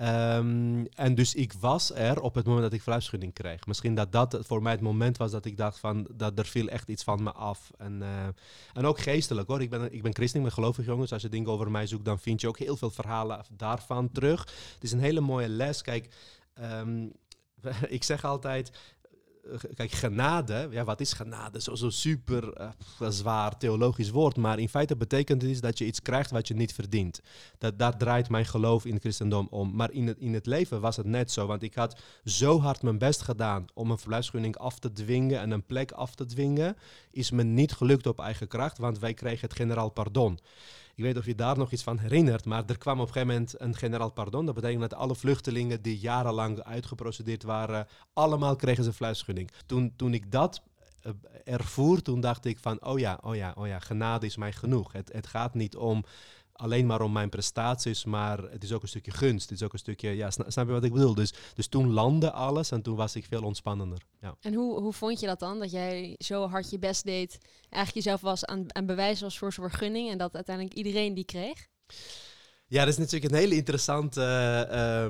Um, 0.00 0.86
en 0.86 1.14
dus 1.14 1.34
ik 1.34 1.52
was 1.52 1.94
er 1.94 2.20
op 2.20 2.34
het 2.34 2.44
moment 2.44 2.62
dat 2.62 2.72
ik 2.72 2.78
verblijfsvergunning 2.78 3.34
kreeg. 3.34 3.66
Misschien 3.66 3.94
dat 3.94 4.12
dat 4.12 4.38
voor 4.40 4.62
mij 4.62 4.72
het 4.72 4.80
moment 4.80 5.16
was 5.16 5.30
dat 5.30 5.44
ik 5.44 5.56
dacht 5.56 5.78
van, 5.78 6.08
dat 6.14 6.38
er 6.38 6.46
viel 6.46 6.68
echt 6.68 6.88
iets 6.88 7.02
van 7.02 7.22
me 7.22 7.32
af. 7.32 7.70
En, 7.78 8.00
uh, 8.00 8.26
en 8.72 8.84
ook 8.84 9.00
geestelijk 9.00 9.48
hoor. 9.48 9.62
Ik 9.62 9.70
ben, 9.70 9.92
ik 9.92 10.02
ben 10.02 10.14
christen, 10.14 10.38
ik 10.38 10.44
ben 10.44 10.54
gelovig 10.54 10.86
jongens. 10.86 11.12
Als 11.12 11.22
je 11.22 11.28
dingen 11.28 11.50
over 11.50 11.70
mij 11.70 11.86
zoekt, 11.86 12.04
dan 12.04 12.18
vind 12.18 12.40
je 12.40 12.48
ook 12.48 12.58
heel 12.58 12.76
veel 12.76 12.90
verhalen 12.90 13.44
daarvan 13.56 14.10
terug. 14.12 14.40
Het 14.74 14.82
is 14.82 14.92
een 14.92 15.00
hele 15.00 15.20
mooie 15.20 15.48
les. 15.48 15.82
Kijk, 15.82 16.14
um, 16.60 17.12
ik 17.88 18.04
zeg 18.04 18.24
altijd, 18.24 18.72
kijk, 19.74 19.90
genade, 19.90 20.68
ja, 20.70 20.84
wat 20.84 21.00
is 21.00 21.12
genade? 21.12 21.60
Zo'n 21.60 21.76
zo 21.76 21.90
super 21.90 22.60
uh, 22.60 23.08
zwaar 23.08 23.58
theologisch 23.58 24.10
woord, 24.10 24.36
maar 24.36 24.58
in 24.58 24.68
feite 24.68 24.96
betekent 24.96 25.42
het 25.42 25.50
is 25.50 25.60
dat 25.60 25.78
je 25.78 25.86
iets 25.86 26.02
krijgt 26.02 26.30
wat 26.30 26.48
je 26.48 26.54
niet 26.54 26.72
verdient. 26.72 27.20
Dat, 27.58 27.78
daar 27.78 27.96
draait 27.96 28.28
mijn 28.28 28.46
geloof 28.46 28.84
in 28.84 28.92
het 28.92 29.02
christendom 29.02 29.46
om. 29.50 29.74
Maar 29.74 29.92
in 29.92 30.06
het, 30.06 30.18
in 30.18 30.34
het 30.34 30.46
leven 30.46 30.80
was 30.80 30.96
het 30.96 31.06
net 31.06 31.30
zo, 31.30 31.46
want 31.46 31.62
ik 31.62 31.74
had 31.74 32.00
zo 32.24 32.60
hard 32.60 32.82
mijn 32.82 32.98
best 32.98 33.22
gedaan 33.22 33.64
om 33.74 33.90
een 33.90 33.98
verblijfsgunning 33.98 34.56
af 34.56 34.78
te 34.78 34.92
dwingen 34.92 35.40
en 35.40 35.50
een 35.50 35.66
plek 35.66 35.90
af 35.90 36.14
te 36.14 36.24
dwingen, 36.24 36.76
is 37.10 37.30
me 37.30 37.42
niet 37.42 37.72
gelukt 37.72 38.06
op 38.06 38.20
eigen 38.20 38.48
kracht, 38.48 38.78
want 38.78 38.98
wij 38.98 39.14
kregen 39.14 39.48
het 39.48 39.56
generaal 39.56 39.90
pardon. 39.90 40.38
Ik 40.94 41.04
weet 41.04 41.16
of 41.16 41.26
je 41.26 41.34
daar 41.34 41.58
nog 41.58 41.72
iets 41.72 41.82
van 41.82 41.98
herinnert, 41.98 42.44
maar 42.44 42.62
er 42.66 42.78
kwam 42.78 43.00
op 43.00 43.06
een 43.06 43.12
gegeven 43.12 43.34
moment 43.34 43.60
een 43.60 43.76
generaal 43.76 44.12
pardon. 44.12 44.46
Dat 44.46 44.54
betekent 44.54 44.80
dat 44.80 44.94
alle 44.94 45.14
vluchtelingen 45.14 45.82
die 45.82 45.98
jarenlang 45.98 46.62
uitgeprocedeerd 46.62 47.42
waren, 47.42 47.86
allemaal 48.12 48.56
kregen 48.56 48.84
ze 48.84 48.92
fluisgunning. 48.92 49.50
Toen, 49.66 49.92
toen 49.96 50.14
ik 50.14 50.30
dat 50.30 50.62
uh, 51.06 51.12
ervoer, 51.44 52.02
toen 52.02 52.20
dacht 52.20 52.44
ik 52.44 52.58
van, 52.58 52.84
oh 52.84 52.98
ja, 52.98 53.18
oh 53.22 53.34
ja, 53.34 53.54
oh 53.56 53.66
ja, 53.66 53.78
genade 53.78 54.26
is 54.26 54.36
mij 54.36 54.52
genoeg. 54.52 54.92
Het, 54.92 55.12
het 55.12 55.26
gaat 55.26 55.54
niet 55.54 55.76
om 55.76 56.04
alleen 56.52 56.86
maar 56.86 57.00
om 57.00 57.12
mijn 57.12 57.28
prestaties, 57.28 58.04
maar 58.04 58.38
het 58.38 58.62
is 58.62 58.72
ook 58.72 58.82
een 58.82 58.88
stukje 58.88 59.10
gunst. 59.10 59.50
Het 59.50 59.58
is 59.58 59.64
ook 59.64 59.72
een 59.72 59.78
stukje, 59.78 60.10
ja, 60.10 60.30
snap, 60.30 60.66
je 60.66 60.72
wat 60.72 60.84
ik 60.84 60.92
bedoel? 60.92 61.14
Dus, 61.14 61.32
dus 61.54 61.66
toen 61.66 61.92
landde 61.92 62.32
alles 62.32 62.70
en 62.70 62.82
toen 62.82 62.96
was 62.96 63.16
ik 63.16 63.24
veel 63.24 63.42
ontspannender. 63.42 64.02
Ja. 64.20 64.36
En 64.40 64.54
hoe, 64.54 64.80
hoe 64.80 64.92
vond 64.92 65.20
je 65.20 65.26
dat 65.26 65.38
dan? 65.38 65.58
Dat 65.58 65.70
jij 65.70 66.14
zo 66.18 66.48
hard 66.48 66.70
je 66.70 66.78
best 66.78 67.04
deed, 67.04 67.38
eigenlijk 67.60 67.94
jezelf 67.94 68.20
was 68.20 68.44
aan, 68.44 68.74
aan 68.74 68.86
bewijs 68.86 69.20
was 69.20 69.38
voor 69.38 69.52
zo'n 69.52 69.68
vergunning 69.68 70.10
en 70.10 70.18
dat 70.18 70.34
uiteindelijk 70.34 70.76
iedereen 70.76 71.14
die 71.14 71.24
kreeg? 71.24 71.68
Ja, 72.72 72.78
dat 72.84 72.88
is 72.88 72.98
natuurlijk 72.98 73.32
een 73.32 73.38
hele 73.38 73.54
interessante, 73.54 74.22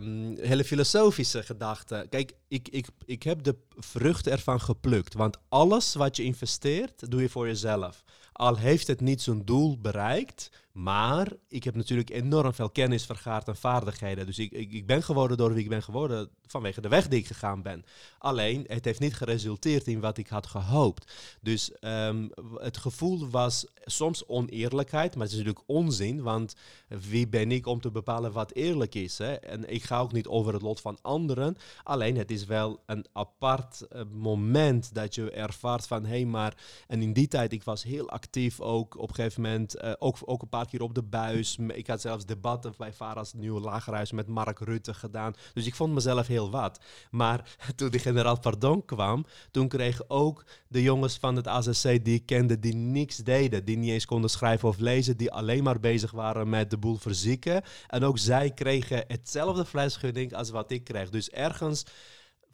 um, 0.03 0.37
hele 0.39 0.65
filosofische 0.65 1.43
gedachte. 1.43 2.07
Kijk, 2.11 2.33
ik, 2.49 2.69
ik, 2.69 2.87
ik 3.05 3.23
heb 3.23 3.43
de 3.43 3.57
vruchten 3.77 4.33
ervan 4.33 4.61
geplukt. 4.61 5.15
Want 5.15 5.37
alles 5.49 5.95
wat 5.95 6.17
je 6.17 6.23
investeert, 6.23 7.11
doe 7.11 7.23
je 7.23 7.29
voor 7.29 7.47
jezelf. 7.47 8.03
Al 8.33 8.57
heeft 8.57 8.87
het 8.87 9.01
niet 9.01 9.23
zijn 9.23 9.45
doel 9.45 9.79
bereikt, 9.81 10.51
maar 10.73 11.33
ik 11.49 11.65
heb 11.65 11.75
natuurlijk 11.75 12.11
enorm 12.11 12.55
veel 12.55 12.71
kennis 12.71 13.07
vergaard 13.07 13.49
en 13.49 13.57
vaardigheden. 13.57 14.27
Dus 14.27 14.39
ik, 14.39 14.53
ik, 14.53 14.87
ben 14.87 15.03
geworden 15.03 15.37
door 15.37 15.53
wie 15.53 15.63
ik 15.63 15.69
ben 15.69 15.83
geworden 15.83 16.29
vanwege 16.47 16.81
de 16.81 16.89
weg 16.89 17.09
die 17.09 17.19
ik 17.19 17.27
gegaan 17.27 17.63
ben. 17.63 17.85
Alleen, 18.19 18.65
het 18.67 18.85
heeft 18.85 19.01
niet 19.01 19.15
geresulteerd 19.15 19.87
in 19.87 20.01
wat 20.01 20.19
ik 20.19 20.29
had 20.29 20.47
gehoopt. 20.47 21.13
Dus 21.41 21.73
um, 21.81 22.31
het 22.55 22.77
gevoel 22.77 23.29
was 23.29 23.67
soms 23.85 24.27
oneerlijkheid, 24.27 25.15
maar 25.15 25.23
het 25.23 25.33
is 25.33 25.39
natuurlijk 25.39 25.65
onzin. 25.67 26.23
Want 26.23 26.55
wie 26.89 27.29
ben 27.29 27.53
ik 27.53 27.67
om 27.67 27.81
te 27.81 27.91
bepalen 27.91 28.33
wat 28.33 28.53
eerlijk 28.53 28.95
is? 28.95 29.19
Hè? 29.19 29.33
En 29.33 29.73
ik 29.73 29.85
ga 29.85 30.01
ook 30.01 30.13
niet 30.13 30.27
over 30.27 30.53
het 30.53 30.63
lot 30.63 30.81
van 30.81 30.99
anderen. 31.03 31.57
Alleen, 31.83 32.17
het 32.17 32.31
is 32.31 32.45
wel 32.45 32.81
een 32.87 33.07
apart 33.13 33.87
uh, 33.93 34.03
moment 34.13 34.95
dat 34.95 35.15
je 35.15 35.31
ervaart 35.31 35.87
van... 35.87 36.05
hé, 36.05 36.11
hey, 36.11 36.25
maar... 36.25 36.57
En 36.87 37.03
in 37.03 37.13
die 37.13 37.29
tijd, 37.29 37.53
ik 37.53 37.63
was 37.63 37.83
heel 37.83 38.11
actief 38.11 38.61
ook 38.61 38.99
op 38.99 39.09
een 39.09 39.15
gegeven 39.15 39.43
moment... 39.43 39.83
Uh, 39.83 39.93
ook, 39.99 40.17
ook 40.25 40.43
een 40.43 40.49
paar 40.49 40.62
keer 40.67 40.83
op 40.83 40.95
de 40.95 41.03
buis. 41.03 41.59
Ik 41.69 41.87
had 41.87 42.01
zelfs 42.01 42.27
debatten 42.27 42.75
bij 42.79 42.93
Vara's 42.93 43.33
Nieuwe 43.33 43.61
Lagerhuis 43.61 44.13
met 44.13 44.27
Mark 44.27 44.59
Rutte 44.59 44.95
gedaan. 44.95 45.35
Dus 45.53 45.67
ik 45.67 45.75
vond 45.75 45.95
mezelf 45.95 46.27
heel 46.27 46.51
wat. 46.51 46.81
Maar 47.11 47.57
toen 47.77 47.91
de 47.91 47.99
generaal 47.99 48.41
Pardon 48.41 48.85
kwam, 48.85 49.27
toen 49.51 49.69
kregen 49.69 50.11
ook 50.11 50.45
de 50.69 50.83
jongens 50.83 51.19
van 51.19 51.37
het 51.37 51.49
AZC 51.49 52.05
die 52.05 52.15
ik 52.15 52.27
kende, 52.27 52.59
die 52.59 52.75
niks 52.75 53.17
deden, 53.17 53.65
die 53.65 53.77
niet 53.77 53.91
eens 53.91 54.07
konden 54.07 54.31
schrijven 54.31 54.69
of 54.69 54.79
lezen, 54.79 55.17
die 55.17 55.33
alleen 55.33 55.63
maar 55.63 55.81
bezig 55.81 56.11
waren 56.11 56.49
met 56.49 56.71
de 56.71 56.79
boel 56.79 56.97
verzieken. 56.97 57.63
En 57.87 58.05
ook 58.05 58.19
zij 58.19 58.51
kregen 58.51 59.05
hetzelfde 59.07 59.65
fluisgunning 59.65 60.35
als 60.35 60.51
wat 60.51 60.71
ik 60.71 60.85
kreeg. 60.85 61.11
Dus 61.11 61.31
ergens 61.31 61.85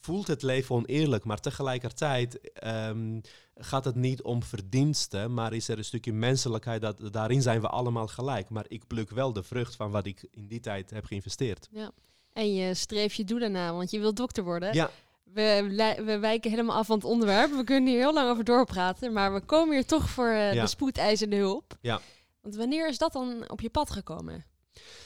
voelt 0.00 0.26
het 0.26 0.42
leven 0.42 0.74
oneerlijk, 0.74 1.24
maar 1.24 1.40
tegelijkertijd 1.40 2.38
um, 2.64 3.20
gaat 3.58 3.84
het 3.84 3.94
niet 3.94 4.22
om 4.22 4.42
verdiensten, 4.42 5.34
maar 5.34 5.52
is 5.52 5.68
er 5.68 5.78
een 5.78 5.84
stukje 5.84 6.12
menselijkheid, 6.12 6.80
dat, 6.80 7.12
daarin 7.12 7.42
zijn 7.42 7.60
we 7.60 7.68
allemaal 7.68 8.06
gelijk. 8.06 8.48
Maar 8.48 8.64
ik 8.68 8.86
pluk 8.86 9.10
wel 9.10 9.32
de 9.32 9.42
vrucht 9.42 9.76
van 9.76 9.90
wat 9.90 10.06
ik 10.06 10.26
in 10.30 10.48
die 10.48 10.60
tijd 10.60 10.90
heb 10.90 11.04
geïnvesteerd. 11.04 11.68
Ja. 11.70 11.90
En 12.32 12.54
je 12.54 12.74
streef 12.74 13.14
je 13.14 13.24
doel 13.24 13.38
daarna, 13.38 13.72
want 13.72 13.90
je 13.90 13.98
wilt 13.98 14.16
dokter 14.16 14.44
worden. 14.44 14.74
Ja. 14.74 14.90
We, 15.24 15.94
we 16.04 16.18
wijken 16.18 16.50
helemaal 16.50 16.76
af 16.76 16.86
van 16.86 16.96
het 16.96 17.04
onderwerp. 17.04 17.50
We 17.50 17.64
kunnen 17.64 17.90
hier 17.90 18.00
heel 18.00 18.12
lang 18.12 18.30
over 18.30 18.44
doorpraten, 18.44 19.12
maar 19.12 19.34
we 19.34 19.40
komen 19.40 19.74
hier 19.74 19.86
toch 19.86 20.10
voor 20.10 20.28
uh, 20.28 20.54
ja. 20.54 20.62
de 20.62 20.68
spoedeisende 20.68 21.36
hulp. 21.36 21.76
Ja. 21.80 22.00
Want 22.40 22.56
wanneer 22.56 22.88
is 22.88 22.98
dat 22.98 23.12
dan 23.12 23.50
op 23.50 23.60
je 23.60 23.70
pad 23.70 23.90
gekomen? 23.90 24.44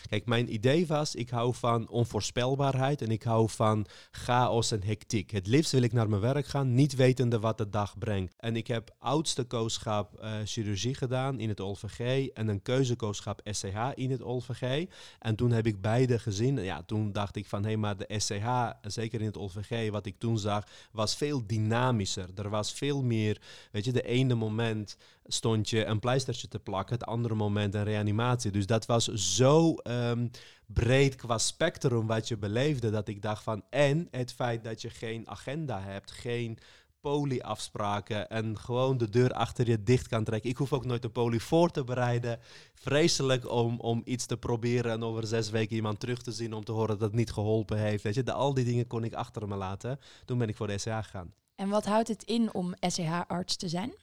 Kijk, 0.09 0.27
mijn 0.27 0.53
idee 0.53 0.87
was, 0.87 1.15
ik 1.15 1.31
hou 1.31 1.55
van 1.55 1.89
onvoorspelbaarheid 1.89 3.03
en 3.03 3.11
ik 3.11 3.23
hou 3.23 3.51
van 3.51 3.87
chaos 4.11 4.71
en 4.71 4.85
hectiek. 4.85 5.31
Het 5.31 5.47
liefst 5.47 5.73
wil 5.73 5.83
ik 5.83 5.93
naar 5.93 6.09
mijn 6.09 6.21
werk 6.21 6.47
gaan, 6.47 6.75
niet 6.75 6.95
wetende 6.95 7.41
wat 7.41 7.59
de 7.59 7.69
dag 7.69 7.99
brengt. 7.99 8.35
En 8.37 8.57
ik 8.57 8.67
heb 8.67 8.95
oudste 8.99 9.45
kooschap 9.45 10.21
uh, 10.23 10.33
chirurgie 10.45 10.95
gedaan 10.95 11.39
in 11.39 11.49
het 11.49 11.61
OLVG 11.61 12.29
en 12.29 12.49
een 12.49 12.63
keuzekooschap 12.63 13.41
SCH 13.45 13.77
in 13.95 14.11
het 14.11 14.23
OLVG. 14.23 14.87
En 15.19 15.37
toen 15.37 15.51
heb 15.51 15.67
ik 15.67 15.81
beide 15.81 16.19
gezien. 16.19 16.63
Ja, 16.63 16.83
toen 16.83 17.13
dacht 17.13 17.37
ik 17.37 17.47
van, 17.47 17.63
hé, 17.63 17.69
hey, 17.69 17.77
maar 17.77 17.97
de 17.97 18.15
SCH, 18.19 18.71
zeker 18.83 19.21
in 19.21 19.27
het 19.27 19.37
OLVG, 19.37 19.91
wat 19.91 20.07
ik 20.07 20.19
toen 20.19 20.39
zag, 20.39 20.67
was 20.93 21.17
veel 21.17 21.47
dynamischer. 21.47 22.29
Er 22.35 22.51
was 22.51 22.73
veel 22.73 23.03
meer, 23.03 23.41
weet 23.71 23.85
je, 23.85 23.93
de 23.93 24.03
ene 24.03 24.35
moment 24.35 24.97
stond 25.27 25.71
je 25.71 25.85
een 25.85 25.99
pleistertje 25.99 26.49
te 26.49 26.59
plakken, 26.59 26.95
het 26.95 27.07
andere 27.07 27.35
moment 27.35 27.75
een 27.75 27.85
reanimatie. 27.85 28.51
Dus 28.51 28.67
dat 28.67 28.87
was 28.87 29.05
zo 29.09 29.75
um, 29.93 30.31
breed 30.67 31.15
qua 31.15 31.39
spectrum 31.39 32.07
wat 32.07 32.29
je 32.29 32.37
beleefde, 32.37 32.91
dat 32.91 33.09
ik 33.09 33.23
dacht 33.23 33.43
van, 33.43 33.63
en 33.71 34.09
het 34.11 34.33
feit 34.33 34.65
dat 34.65 34.83
je 34.83 34.91
geen 34.91 35.29
agenda 35.29 35.81
hebt, 35.81 36.11
geen 36.11 36.59
polieafspraken 37.03 38.29
en 38.29 38.59
gewoon 38.59 38.99
de 38.99 39.09
deur 39.09 39.33
achter 39.33 39.69
je 39.69 39.83
dicht 39.83 40.09
kan 40.09 40.25
trekken. 40.25 40.51
Ik 40.51 40.57
hoef 40.57 40.73
ook 40.73 40.85
nooit 40.85 41.05
een 41.05 41.13
poli 41.13 41.41
voor 41.41 41.71
te 41.71 41.85
bereiden. 41.85 42.39
Vreselijk 42.75 43.51
om, 43.51 43.81
om 43.81 44.03
iets 44.05 44.27
te 44.27 44.37
proberen 44.37 44.93
en 44.93 45.03
over 45.03 45.27
zes 45.27 45.51
weken 45.51 45.77
iemand 45.77 46.01
terug 46.01 46.23
te 46.23 46.33
zien 46.33 46.53
om 46.53 46.65
te 46.65 46.73
horen 46.73 46.99
dat 46.99 47.01
het 47.01 47.13
niet 47.13 47.33
geholpen 47.33 47.79
heeft. 47.79 48.03
Weet 48.03 48.15
je, 48.15 48.23
de, 48.23 48.33
al 48.33 48.55
die 48.55 48.65
dingen 48.65 48.87
kon 48.87 49.05
ik 49.05 49.15
achter 49.15 49.49
me 49.49 49.57
laten. 49.57 49.99
Toen 50.25 50.39
ben 50.39 50.49
ik 50.49 50.57
voor 50.57 50.67
de 50.67 50.79
SCH 50.79 50.97
gegaan. 50.97 51.35
En 51.55 51.69
wat 51.69 51.85
houdt 51.85 52.09
het 52.09 52.23
in 52.23 52.55
om 52.55 52.75
SCH-arts 52.81 53.57
te 53.57 53.69
zijn? 53.69 53.95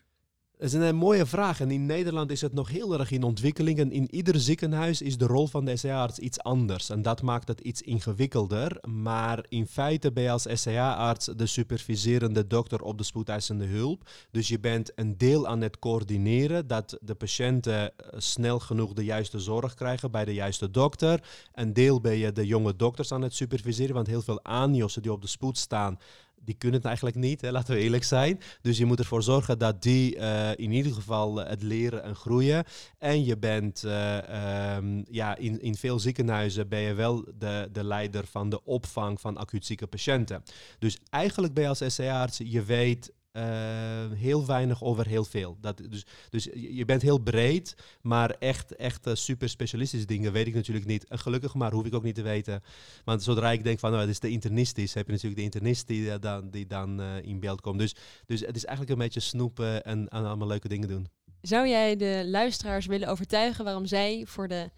Dat 0.60 0.68
is 0.68 0.74
een 0.74 0.96
mooie 0.96 1.26
vraag. 1.26 1.60
En 1.60 1.72
in 1.72 1.86
Nederland 1.86 2.32
is 2.32 2.42
het 2.42 2.54
nog 2.54 2.70
heel 2.70 3.00
erg 3.00 3.12
in 3.12 3.24
ontwikkeling. 3.24 3.80
En 3.80 3.92
in 3.92 4.16
ieder 4.16 4.40
ziekenhuis 4.40 5.02
is 5.02 5.18
de 5.18 5.26
rol 5.26 5.48
van 5.48 5.66
de 5.66 5.78
SCA-arts 5.78 6.20
iets 6.20 6.40
anders. 6.40 6.90
En 6.90 7.02
dat 7.02 7.22
maakt 7.22 7.48
het 7.48 7.60
iets 7.60 7.82
ingewikkelder. 7.82 8.78
Maar 8.88 9.46
in 9.50 9.68
feite 9.68 10.12
ben 10.12 10.24
je 10.24 10.32
als 10.32 10.48
SCA-arts 10.54 11.26
de 11.36 11.46
superviserende 11.46 12.48
dokter 12.48 12.82
op 12.82 12.98
de 12.98 13.04
spoedeisende 13.04 13.66
hulp. 13.66 14.10
Dus 14.32 14.48
je 14.48 14.60
bent 14.60 14.92
een 14.96 15.18
deel 15.18 15.48
aan 15.48 15.62
het 15.62 15.80
coördineren 15.80 16.68
dat 16.68 16.98
de 17.02 17.16
patiënten 17.16 17.98
eh, 17.98 18.20
snel 18.20 18.60
genoeg 18.60 18.94
de 18.94 19.04
juiste 19.04 19.40
zorg 19.40 19.74
krijgen 19.74 20.12
bij 20.12 20.26
de 20.26 20.34
juiste 20.34 20.72
dokter. 20.72 21.24
Een 21.54 21.74
deel 21.74 22.02
ben 22.02 22.18
je 22.18 22.32
de 22.32 22.46
jonge 22.46 22.76
dokters 22.76 23.12
aan 23.12 23.22
het 23.22 23.36
superviseren. 23.36 23.96
Want 23.96 24.08
heel 24.08 24.22
veel 24.22 24.44
aanjossen 24.44 25.02
die 25.02 25.12
op 25.12 25.22
de 25.22 25.28
spoed 25.28 25.58
staan 25.58 26.00
die 26.42 26.56
kunnen 26.56 26.78
het 26.78 26.88
eigenlijk 26.88 27.16
niet, 27.16 27.42
hè, 27.42 27.52
laten 27.52 27.76
we 27.76 27.82
eerlijk 27.82 28.04
zijn. 28.04 28.40
Dus 28.62 28.78
je 28.78 28.86
moet 28.86 29.00
ervoor 29.00 29.24
zorgen 29.24 29.58
dat 29.58 29.82
die 29.82 30.16
uh, 30.16 30.50
in 30.56 30.72
ieder 30.72 30.94
geval 30.94 31.36
het 31.36 31.64
leren 31.64 32.04
en 32.04 32.16
groeien. 32.16 32.64
En 32.98 33.26
je 33.26 33.38
bent, 33.38 33.84
uh, 33.86 34.76
um, 34.76 35.06
ja, 35.10 35.38
in, 35.38 35.62
in 35.62 35.76
veel 35.76 36.00
ziekenhuizen 36.00 36.68
ben 36.68 36.80
je 36.80 36.94
wel 36.94 37.26
de, 37.38 37.70
de 37.72 37.84
leider 37.84 38.26
van 38.26 38.50
de 38.50 38.64
opvang 38.64 39.22
van 39.22 39.38
acuut 39.38 39.66
zieke 39.66 39.88
patiënten. 39.88 40.44
Dus 40.80 40.98
eigenlijk 41.10 41.54
ben 41.54 41.64
je 41.64 41.70
als 41.70 41.84
SCA-arts, 41.88 42.38
je 42.44 42.64
weet 42.64 43.12
uh, 43.34 44.12
heel 44.12 44.46
weinig 44.46 44.84
over 44.84 45.08
heel 45.08 45.26
veel. 45.26 45.58
Dat, 45.62 45.78
dus, 45.90 46.06
dus 46.30 46.48
je 46.54 46.86
bent 46.86 47.02
heel 47.02 47.18
breed, 47.18 47.76
maar 48.02 48.30
echt, 48.30 48.76
echt 48.76 49.08
uh, 49.08 49.14
super 49.16 49.50
specialistische 49.50 50.06
dingen 50.06 50.32
weet 50.32 50.48
ik 50.48 50.54
natuurlijk 50.54 50.86
niet. 50.86 51.08
En 51.08 51.20
gelukkig 51.20 51.54
maar 51.54 51.72
hoef 51.72 51.86
ik 51.86 51.94
ook 51.94 52.04
niet 52.04 52.16
te 52.16 52.22
weten. 52.22 52.64
Want 53.04 53.24
zodra 53.24 53.52
ik 53.52 53.64
denk 53.64 53.80
van, 53.80 53.90
nou, 53.90 54.02
het 54.02 54.12
is 54.12 54.20
de 54.20 54.30
internist 54.30 54.78
is, 54.78 54.94
heb 54.94 55.06
je 55.06 55.12
natuurlijk 55.12 55.40
de 55.40 55.46
internist 55.46 55.88
die 55.88 56.02
uh, 56.02 56.16
dan, 56.20 56.50
die 56.50 56.68
dan 56.68 57.02
in 57.02 57.40
beeld 57.40 57.62
komt. 57.62 57.80
Dus, 57.80 57.96
dus 58.26 58.40
het 58.40 58.56
is 58.56 58.66
eigenlijk 58.66 58.98
een 58.98 59.06
beetje 59.06 59.20
snoepen 59.20 59.84
en, 59.84 60.08
en 60.08 60.26
allemaal 60.26 60.48
leuke 60.48 60.68
dingen 60.68 60.88
doen. 60.88 61.08
Zou 61.42 61.68
jij 61.68 61.96
de 61.96 62.24
luisteraars 62.26 62.86
willen 62.86 63.08
overtuigen 63.08 63.64
waarom 63.64 63.86
zij 63.86 64.26
voor 64.26 64.48
de 64.48 64.70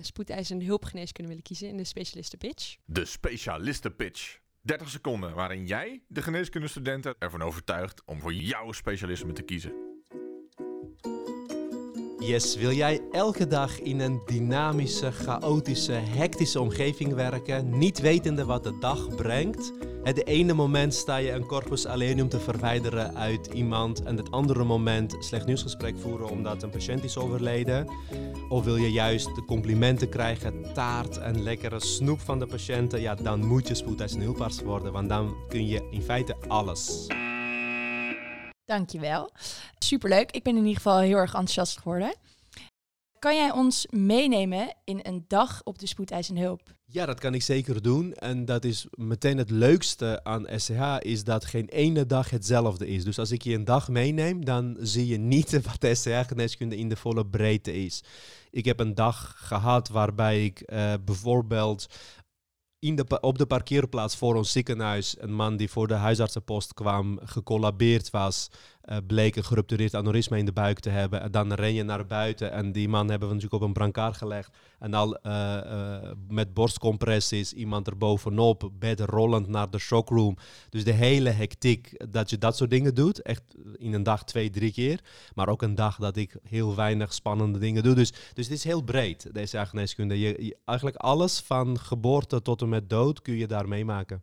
spoedeisende 0.00 0.64
hulpgeneeskunde 0.64 1.28
willen 1.28 1.44
kiezen 1.44 1.68
in 1.68 1.76
de 1.76 1.84
specialistenpitch? 1.84 2.76
De 2.84 3.04
specialistenpitch. 3.04 4.42
30 4.64 4.88
seconden 4.88 5.34
waarin 5.34 5.66
jij 5.66 6.02
de 6.08 6.22
geneeskundestudenten 6.22 7.14
ervan 7.18 7.42
overtuigt 7.42 8.02
om 8.04 8.20
voor 8.20 8.32
jouw 8.32 8.72
specialisme 8.72 9.32
te 9.32 9.42
kiezen. 9.42 9.72
Yes, 12.18 12.56
wil 12.56 12.72
jij 12.72 13.00
elke 13.10 13.46
dag 13.46 13.80
in 13.80 14.00
een 14.00 14.22
dynamische, 14.26 15.12
chaotische, 15.12 15.92
hectische 15.92 16.60
omgeving 16.60 17.14
werken, 17.14 17.78
niet 17.78 18.00
wetende 18.00 18.44
wat 18.44 18.64
de 18.64 18.78
dag 18.78 19.14
brengt? 19.14 19.72
Het 20.04 20.26
ene 20.26 20.52
moment 20.52 20.94
sta 20.94 21.16
je 21.16 21.30
een 21.30 21.46
corpus 21.46 21.86
alienum 21.86 22.28
te 22.28 22.40
verwijderen 22.40 23.16
uit 23.16 23.46
iemand 23.46 24.02
en 24.02 24.16
het 24.16 24.30
andere 24.30 24.64
moment 24.64 25.16
slecht 25.18 25.46
nieuwsgesprek 25.46 25.98
voeren 25.98 26.28
omdat 26.28 26.62
een 26.62 26.70
patiënt 26.70 27.04
is 27.04 27.16
overleden. 27.16 27.88
Of 28.48 28.64
wil 28.64 28.76
je 28.76 28.92
juist 28.92 29.34
de 29.34 29.44
complimenten 29.44 30.08
krijgen, 30.08 30.72
taart 30.74 31.18
en 31.18 31.42
lekkere 31.42 31.80
snoep 31.80 32.20
van 32.20 32.38
de 32.38 32.46
patiënten, 32.46 33.00
ja, 33.00 33.14
dan 33.14 33.46
moet 33.46 33.68
je 33.68 33.74
spoedeisende 33.74 34.24
hulparts 34.24 34.62
worden, 34.62 34.92
want 34.92 35.08
dan 35.08 35.34
kun 35.48 35.66
je 35.66 35.88
in 35.90 36.02
feite 36.02 36.36
alles. 36.48 37.06
Dankjewel. 38.64 39.30
Superleuk. 39.78 40.30
Ik 40.30 40.42
ben 40.42 40.52
in 40.52 40.62
ieder 40.62 40.76
geval 40.76 40.98
heel 40.98 41.16
erg 41.16 41.34
enthousiast 41.34 41.78
geworden. 41.78 42.14
Kan 43.24 43.36
jij 43.36 43.50
ons 43.50 43.86
meenemen 43.90 44.74
in 44.84 45.00
een 45.02 45.24
dag 45.28 45.60
op 45.62 45.78
de 45.78 45.86
spoedeisende 45.86 46.40
hulp? 46.40 46.74
Ja, 46.84 47.06
dat 47.06 47.20
kan 47.20 47.34
ik 47.34 47.42
zeker 47.42 47.82
doen. 47.82 48.14
En 48.14 48.44
dat 48.44 48.64
is 48.64 48.86
meteen 48.90 49.38
het 49.38 49.50
leukste 49.50 50.24
aan 50.24 50.46
SCH, 50.56 50.96
is 50.98 51.24
dat 51.24 51.44
geen 51.44 51.68
ene 51.68 52.06
dag 52.06 52.30
hetzelfde 52.30 52.86
is. 52.86 53.04
Dus 53.04 53.18
als 53.18 53.30
ik 53.30 53.42
je 53.42 53.54
een 53.54 53.64
dag 53.64 53.88
meeneem, 53.88 54.44
dan 54.44 54.76
zie 54.80 55.06
je 55.06 55.16
niet 55.16 55.60
wat 55.80 55.96
SCH-geneeskunde 55.96 56.76
in 56.76 56.88
de 56.88 56.96
volle 56.96 57.26
breedte 57.26 57.84
is. 57.84 58.02
Ik 58.50 58.64
heb 58.64 58.80
een 58.80 58.94
dag 58.94 59.34
gehad 59.36 59.88
waarbij 59.88 60.44
ik 60.44 60.62
uh, 60.72 60.94
bijvoorbeeld 61.04 61.86
in 62.78 62.94
de, 62.94 63.20
op 63.20 63.38
de 63.38 63.46
parkeerplaats 63.46 64.16
voor 64.16 64.34
ons 64.34 64.52
ziekenhuis 64.52 65.16
een 65.18 65.34
man 65.34 65.56
die 65.56 65.70
voor 65.70 65.86
de 65.86 65.94
huisartsenpost 65.94 66.74
kwam, 66.74 67.18
gecollabeerd 67.22 68.10
was, 68.10 68.48
uh, 68.86 68.96
bleek 69.06 69.36
een 69.36 69.44
geruptureerd 69.44 69.94
aneurysma 69.94 70.36
in 70.36 70.44
de 70.44 70.52
buik 70.52 70.78
te 70.78 70.90
hebben. 70.90 71.20
En 71.20 71.30
dan 71.30 71.52
ren 71.52 71.74
je 71.74 71.82
naar 71.82 72.06
buiten 72.06 72.52
en 72.52 72.72
die 72.72 72.88
man 72.88 73.08
hebben 73.08 73.28
we 73.28 73.34
natuurlijk 73.34 73.62
op 73.62 73.68
een 73.68 73.74
brancard 73.74 74.16
gelegd. 74.16 74.56
En 74.78 74.94
al 74.94 75.18
uh, 75.22 75.32
uh, 75.64 76.10
met 76.28 76.54
borstcompressies, 76.54 77.52
iemand 77.52 77.86
er 77.86 77.96
bovenop, 77.96 78.70
bed 78.78 79.00
rollend 79.00 79.48
naar 79.48 79.70
de 79.70 79.78
shockroom. 79.78 80.36
Dus 80.68 80.84
de 80.84 80.92
hele 80.92 81.30
hectiek 81.30 82.12
dat 82.12 82.30
je 82.30 82.38
dat 82.38 82.56
soort 82.56 82.70
dingen 82.70 82.94
doet. 82.94 83.22
Echt 83.22 83.42
in 83.76 83.92
een 83.92 84.02
dag 84.02 84.24
twee, 84.24 84.50
drie 84.50 84.72
keer. 84.72 85.00
Maar 85.34 85.48
ook 85.48 85.62
een 85.62 85.74
dag 85.74 85.96
dat 85.96 86.16
ik 86.16 86.36
heel 86.42 86.74
weinig 86.74 87.14
spannende 87.14 87.58
dingen 87.58 87.82
doe. 87.82 87.94
Dus, 87.94 88.10
dus 88.10 88.46
het 88.46 88.56
is 88.56 88.64
heel 88.64 88.82
breed, 88.82 89.28
deze 89.32 89.66
geneeskunde. 89.66 90.18
Je, 90.18 90.44
je, 90.44 90.56
eigenlijk 90.64 90.96
alles 90.96 91.40
van 91.40 91.78
geboorte 91.78 92.42
tot 92.42 92.62
en 92.62 92.68
met 92.68 92.90
dood 92.90 93.22
kun 93.22 93.36
je 93.36 93.46
daar 93.46 93.68
meemaken. 93.68 94.22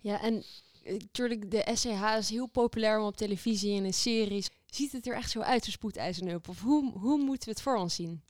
Ja, 0.00 0.22
en 0.22 0.44
natuurlijk, 0.84 1.50
de 1.50 1.70
SCH 1.74 2.16
is 2.18 2.30
heel 2.30 2.46
populair 2.46 2.98
om 2.98 3.06
op 3.06 3.16
televisie 3.16 3.76
en 3.76 3.84
in 3.84 3.94
series. 3.94 4.50
Ziet 4.66 4.92
het 4.92 5.06
er 5.06 5.14
echt 5.14 5.30
zo 5.30 5.40
uit, 5.40 5.64
de 5.64 5.70
spoedeisende 5.70 6.40
Of 6.48 6.60
hoe, 6.60 6.92
hoe 6.92 7.18
moeten 7.18 7.48
we 7.48 7.54
het 7.54 7.62
voor 7.62 7.76
ons 7.76 7.94
zien? 7.94 8.22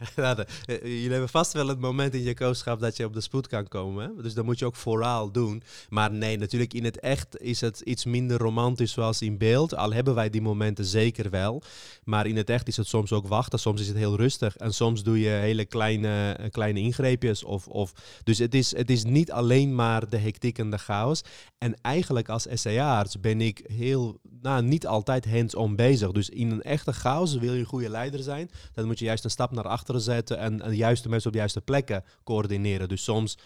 Eh, 0.66 0.82
jullie 0.82 1.10
hebben 1.10 1.28
vast 1.28 1.52
wel 1.52 1.68
het 1.68 1.80
moment 1.80 2.14
in 2.14 2.22
je 2.22 2.34
kooschap 2.34 2.80
dat 2.80 2.96
je 2.96 3.04
op 3.04 3.12
de 3.12 3.20
spoed 3.20 3.46
kan 3.46 3.68
komen. 3.68 4.22
Dus 4.22 4.34
dat 4.34 4.44
moet 4.44 4.58
je 4.58 4.64
ook 4.66 4.76
vooral 4.76 5.30
doen. 5.32 5.62
Maar 5.88 6.12
nee, 6.12 6.38
natuurlijk 6.38 6.74
in 6.74 6.84
het 6.84 7.00
echt 7.00 7.40
is 7.40 7.60
het 7.60 7.80
iets 7.80 8.04
minder 8.04 8.38
romantisch 8.38 8.92
zoals 8.92 9.22
in 9.22 9.38
beeld. 9.38 9.74
Al 9.74 9.92
hebben 9.92 10.14
wij 10.14 10.30
die 10.30 10.42
momenten 10.42 10.84
zeker 10.84 11.30
wel. 11.30 11.62
Maar 12.04 12.26
in 12.26 12.36
het 12.36 12.50
echt 12.50 12.68
is 12.68 12.76
het 12.76 12.86
soms 12.86 13.12
ook 13.12 13.28
wachten. 13.28 13.58
Soms 13.58 13.80
is 13.80 13.88
het 13.88 13.96
heel 13.96 14.16
rustig. 14.16 14.56
En 14.56 14.74
soms 14.74 15.02
doe 15.02 15.20
je 15.20 15.28
hele 15.28 15.64
kleine, 15.64 16.32
eh, 16.32 16.50
kleine 16.50 16.80
ingreepjes. 16.80 17.44
Of, 17.44 17.66
of, 17.66 17.92
dus 18.24 18.38
het 18.38 18.54
is, 18.54 18.76
het 18.76 18.90
is 18.90 19.04
niet 19.04 19.32
alleen 19.32 19.74
maar 19.74 20.08
de 20.08 20.18
hectiek 20.18 20.58
en 20.58 20.70
de 20.70 20.78
chaos. 20.78 21.22
En 21.58 21.74
eigenlijk 21.82 22.28
als 22.28 22.46
SCA-arts 22.52 23.20
ben 23.20 23.40
ik 23.40 23.64
heel, 23.72 24.20
nou, 24.42 24.62
niet 24.62 24.86
altijd 24.86 25.30
hands-on 25.30 25.76
bezig. 25.76 26.12
Dus 26.12 26.28
in 26.28 26.50
een 26.50 26.62
echte 26.62 26.92
chaos 26.92 27.34
wil 27.34 27.52
je 27.52 27.58
een 27.58 27.64
goede 27.64 27.88
leider 27.88 28.22
zijn. 28.22 28.50
Dan 28.72 28.86
moet 28.86 28.98
je 28.98 29.04
juist 29.04 29.24
een 29.24 29.30
stap 29.30 29.50
naar 29.50 29.68
achter 29.68 29.89
zetten 29.98 30.38
en, 30.38 30.56
de 30.56 30.76
juiste 30.76 31.08
mensen 31.08 31.26
op 31.26 31.32
de 31.32 31.38
juiste 31.38 31.60
plekken 31.60 32.04
coördineren. 32.24 32.88
Dus 32.88 33.04
soms 33.04 33.38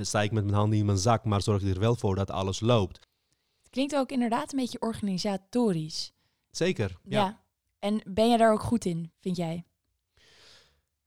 sta 0.00 0.22
ik 0.22 0.32
met 0.32 0.44
mijn 0.44 0.56
handen 0.56 0.78
in 0.78 0.86
mijn 0.86 0.98
zak, 0.98 1.24
maar 1.24 1.42
zorg 1.42 1.62
ik 1.62 1.74
er 1.74 1.80
wel 1.80 1.96
voor 1.96 2.14
dat 2.14 2.30
alles 2.30 2.60
loopt. 2.60 2.96
Het 3.62 3.70
klinkt 3.70 3.94
ook 3.94 4.10
inderdaad 4.10 4.52
een 4.52 4.58
beetje 4.58 4.80
organisatorisch. 4.80 6.12
Zeker, 6.50 6.98
ja. 7.02 7.24
ja. 7.24 7.40
En 7.78 8.00
ben 8.04 8.30
je 8.30 8.38
daar 8.38 8.52
ook 8.52 8.62
goed 8.62 8.84
in, 8.84 9.12
vind 9.20 9.36
jij? 9.36 9.64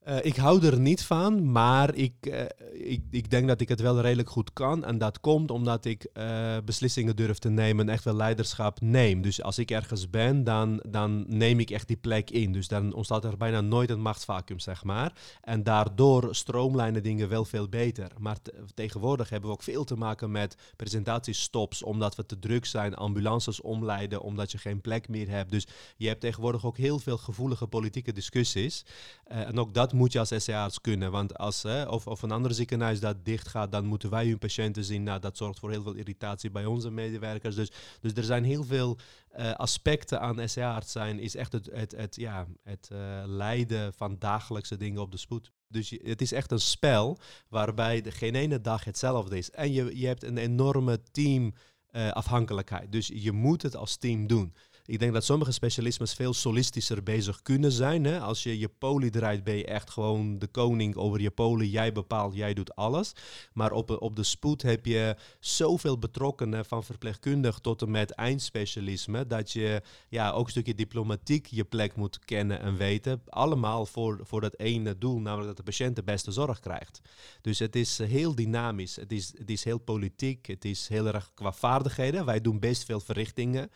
Uh, 0.08 0.18
ik 0.22 0.36
hou 0.36 0.66
er 0.66 0.80
niet 0.80 1.04
van, 1.04 1.52
maar 1.52 1.96
ik, 1.96 2.14
uh, 2.22 2.42
ik, 2.74 3.02
ik 3.10 3.30
denk 3.30 3.48
dat 3.48 3.62
ik 3.62 3.70
het 3.70 3.82
wel 3.82 4.02
redelijk 4.02 4.30
goed 4.30 4.54
kan. 4.54 4.86
En 4.86 4.98
dat 4.98 5.20
komt 5.20 5.52
omdat 5.52 5.86
ik 5.86 6.08
uh, 6.14 6.58
beslissingen 6.66 7.16
durf 7.16 7.38
te 7.38 7.50
nemen 7.50 7.88
en 7.88 7.94
echt 7.94 8.04
wel 8.04 8.16
leiderschap 8.16 8.82
neem. 8.82 9.22
Dus 9.22 9.42
als 9.42 9.60
ik 9.60 9.72
ergens 9.72 10.10
ben, 10.10 10.44
dan, 10.44 10.84
dan 10.90 11.26
neem 11.28 11.60
ik 11.60 11.70
echt 11.70 11.88
die 11.88 11.98
plek 11.98 12.30
in. 12.30 12.52
Dus 12.52 12.68
dan 12.68 12.94
ontstaat 12.94 13.24
er 13.24 13.38
bijna 13.38 13.62
nooit 13.62 13.90
een 13.90 14.02
machtsvacuum, 14.02 14.60
zeg 14.60 14.84
maar. 14.84 15.14
En 15.42 15.64
daardoor 15.64 16.36
stroomlijnen 16.36 17.04
dingen 17.04 17.30
wel 17.30 17.46
veel 17.46 17.70
beter. 17.70 18.12
Maar 18.20 18.38
tegenwoordig 18.74 19.30
hebben 19.30 19.50
we 19.50 19.56
ook 19.56 19.64
veel 19.64 19.84
te 19.84 19.96
maken 19.96 20.32
met 20.32 20.56
presentatiestops, 20.76 21.84
omdat 21.84 22.16
we 22.16 22.26
te 22.26 22.40
druk 22.40 22.66
zijn, 22.66 22.96
ambulances 22.96 23.62
omleiden, 23.62 24.22
omdat 24.22 24.52
je 24.52 24.58
geen 24.58 24.82
plek 24.82 25.10
meer 25.10 25.30
hebt. 25.30 25.52
Dus 25.52 25.68
je 25.98 26.08
hebt 26.08 26.22
tegenwoordig 26.22 26.66
ook 26.66 26.78
heel 26.78 27.00
veel 27.00 27.18
gevoelige 27.18 27.68
politieke 27.68 28.14
discussies. 28.14 28.86
en 29.24 29.60
ook 29.60 29.74
dat 29.74 29.94
moet 29.96 30.12
je 30.12 30.20
als 30.20 30.34
SCA's 30.38 30.82
kunnen. 30.82 31.12
Want 31.12 31.38
als 31.38 31.64
hè, 31.64 31.84
of, 31.84 32.08
of 32.08 32.22
een 32.22 32.32
ander 32.32 32.54
ziekenhuis 32.54 33.00
dat 33.00 33.26
dicht 33.26 33.48
gaat, 33.48 33.72
dan 33.72 33.86
moeten 33.86 34.10
wij 34.10 34.28
hun 34.28 34.38
patiënten 34.38 34.84
zien. 34.84 35.04
Nou, 35.04 35.20
dat 35.20 35.38
zorgt 35.38 35.60
voor 35.60 35.72
heel 35.72 35.84
veel 35.84 35.94
irritatie 35.94 36.52
bij 36.52 36.66
onze 36.66 36.92
medewerkers. 36.92 37.56
Dus, 37.56 37.72
dus 38.02 38.14
er 38.14 38.24
zijn 38.24 38.44
heel 38.44 38.64
veel 38.64 38.98
uh, 39.38 39.52
aspecten 39.52 40.22
aan 40.22 40.50
SCA-arts 40.50 40.92
zijn. 40.92 41.20
Is 41.20 41.36
echt 41.36 41.52
het, 41.52 41.70
het, 41.72 41.92
het, 41.92 42.16
ja, 42.16 42.48
het 42.64 42.90
uh, 42.92 43.24
leiden 43.26 43.94
van 43.94 44.16
dagelijkse 44.20 44.78
dingen 44.78 45.02
op 45.02 45.12
de 45.12 45.18
spoed. 45.18 45.52
Dus 45.68 45.90
het 46.04 46.22
is 46.22 46.32
echt 46.32 46.52
een 46.52 46.60
spel 46.60 47.18
waarbij 47.50 48.02
de, 48.02 48.12
geen 48.12 48.36
ene 48.36 48.62
dag 48.62 48.84
hetzelfde 48.84 49.38
is. 49.38 49.52
En 49.52 49.72
je, 49.72 50.00
je 50.00 50.08
hebt 50.08 50.24
een 50.24 50.38
enorme 50.38 51.00
teamafhankelijkheid. 51.12 52.86
Uh, 52.86 52.92
dus 52.92 53.12
je 53.14 53.32
moet 53.32 53.62
het 53.62 53.76
als 53.76 53.96
team 53.96 54.28
doen. 54.28 54.54
Ik 54.88 55.00
denk 55.00 55.14
dat 55.14 55.24
sommige 55.24 55.52
specialismes 55.52 56.14
veel 56.14 56.34
solistischer 56.34 57.04
bezig 57.04 57.42
kunnen 57.42 57.72
zijn. 57.72 58.04
Hè? 58.04 58.20
Als 58.20 58.44
je 58.44 58.60
je 58.60 58.70
poli 58.70 59.10
draait, 59.10 59.44
ben 59.44 59.56
je 59.56 59.66
echt 59.66 59.90
gewoon 59.90 60.40
de 60.40 60.48
koning 60.48 60.96
over 60.96 61.22
je 61.22 61.32
poli. 61.32 61.70
Jij 61.70 61.92
bepaalt, 61.92 62.36
jij 62.36 62.54
doet 62.54 62.76
alles. 62.76 63.14
Maar 63.54 63.72
op, 63.72 64.02
op 64.02 64.16
de 64.16 64.24
spoed 64.24 64.62
heb 64.62 64.86
je 64.86 65.16
zoveel 65.40 66.00
betrokkenen, 66.00 66.66
van 66.66 66.84
verpleegkundig 66.84 67.60
tot 67.60 67.82
en 67.82 67.92
met 67.92 68.12
eindspecialisme, 68.12 69.28
dat 69.28 69.52
je 69.52 69.82
ja, 70.10 70.32
ook 70.32 70.46
een 70.46 70.52
stukje 70.52 70.76
diplomatiek 70.76 71.46
je 71.46 71.64
plek 71.64 71.96
moet 71.96 72.20
kennen 72.20 72.60
en 72.60 72.78
weten. 72.78 73.22
Allemaal 73.26 73.86
voor, 73.86 74.20
voor 74.24 74.42
dat 74.42 74.60
ene 74.60 74.98
doel, 74.98 75.20
namelijk 75.20 75.48
dat 75.48 75.58
de 75.58 75.64
patiënt 75.64 75.96
de 75.96 76.04
beste 76.04 76.32
zorg 76.32 76.60
krijgt. 76.60 77.02
Dus 77.42 77.60
het 77.60 77.76
is 77.76 77.98
heel 77.98 78.36
dynamisch, 78.36 78.96
het 78.96 79.12
is, 79.12 79.34
het 79.38 79.50
is 79.50 79.64
heel 79.64 79.78
politiek, 79.78 80.46
het 80.46 80.66
is 80.66 80.88
heel 80.88 81.08
erg 81.08 81.32
qua 81.34 81.52
vaardigheden. 81.52 82.26
Wij 82.26 82.42
doen 82.42 82.60
best 82.60 82.84
veel 82.86 83.00
verrichtingen. 83.00 83.70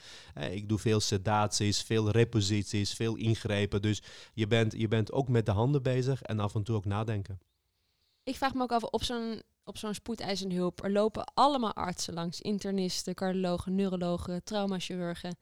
Ik 0.51 0.69
doe 0.69 0.79
veel 0.79 0.98
sedaties, 0.99 1.81
veel 1.81 2.09
reposities, 2.12 2.93
veel 2.93 3.15
ingrepen. 3.15 3.81
Dus 3.81 4.01
je 4.33 4.47
bent, 4.47 4.73
je 4.77 4.88
bent 4.88 5.12
ook 5.12 5.27
met 5.27 5.45
de 5.45 5.51
handen 5.51 5.83
bezig 5.83 6.21
en 6.21 6.39
af 6.39 6.55
en 6.55 6.63
toe 6.63 6.75
ook 6.75 6.85
nadenken. 6.85 7.39
Ik 8.23 8.35
vraag 8.35 8.53
me 8.53 8.62
ook 8.62 8.71
af, 8.71 8.83
op 8.83 9.03
zo'n 9.03 9.41
op 9.69 9.77
zo'n 9.77 9.93
spoedeisende 9.93 10.55
hulp, 10.55 10.83
er 10.83 10.91
lopen 10.91 11.31
allemaal 11.33 11.73
artsen 11.73 12.13
langs. 12.13 12.41
Internisten, 12.41 13.15
cardiologen, 13.15 13.75
neurologen, 13.75 14.43
traumachirurgen. 14.43 15.38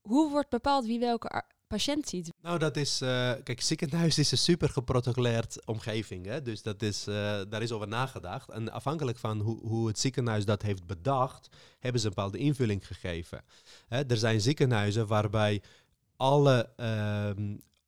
Hoe 0.00 0.30
wordt 0.30 0.48
bepaald 0.48 0.86
wie 0.86 0.98
welke 0.98 1.44
patiënt 1.70 2.08
ziet? 2.08 2.32
Nou, 2.42 2.58
dat 2.58 2.76
is, 2.76 3.02
uh, 3.02 3.32
kijk, 3.42 3.60
ziekenhuis 3.60 4.18
is 4.18 4.32
een 4.32 4.38
super 4.38 4.68
geprotocoleerd 4.68 5.66
omgeving. 5.66 6.26
Hè? 6.26 6.42
Dus 6.42 6.62
dat 6.62 6.82
is, 6.82 7.08
uh, 7.08 7.14
daar 7.48 7.62
is 7.62 7.72
over 7.72 7.88
nagedacht. 7.88 8.50
En 8.50 8.72
afhankelijk 8.72 9.18
van 9.18 9.40
hoe, 9.40 9.58
hoe 9.60 9.86
het 9.86 9.98
ziekenhuis 9.98 10.44
dat 10.44 10.62
heeft 10.62 10.86
bedacht, 10.86 11.48
hebben 11.78 12.00
ze 12.00 12.06
een 12.06 12.14
bepaalde 12.14 12.38
invulling 12.38 12.86
gegeven. 12.86 13.44
Hè? 13.88 14.02
Er 14.06 14.16
zijn 14.16 14.40
ziekenhuizen 14.40 15.06
waarbij 15.06 15.62
alle 16.16 16.72
uh, 16.76 17.30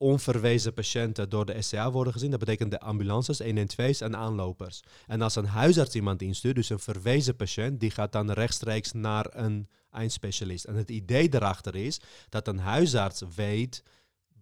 onverwezen 0.02 0.74
patiënten 0.74 1.28
door 1.28 1.46
de 1.46 1.62
SCA 1.62 1.90
worden 1.90 2.12
gezien. 2.12 2.30
Dat 2.30 2.38
betekent 2.38 2.70
de 2.70 2.80
ambulances, 2.80 3.42
112's 3.42 4.00
en 4.00 4.16
aanlopers. 4.16 4.82
En 5.06 5.22
als 5.22 5.36
een 5.36 5.46
huisarts 5.46 5.94
iemand 5.94 6.22
instuurt, 6.22 6.54
dus 6.54 6.70
een 6.70 6.78
verwezen 6.78 7.36
patiënt, 7.36 7.80
die 7.80 7.90
gaat 7.90 8.12
dan 8.12 8.30
rechtstreeks 8.30 8.92
naar 8.92 9.26
een 9.30 9.68
eindspecialist. 9.90 10.64
En 10.64 10.74
het 10.74 10.90
idee 10.90 11.28
erachter 11.34 11.76
is 11.76 12.00
dat 12.28 12.48
een 12.48 12.58
huisarts 12.58 13.22
weet 13.34 13.82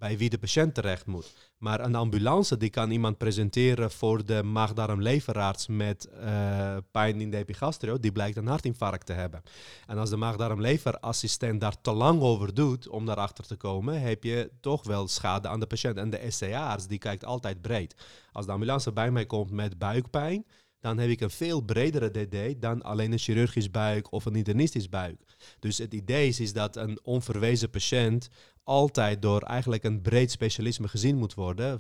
bij 0.01 0.19
wie 0.19 0.31
de 0.31 0.39
patiënt 0.39 0.75
terecht 0.75 1.07
moet. 1.07 1.33
Maar 1.59 1.81
een 1.81 1.95
ambulance 1.95 2.57
die 2.57 2.71
kan 2.71 2.91
iemand 2.91 3.19
presenteren 3.19 3.91
voor 3.91 4.25
de 4.25 4.43
maagdarm-leverarts 4.43 5.67
met 5.67 6.09
uh, 6.13 6.77
pijn 6.91 7.21
in 7.21 7.31
de 7.31 7.37
epigastrio, 7.37 7.99
die 7.99 8.13
blijkt 8.13 8.37
een 8.37 8.47
hartinfarct 8.47 9.07
te 9.07 9.13
hebben. 9.13 9.43
En 9.87 9.99
als 9.99 10.11
de 10.11 10.17
maagdarm-leverassistent 10.17 11.61
daar 11.61 11.81
te 11.81 11.93
lang 11.93 12.21
over 12.21 12.55
doet 12.55 12.89
om 12.89 13.07
daarachter 13.07 13.47
te 13.47 13.57
komen, 13.57 14.01
heb 14.01 14.25
je 14.25 14.51
toch 14.61 14.85
wel 14.85 15.09
schade 15.09 15.49
aan 15.49 15.61
de 15.61 15.67
patiënt. 15.67 15.97
En 15.97 16.11
de 16.11 16.27
SCA-arts 16.29 16.87
die 16.87 16.99
kijkt 16.99 17.25
altijd 17.25 17.61
breed. 17.61 17.95
Als 18.33 18.47
de 18.47 18.53
ambulance 18.53 18.93
bij 18.93 19.11
mij 19.11 19.27
komt 19.27 19.51
met 19.51 19.79
buikpijn, 19.79 20.45
dan 20.81 20.99
heb 20.99 21.11
ik 21.11 21.21
een 21.21 21.31
veel 21.31 21.61
bredere 21.61 22.11
DD 22.11 22.63
dan 22.63 22.83
alleen 22.83 23.13
een 23.13 23.19
chirurgisch 23.19 23.71
buik 23.71 24.13
of 24.13 24.25
een 24.25 24.35
internistisch 24.35 24.89
buik. 24.89 25.19
Dus 25.59 25.79
het 25.79 25.95
idee 25.95 26.29
is, 26.29 26.41
is 26.41 26.53
dat 26.53 26.77
een 26.77 26.99
onverwezen 27.03 27.71
patiënt 27.71 28.31
altijd 28.65 29.23
door 29.23 29.43
eigenlijk 29.43 29.85
een 29.85 30.01
breed 30.01 30.31
specialisme 30.31 30.89
gezien 30.89 31.17
moet 31.17 31.35
worden, 31.35 31.79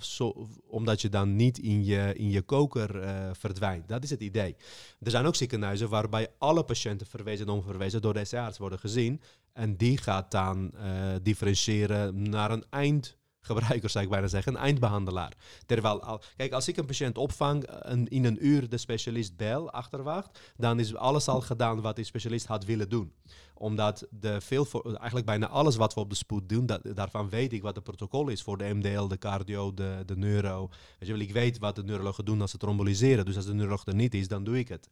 omdat 0.67 1.01
je 1.01 1.09
dan 1.09 1.37
niet 1.37 1.59
in 1.59 1.85
je, 1.85 2.15
in 2.15 2.31
je 2.31 2.43
koker 2.43 3.03
uh, 3.03 3.31
verdwijnt. 3.33 3.89
Dat 3.89 4.05
is 4.05 4.11
het 4.11 4.21
idee. 4.21 4.57
Er 5.01 5.11
zijn 5.11 5.27
ook 5.27 5.35
ziekenhuizen 5.35 5.89
waarbij 5.89 6.29
alle 6.39 6.65
patiënten 6.65 7.07
verwezen 7.07 7.47
en 7.47 7.53
onverwezen 7.53 8.03
door 8.03 8.15
de 8.15 8.25
SC-arts 8.25 8.59
worden 8.59 8.79
gezien. 8.79 9.21
En 9.53 9.77
die 9.77 9.99
gaat 9.99 10.31
dan 10.31 10.71
uh, 10.75 10.83
differentiëren 11.23 12.31
naar 12.31 12.51
een 12.51 12.65
eind 12.71 13.19
gebruiker 13.40 13.90
zou 13.90 14.05
ik 14.05 14.11
bijna 14.11 14.26
zeggen, 14.26 14.55
een 14.55 14.61
eindbehandelaar. 14.61 15.33
Terwijl, 15.66 16.03
al, 16.03 16.22
kijk, 16.37 16.53
als 16.53 16.68
ik 16.68 16.76
een 16.76 16.87
patiënt 16.87 17.18
opvang 17.18 17.64
en 17.64 18.09
in 18.09 18.24
een 18.24 18.46
uur 18.46 18.68
de 18.68 18.79
specialist 18.79 19.37
bel, 19.37 19.70
achterwacht, 19.70 20.53
dan 20.57 20.79
is 20.79 20.94
alles 20.94 21.29
al 21.29 21.40
gedaan 21.40 21.81
wat 21.81 21.96
die 21.96 22.05
specialist 22.05 22.46
had 22.46 22.64
willen 22.64 22.88
doen. 22.88 23.12
Omdat 23.55 24.07
de 24.11 24.40
veel, 24.40 24.66
eigenlijk 24.83 25.26
bijna 25.26 25.48
alles 25.48 25.76
wat 25.76 25.94
we 25.94 26.00
op 26.00 26.11
de 26.11 26.16
spoed 26.16 26.48
doen, 26.48 26.66
dat, 26.66 26.81
daarvan 26.94 27.29
weet 27.29 27.53
ik 27.53 27.62
wat 27.62 27.74
het 27.74 27.85
protocol 27.85 28.29
is 28.29 28.42
voor 28.42 28.59
de 28.59 28.74
MDL, 28.74 29.07
de 29.07 29.18
cardio, 29.18 29.74
de, 29.74 30.03
de 30.07 30.16
neuro. 30.16 30.68
Weet 30.68 31.09
je 31.09 31.12
wel, 31.12 31.22
ik 31.22 31.33
weet 31.33 31.59
wat 31.59 31.76
de 31.76 31.85
neurologen 31.85 32.24
doen 32.24 32.40
als 32.40 32.50
ze 32.50 32.57
tromboliseren. 32.57 33.24
Dus 33.24 33.37
als 33.37 33.46
de 33.46 33.55
neuroloog 33.55 33.87
er 33.87 33.94
niet 33.94 34.14
is, 34.14 34.29
dan 34.29 34.44
doe 34.44 34.59
ik 34.59 34.68
het. 34.68 34.88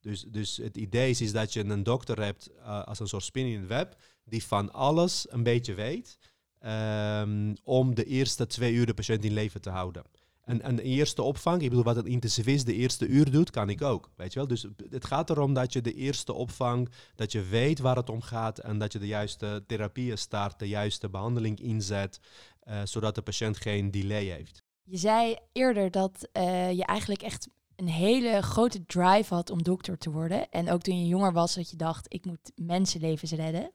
Dus, 0.00 0.22
dus 0.22 0.56
het 0.56 0.76
idee 0.76 1.10
is, 1.10 1.20
is 1.20 1.32
dat 1.32 1.52
je 1.52 1.64
een 1.64 1.82
dokter 1.82 2.22
hebt 2.22 2.50
uh, 2.58 2.84
als 2.84 3.00
een 3.00 3.08
soort 3.08 3.22
spin 3.22 3.46
in 3.46 3.66
web, 3.66 3.96
die 4.24 4.44
van 4.44 4.72
alles 4.72 5.26
een 5.30 5.42
beetje 5.42 5.74
weet, 5.74 6.18
um, 6.66 7.54
om 7.64 7.94
de 7.94 8.04
eerste 8.04 8.46
twee 8.46 8.72
uur 8.72 8.86
de 8.86 8.94
patiënt 8.94 9.24
in 9.24 9.32
leven 9.32 9.60
te 9.60 9.70
houden. 9.70 10.02
En 10.40 10.68
een 10.68 10.78
eerste 10.78 11.22
opvang, 11.22 11.62
ik 11.62 11.68
bedoel 11.68 11.84
wat 11.84 11.96
een 11.96 12.06
intensivist 12.06 12.66
de 12.66 12.74
eerste 12.74 13.06
uur 13.06 13.30
doet, 13.30 13.50
kan 13.50 13.68
ik 13.68 13.82
ook. 13.82 14.10
Weet 14.16 14.32
je 14.32 14.38
wel? 14.38 14.48
Dus 14.48 14.66
het 14.90 15.04
gaat 15.04 15.30
erom 15.30 15.54
dat 15.54 15.72
je 15.72 15.80
de 15.80 15.94
eerste 15.94 16.32
opvang, 16.32 16.88
dat 17.14 17.32
je 17.32 17.42
weet 17.42 17.78
waar 17.78 17.96
het 17.96 18.10
om 18.10 18.20
gaat 18.20 18.58
en 18.58 18.78
dat 18.78 18.92
je 18.92 18.98
de 18.98 19.06
juiste 19.06 19.64
therapieën 19.66 20.18
start, 20.18 20.58
de 20.58 20.68
juiste 20.68 21.10
behandeling 21.10 21.60
inzet, 21.60 22.20
uh, 22.68 22.80
zodat 22.84 23.14
de 23.14 23.22
patiënt 23.22 23.56
geen 23.56 23.90
delay 23.90 24.24
heeft. 24.24 24.62
Je 24.82 24.96
zei 24.96 25.36
eerder 25.52 25.90
dat 25.90 26.28
uh, 26.32 26.72
je 26.72 26.84
eigenlijk 26.84 27.22
echt 27.22 27.48
een 27.76 27.88
hele 27.88 28.42
grote 28.42 28.84
drive 28.86 29.34
had 29.34 29.50
om 29.50 29.62
dokter 29.62 29.98
te 29.98 30.10
worden. 30.10 30.50
En 30.50 30.70
ook 30.70 30.82
toen 30.82 30.98
je 31.00 31.06
jonger 31.06 31.32
was, 31.32 31.54
dat 31.54 31.70
je 31.70 31.76
dacht, 31.76 32.12
ik 32.12 32.24
moet 32.24 32.52
mensenlevens 32.54 33.32
redden. 33.32 33.72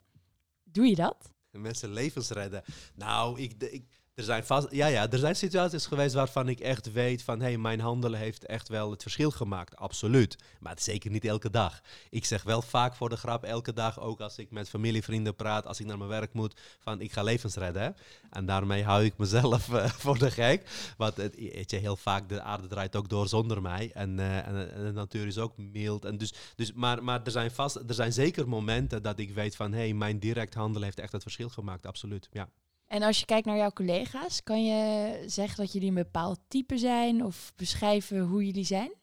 Doe 0.63 0.85
je 0.85 0.95
dat? 0.95 1.33
Mensenlevens 1.61 2.29
redden. 2.29 2.63
Nou, 2.95 3.41
ik, 3.41 3.53
ik, 3.63 3.83
er 4.15 4.23
zijn 4.23 4.45
vast, 4.45 4.67
ja, 4.71 4.87
ja, 4.87 5.09
er 5.11 5.17
zijn 5.17 5.35
situaties 5.35 5.85
geweest 5.85 6.13
waarvan 6.13 6.49
ik 6.49 6.59
echt 6.59 6.91
weet 6.91 7.23
van 7.23 7.39
hé, 7.39 7.45
hey, 7.45 7.57
mijn 7.57 7.79
handelen 7.79 8.19
heeft 8.19 8.45
echt 8.45 8.67
wel 8.67 8.91
het 8.91 9.01
verschil 9.01 9.31
gemaakt. 9.31 9.75
Absoluut. 9.75 10.37
Maar 10.59 10.71
het 10.71 10.79
is 10.79 10.85
zeker 10.85 11.11
niet 11.11 11.25
elke 11.25 11.49
dag. 11.49 11.81
Ik 12.09 12.25
zeg 12.25 12.43
wel 12.43 12.61
vaak 12.61 12.95
voor 12.95 13.09
de 13.09 13.17
grap 13.17 13.43
elke 13.43 13.73
dag, 13.73 13.99
ook 13.99 14.19
als 14.19 14.37
ik 14.37 14.51
met 14.51 14.69
familie, 14.69 15.03
vrienden 15.03 15.35
praat, 15.35 15.67
als 15.67 15.79
ik 15.79 15.85
naar 15.85 15.97
mijn 15.97 16.09
werk 16.09 16.33
moet, 16.33 16.61
van 16.79 17.01
ik 17.01 17.11
ga 17.11 17.23
levens 17.23 17.55
redden. 17.55 17.95
En 18.29 18.45
daarmee 18.45 18.83
hou 18.83 19.03
ik 19.03 19.17
mezelf 19.17 19.67
uh, 19.67 19.85
voor 20.03 20.17
de 20.17 20.31
gek. 20.31 20.93
Want 20.97 21.17
het, 21.17 21.35
weet 21.35 21.71
je, 21.71 21.77
heel 21.77 21.95
vaak 21.95 22.29
de 22.29 22.41
aarde 22.41 22.67
draait 22.67 22.95
ook 22.95 23.09
door 23.09 23.27
zonder 23.27 23.61
mij. 23.61 23.91
En, 23.93 24.17
uh, 24.17 24.47
en, 24.47 24.73
en, 24.73 24.83
de 24.85 24.91
natuur 24.91 25.27
is 25.27 25.37
ook 25.37 25.57
mild. 25.57 26.05
En 26.05 26.17
dus, 26.17 26.33
dus, 26.55 26.73
maar 26.73 27.03
maar 27.03 27.23
er, 27.23 27.31
zijn 27.31 27.51
vast, 27.51 27.75
er 27.75 27.93
zijn 27.93 28.13
zeker 28.13 28.47
momenten 28.47 29.03
dat 29.03 29.19
ik 29.19 29.33
weet 29.33 29.55
van 29.55 29.71
hé, 29.71 29.77
hey, 29.77 29.93
mijn 29.93 30.19
direct 30.19 30.53
handelen 30.53 30.83
heeft 30.83 30.99
echt 30.99 31.11
het 31.11 31.21
verschil 31.21 31.49
gemaakt. 31.49 31.85
Absoluut. 31.85 32.29
Ja. 32.31 32.49
En 32.87 33.01
als 33.01 33.19
je 33.19 33.25
kijkt 33.25 33.45
naar 33.45 33.57
jouw 33.57 33.71
collega's, 33.71 34.43
kan 34.43 34.65
je 34.65 35.23
zeggen 35.25 35.57
dat 35.57 35.73
jullie 35.73 35.87
een 35.87 35.93
bepaald 35.93 36.39
type 36.47 36.77
zijn 36.77 37.25
of 37.25 37.53
beschrijven 37.55 38.19
hoe 38.19 38.45
jullie 38.45 38.65
zijn? 38.65 38.93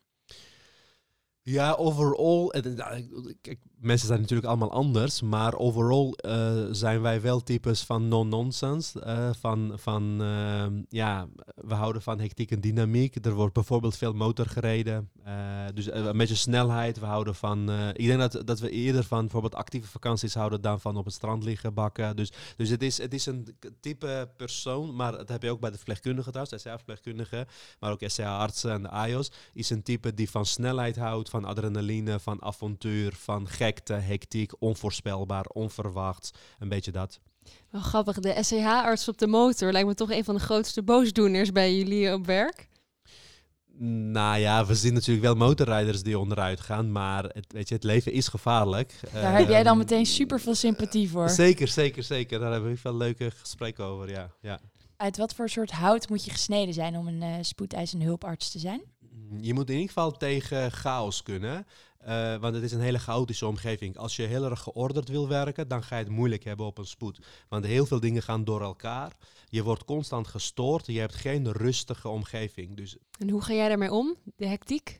Ja, 1.42 1.72
overal. 1.72 2.52
Mensen 3.82 4.06
zijn 4.06 4.20
natuurlijk 4.20 4.48
allemaal 4.48 4.72
anders, 4.72 5.20
maar 5.20 5.54
overal 5.54 6.18
uh, 6.26 6.64
zijn 6.70 7.02
wij 7.02 7.20
wel 7.20 7.42
types 7.42 7.82
van 7.82 8.08
no-nonsense. 8.08 9.02
Uh, 9.06 9.30
van, 9.40 9.72
van 9.74 10.22
uh, 10.22 10.66
ja, 10.88 11.28
we 11.54 11.74
houden 11.74 12.02
van 12.02 12.20
hectiek 12.20 12.50
en 12.50 12.60
dynamiek. 12.60 13.24
Er 13.26 13.34
wordt 13.34 13.54
bijvoorbeeld 13.54 13.96
veel 13.96 14.12
motor 14.12 14.46
gereden. 14.46 15.10
dus 15.74 15.92
een 15.92 16.16
beetje 16.16 16.34
snelheid. 16.34 16.98
We 16.98 17.06
houden 17.06 17.34
van. 17.34 17.70
ik 17.92 18.06
denk 18.06 18.20
dat, 18.20 18.46
dat 18.46 18.60
we 18.60 18.70
eerder 18.70 19.04
van 19.04 19.20
bijvoorbeeld 19.20 19.54
actieve 19.54 19.88
vakanties 19.88 20.34
houden 20.34 20.60
dan 20.60 20.80
van 20.80 20.96
op 20.96 21.04
het 21.04 21.14
strand 21.14 21.44
liggen 21.44 21.74
bakken. 21.74 22.16
Dus, 22.16 22.32
dus 22.56 22.68
het, 22.68 22.82
is, 22.82 22.98
het 22.98 23.14
is 23.14 23.26
een 23.26 23.56
type 23.80 24.28
persoon, 24.36 24.94
maar 24.94 25.12
dat 25.12 25.28
heb 25.28 25.42
je 25.42 25.50
ook 25.50 25.60
bij 25.60 25.70
de 25.70 25.76
verpleegkundigen 25.76 26.32
trouwens, 26.32 26.62
SCA-verpleegkundigen, 26.62 27.46
maar 27.80 27.90
ook 27.90 28.02
SCA-artsen 28.06 28.72
en 28.72 28.82
de 28.82 28.88
AIOS. 28.88 29.30
Is 29.52 29.70
een 29.70 29.82
type 29.82 30.14
die 30.14 30.30
van 30.30 30.46
snelheid 30.46 30.96
houdt, 30.96 31.30
van 31.30 31.44
adrenaline, 31.44 32.20
van 32.20 32.42
avontuur, 32.42 33.12
van 33.16 33.48
gek 33.48 33.71
gekte, 33.72 33.92
hectiek, 33.92 34.52
onvoorspelbaar, 34.58 35.44
onverwachts. 35.44 36.30
Een 36.58 36.68
beetje 36.68 36.92
dat. 36.92 37.20
Wel 37.70 37.80
grappig, 37.80 38.18
de 38.18 38.38
SCH-arts 38.40 39.08
op 39.08 39.18
de 39.18 39.26
motor 39.26 39.72
lijkt 39.72 39.88
me 39.88 39.94
toch 39.94 40.10
een 40.10 40.24
van 40.24 40.34
de 40.34 40.40
grootste 40.40 40.82
boosdoeners 40.82 41.52
bij 41.52 41.76
jullie 41.76 42.12
op 42.12 42.26
werk. 42.26 42.68
Nou 43.78 44.38
ja, 44.38 44.66
we 44.66 44.74
zien 44.74 44.94
natuurlijk 44.94 45.26
wel 45.26 45.34
motorrijders 45.34 46.02
die 46.02 46.18
onderuit 46.18 46.60
gaan, 46.60 46.92
maar 46.92 47.24
het, 47.24 47.52
weet 47.52 47.68
je, 47.68 47.74
het 47.74 47.84
leven 47.84 48.12
is 48.12 48.28
gevaarlijk. 48.28 49.00
Daar 49.12 49.38
heb 49.38 49.48
jij 49.48 49.62
dan 49.62 49.72
ehm, 49.72 49.78
meteen 49.78 50.06
super 50.06 50.40
veel 50.40 50.54
sympathie 50.54 51.10
voor. 51.10 51.30
Zeker, 51.30 51.68
zeker, 51.68 52.02
zeker. 52.02 52.38
Daar 52.38 52.52
hebben 52.52 52.70
we 52.70 52.76
veel 52.76 52.96
leuke 52.96 53.30
gesprekken 53.30 53.84
over, 53.84 54.10
ja. 54.10 54.30
ja. 54.40 54.60
Uit 54.96 55.16
wat 55.16 55.34
voor 55.34 55.48
soort 55.48 55.70
hout 55.70 56.08
moet 56.08 56.24
je 56.24 56.30
gesneden 56.30 56.74
zijn 56.74 56.96
om 56.96 57.08
een 57.08 57.22
uh, 57.22 57.34
spoedeisende 57.40 58.04
hulparts 58.04 58.50
te 58.50 58.58
zijn? 58.58 58.82
Je 59.40 59.54
moet 59.54 59.68
in 59.68 59.74
ieder 59.74 59.88
geval 59.88 60.10
tegen 60.10 60.72
chaos 60.72 61.22
kunnen. 61.22 61.66
Uh, 62.08 62.36
want 62.36 62.54
het 62.54 62.62
is 62.62 62.72
een 62.72 62.80
hele 62.80 62.98
chaotische 62.98 63.46
omgeving. 63.46 63.96
Als 63.96 64.16
je 64.16 64.22
heel 64.22 64.44
erg 64.44 64.60
georderd 64.60 65.08
wil 65.08 65.28
werken, 65.28 65.68
dan 65.68 65.82
ga 65.82 65.96
je 65.96 66.04
het 66.04 66.12
moeilijk 66.12 66.44
hebben 66.44 66.66
op 66.66 66.78
een 66.78 66.86
spoed. 66.86 67.18
Want 67.48 67.64
heel 67.64 67.86
veel 67.86 68.00
dingen 68.00 68.22
gaan 68.22 68.44
door 68.44 68.62
elkaar. 68.62 69.12
Je 69.48 69.62
wordt 69.62 69.84
constant 69.84 70.26
gestoord. 70.26 70.86
Je 70.86 71.00
hebt 71.00 71.14
geen 71.14 71.52
rustige 71.52 72.08
omgeving. 72.08 72.76
Dus... 72.76 72.96
En 73.18 73.30
hoe 73.30 73.42
ga 73.42 73.52
jij 73.52 73.68
daarmee 73.68 73.92
om? 73.92 74.16
De 74.36 74.46
hectiek? 74.46 74.98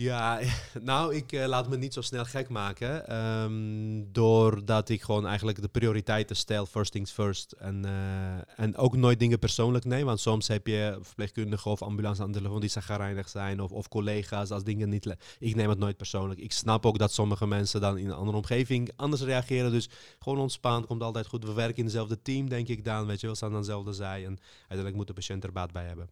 Ja, 0.00 0.40
nou, 0.80 1.14
ik 1.14 1.32
uh, 1.32 1.46
laat 1.46 1.68
me 1.68 1.76
niet 1.76 1.92
zo 1.92 2.00
snel 2.00 2.24
gek 2.24 2.48
maken. 2.48 3.16
Um, 3.42 4.12
doordat 4.12 4.88
ik 4.88 5.02
gewoon 5.02 5.26
eigenlijk 5.26 5.60
de 5.60 5.68
prioriteiten 5.68 6.36
stel, 6.36 6.66
first 6.66 6.92
things 6.92 7.10
first. 7.10 7.52
En, 7.52 7.86
uh, 7.86 8.58
en 8.60 8.76
ook 8.76 8.96
nooit 8.96 9.18
dingen 9.18 9.38
persoonlijk 9.38 9.84
neem. 9.84 10.04
Want 10.04 10.20
soms 10.20 10.48
heb 10.48 10.66
je 10.66 10.98
verpleegkundigen 11.00 11.70
of 11.70 11.82
ambulance 11.82 12.22
aan 12.22 12.32
de 12.32 12.38
telefoon 12.38 12.60
die 12.60 12.70
zagrijnig 12.70 13.28
zijn. 13.28 13.60
Of, 13.60 13.70
of 13.70 13.88
collega's 13.88 14.50
als 14.50 14.64
dingen 14.64 14.88
niet... 14.88 15.16
Ik 15.38 15.54
neem 15.54 15.68
het 15.68 15.78
nooit 15.78 15.96
persoonlijk. 15.96 16.40
Ik 16.40 16.52
snap 16.52 16.86
ook 16.86 16.98
dat 16.98 17.12
sommige 17.12 17.46
mensen 17.46 17.80
dan 17.80 17.98
in 17.98 18.06
een 18.06 18.14
andere 18.14 18.36
omgeving 18.36 18.90
anders 18.96 19.22
reageren. 19.22 19.70
Dus 19.70 19.88
gewoon 20.18 20.38
ontspannen, 20.38 20.86
komt 20.86 21.02
altijd 21.02 21.26
goed. 21.26 21.44
We 21.44 21.52
werken 21.52 21.76
in 21.76 21.84
hetzelfde 21.84 22.22
team, 22.22 22.48
denk 22.48 22.68
ik 22.68 22.84
dan. 22.84 23.06
Weet 23.06 23.20
je, 23.20 23.28
we 23.28 23.34
staan 23.34 23.52
aan 23.52 23.60
dezelfde 23.60 23.92
zij. 23.92 24.24
En 24.24 24.38
uiteindelijk 24.58 24.96
moet 24.96 25.06
de 25.06 25.12
patiënt 25.12 25.44
er 25.44 25.52
baat 25.52 25.72
bij 25.72 25.86
hebben. 25.86 26.10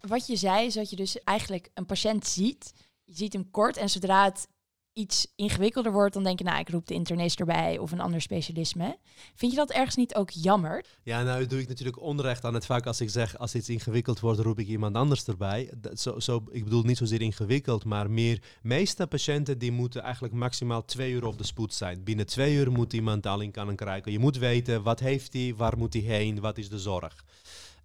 Wat 0.00 0.26
je 0.26 0.36
zei, 0.36 0.66
is 0.66 0.74
dat 0.74 0.90
je 0.90 0.96
dus 0.96 1.22
eigenlijk 1.22 1.70
een 1.74 1.86
patiënt 1.86 2.26
ziet 2.26 2.72
je 3.08 3.16
ziet 3.16 3.32
hem 3.32 3.50
kort 3.50 3.76
en 3.76 3.88
zodra 3.88 4.24
het 4.24 4.48
iets 4.92 5.32
ingewikkelder 5.36 5.92
wordt, 5.92 6.14
dan 6.14 6.22
denk 6.22 6.38
je, 6.38 6.44
nou, 6.44 6.58
ik 6.58 6.68
roep 6.68 6.86
de 6.86 6.94
internist 6.94 7.40
erbij 7.40 7.78
of 7.78 7.92
een 7.92 8.00
ander 8.00 8.20
specialisme. 8.20 8.98
Vind 9.34 9.52
je 9.52 9.58
dat 9.58 9.70
ergens 9.70 9.96
niet 9.96 10.14
ook 10.14 10.30
jammer? 10.30 10.84
Ja, 11.02 11.22
nou 11.22 11.46
doe 11.46 11.60
ik 11.60 11.68
natuurlijk 11.68 12.00
onrecht 12.00 12.44
aan 12.44 12.54
het 12.54 12.66
vaak 12.66 12.86
als 12.86 13.00
ik 13.00 13.10
zeg, 13.10 13.38
als 13.38 13.54
iets 13.54 13.68
ingewikkeld 13.68 14.20
wordt, 14.20 14.40
roep 14.40 14.58
ik 14.58 14.66
iemand 14.66 14.96
anders 14.96 15.24
erbij. 15.24 15.72
Zo, 15.94 16.20
zo, 16.20 16.42
ik 16.50 16.64
bedoel 16.64 16.82
niet 16.82 16.96
zozeer 16.96 17.20
ingewikkeld, 17.20 17.84
maar 17.84 18.10
meer, 18.10 18.42
meeste 18.62 19.06
patiënten 19.06 19.58
die 19.58 19.72
moeten 19.72 20.02
eigenlijk 20.02 20.34
maximaal 20.34 20.84
twee 20.84 21.12
uur 21.12 21.26
op 21.26 21.38
de 21.38 21.44
spoed 21.44 21.74
zijn. 21.74 22.04
Binnen 22.04 22.26
twee 22.26 22.54
uur 22.54 22.72
moet 22.72 22.92
iemand 22.92 23.26
al 23.26 23.40
in 23.40 23.50
kan 23.50 23.76
krijgen. 23.76 24.12
Je 24.12 24.18
moet 24.18 24.38
weten, 24.38 24.82
wat 24.82 25.00
heeft 25.00 25.32
hij, 25.32 25.54
waar 25.56 25.78
moet 25.78 25.92
hij 25.92 26.02
heen, 26.02 26.40
wat 26.40 26.58
is 26.58 26.68
de 26.68 26.78
zorg. 26.78 27.24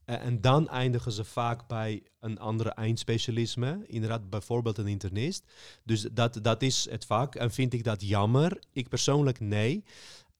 Uh, 0.05 0.25
en 0.25 0.41
dan 0.41 0.69
eindigen 0.69 1.11
ze 1.11 1.23
vaak 1.23 1.67
bij 1.67 2.03
een 2.19 2.39
andere 2.39 2.69
eindspecialisme, 2.69 3.83
inderdaad 3.87 4.29
bijvoorbeeld 4.29 4.77
een 4.77 4.87
internist. 4.87 5.43
Dus 5.83 6.07
dat, 6.11 6.39
dat 6.41 6.61
is 6.61 6.87
het 6.89 7.05
vaak. 7.05 7.35
En 7.35 7.51
vind 7.51 7.73
ik 7.73 7.83
dat 7.83 8.01
jammer? 8.07 8.59
Ik 8.71 8.89
persoonlijk 8.89 9.39
nee. 9.39 9.83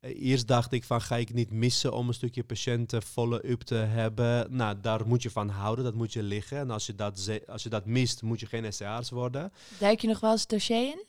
Uh, 0.02 0.30
eerst 0.30 0.48
dacht 0.48 0.72
ik 0.72 0.84
van 0.84 1.02
ga 1.02 1.16
ik 1.16 1.34
niet 1.34 1.52
missen 1.52 1.94
om 1.94 2.08
een 2.08 2.14
stukje 2.14 2.44
patiënten 2.44 3.02
follow-up 3.02 3.62
te 3.62 3.76
hebben. 3.76 4.56
Nou, 4.56 4.80
daar 4.82 5.08
moet 5.08 5.24
je 5.24 5.30
van 5.30 5.50
houden, 5.50 5.84
dat 5.84 5.94
moet 5.94 6.14
je 6.14 6.24
liggen. 6.24 6.58
En 6.58 6.70
als 6.70 6.86
je 6.86 6.96
dat, 6.96 7.30
als 7.48 7.64
je 7.64 7.70
dat 7.70 7.86
mist, 7.86 8.22
moet 8.22 8.40
je 8.40 8.46
geen 8.46 8.74
SCA's 8.74 9.10
worden. 9.10 9.52
Duik 9.80 10.02
je 10.02 10.08
nog 10.08 10.20
wel 10.20 10.32
eens 10.32 10.42
het 10.42 10.50
dossier 10.50 10.88
in? 10.88 11.06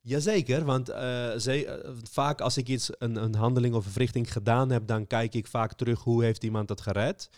Jazeker, 0.00 0.64
want 0.64 0.90
uh, 0.90 0.96
ze, 1.36 1.82
uh, 1.84 1.90
vaak 2.10 2.40
als 2.40 2.56
ik 2.56 2.68
iets, 2.68 2.90
een, 2.98 3.16
een 3.16 3.34
handeling 3.34 3.74
of 3.74 3.84
een 3.84 3.92
verrichting 3.92 4.32
gedaan 4.32 4.70
heb, 4.70 4.86
dan 4.86 5.06
kijk 5.06 5.34
ik 5.34 5.46
vaak 5.46 5.72
terug 5.72 6.00
hoe 6.00 6.24
heeft 6.24 6.44
iemand 6.44 6.68
dat 6.68 6.80
gered. 6.80 7.30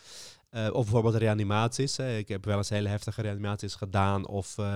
Uh, 0.56 0.66
of 0.72 0.82
bijvoorbeeld 0.82 1.14
reanimaties. 1.14 1.98
Ik 1.98 2.28
heb 2.28 2.44
wel 2.44 2.56
eens 2.56 2.68
hele 2.68 2.88
heftige 2.88 3.22
reanimaties 3.22 3.74
gedaan. 3.74 4.26
Of 4.26 4.58
uh, 4.58 4.66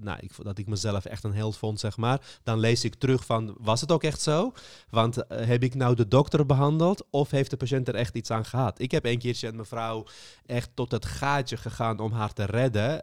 nou, 0.00 0.18
ik, 0.20 0.30
dat 0.42 0.58
ik 0.58 0.66
mezelf 0.66 1.04
echt 1.04 1.24
een 1.24 1.34
held 1.34 1.56
vond, 1.56 1.80
zeg 1.80 1.96
maar. 1.96 2.20
Dan 2.42 2.58
lees 2.58 2.84
ik 2.84 2.94
terug 2.94 3.24
van, 3.24 3.56
was 3.58 3.80
het 3.80 3.92
ook 3.92 4.02
echt 4.02 4.20
zo? 4.20 4.52
Want 4.90 5.18
uh, 5.18 5.22
heb 5.28 5.62
ik 5.62 5.74
nou 5.74 5.94
de 5.94 6.08
dokter 6.08 6.46
behandeld? 6.46 7.04
Of 7.10 7.30
heeft 7.30 7.50
de 7.50 7.56
patiënt 7.56 7.88
er 7.88 7.94
echt 7.94 8.14
iets 8.14 8.30
aan 8.30 8.44
gehad? 8.44 8.80
Ik 8.80 8.90
heb 8.90 9.04
een 9.04 9.18
keertje 9.18 9.46
met 9.46 9.56
mevrouw 9.56 10.06
echt 10.46 10.70
tot 10.74 10.90
het 10.90 11.04
gaatje 11.04 11.56
gegaan 11.56 11.98
om 11.98 12.12
haar 12.12 12.32
te 12.32 12.44
redden. 12.44 13.00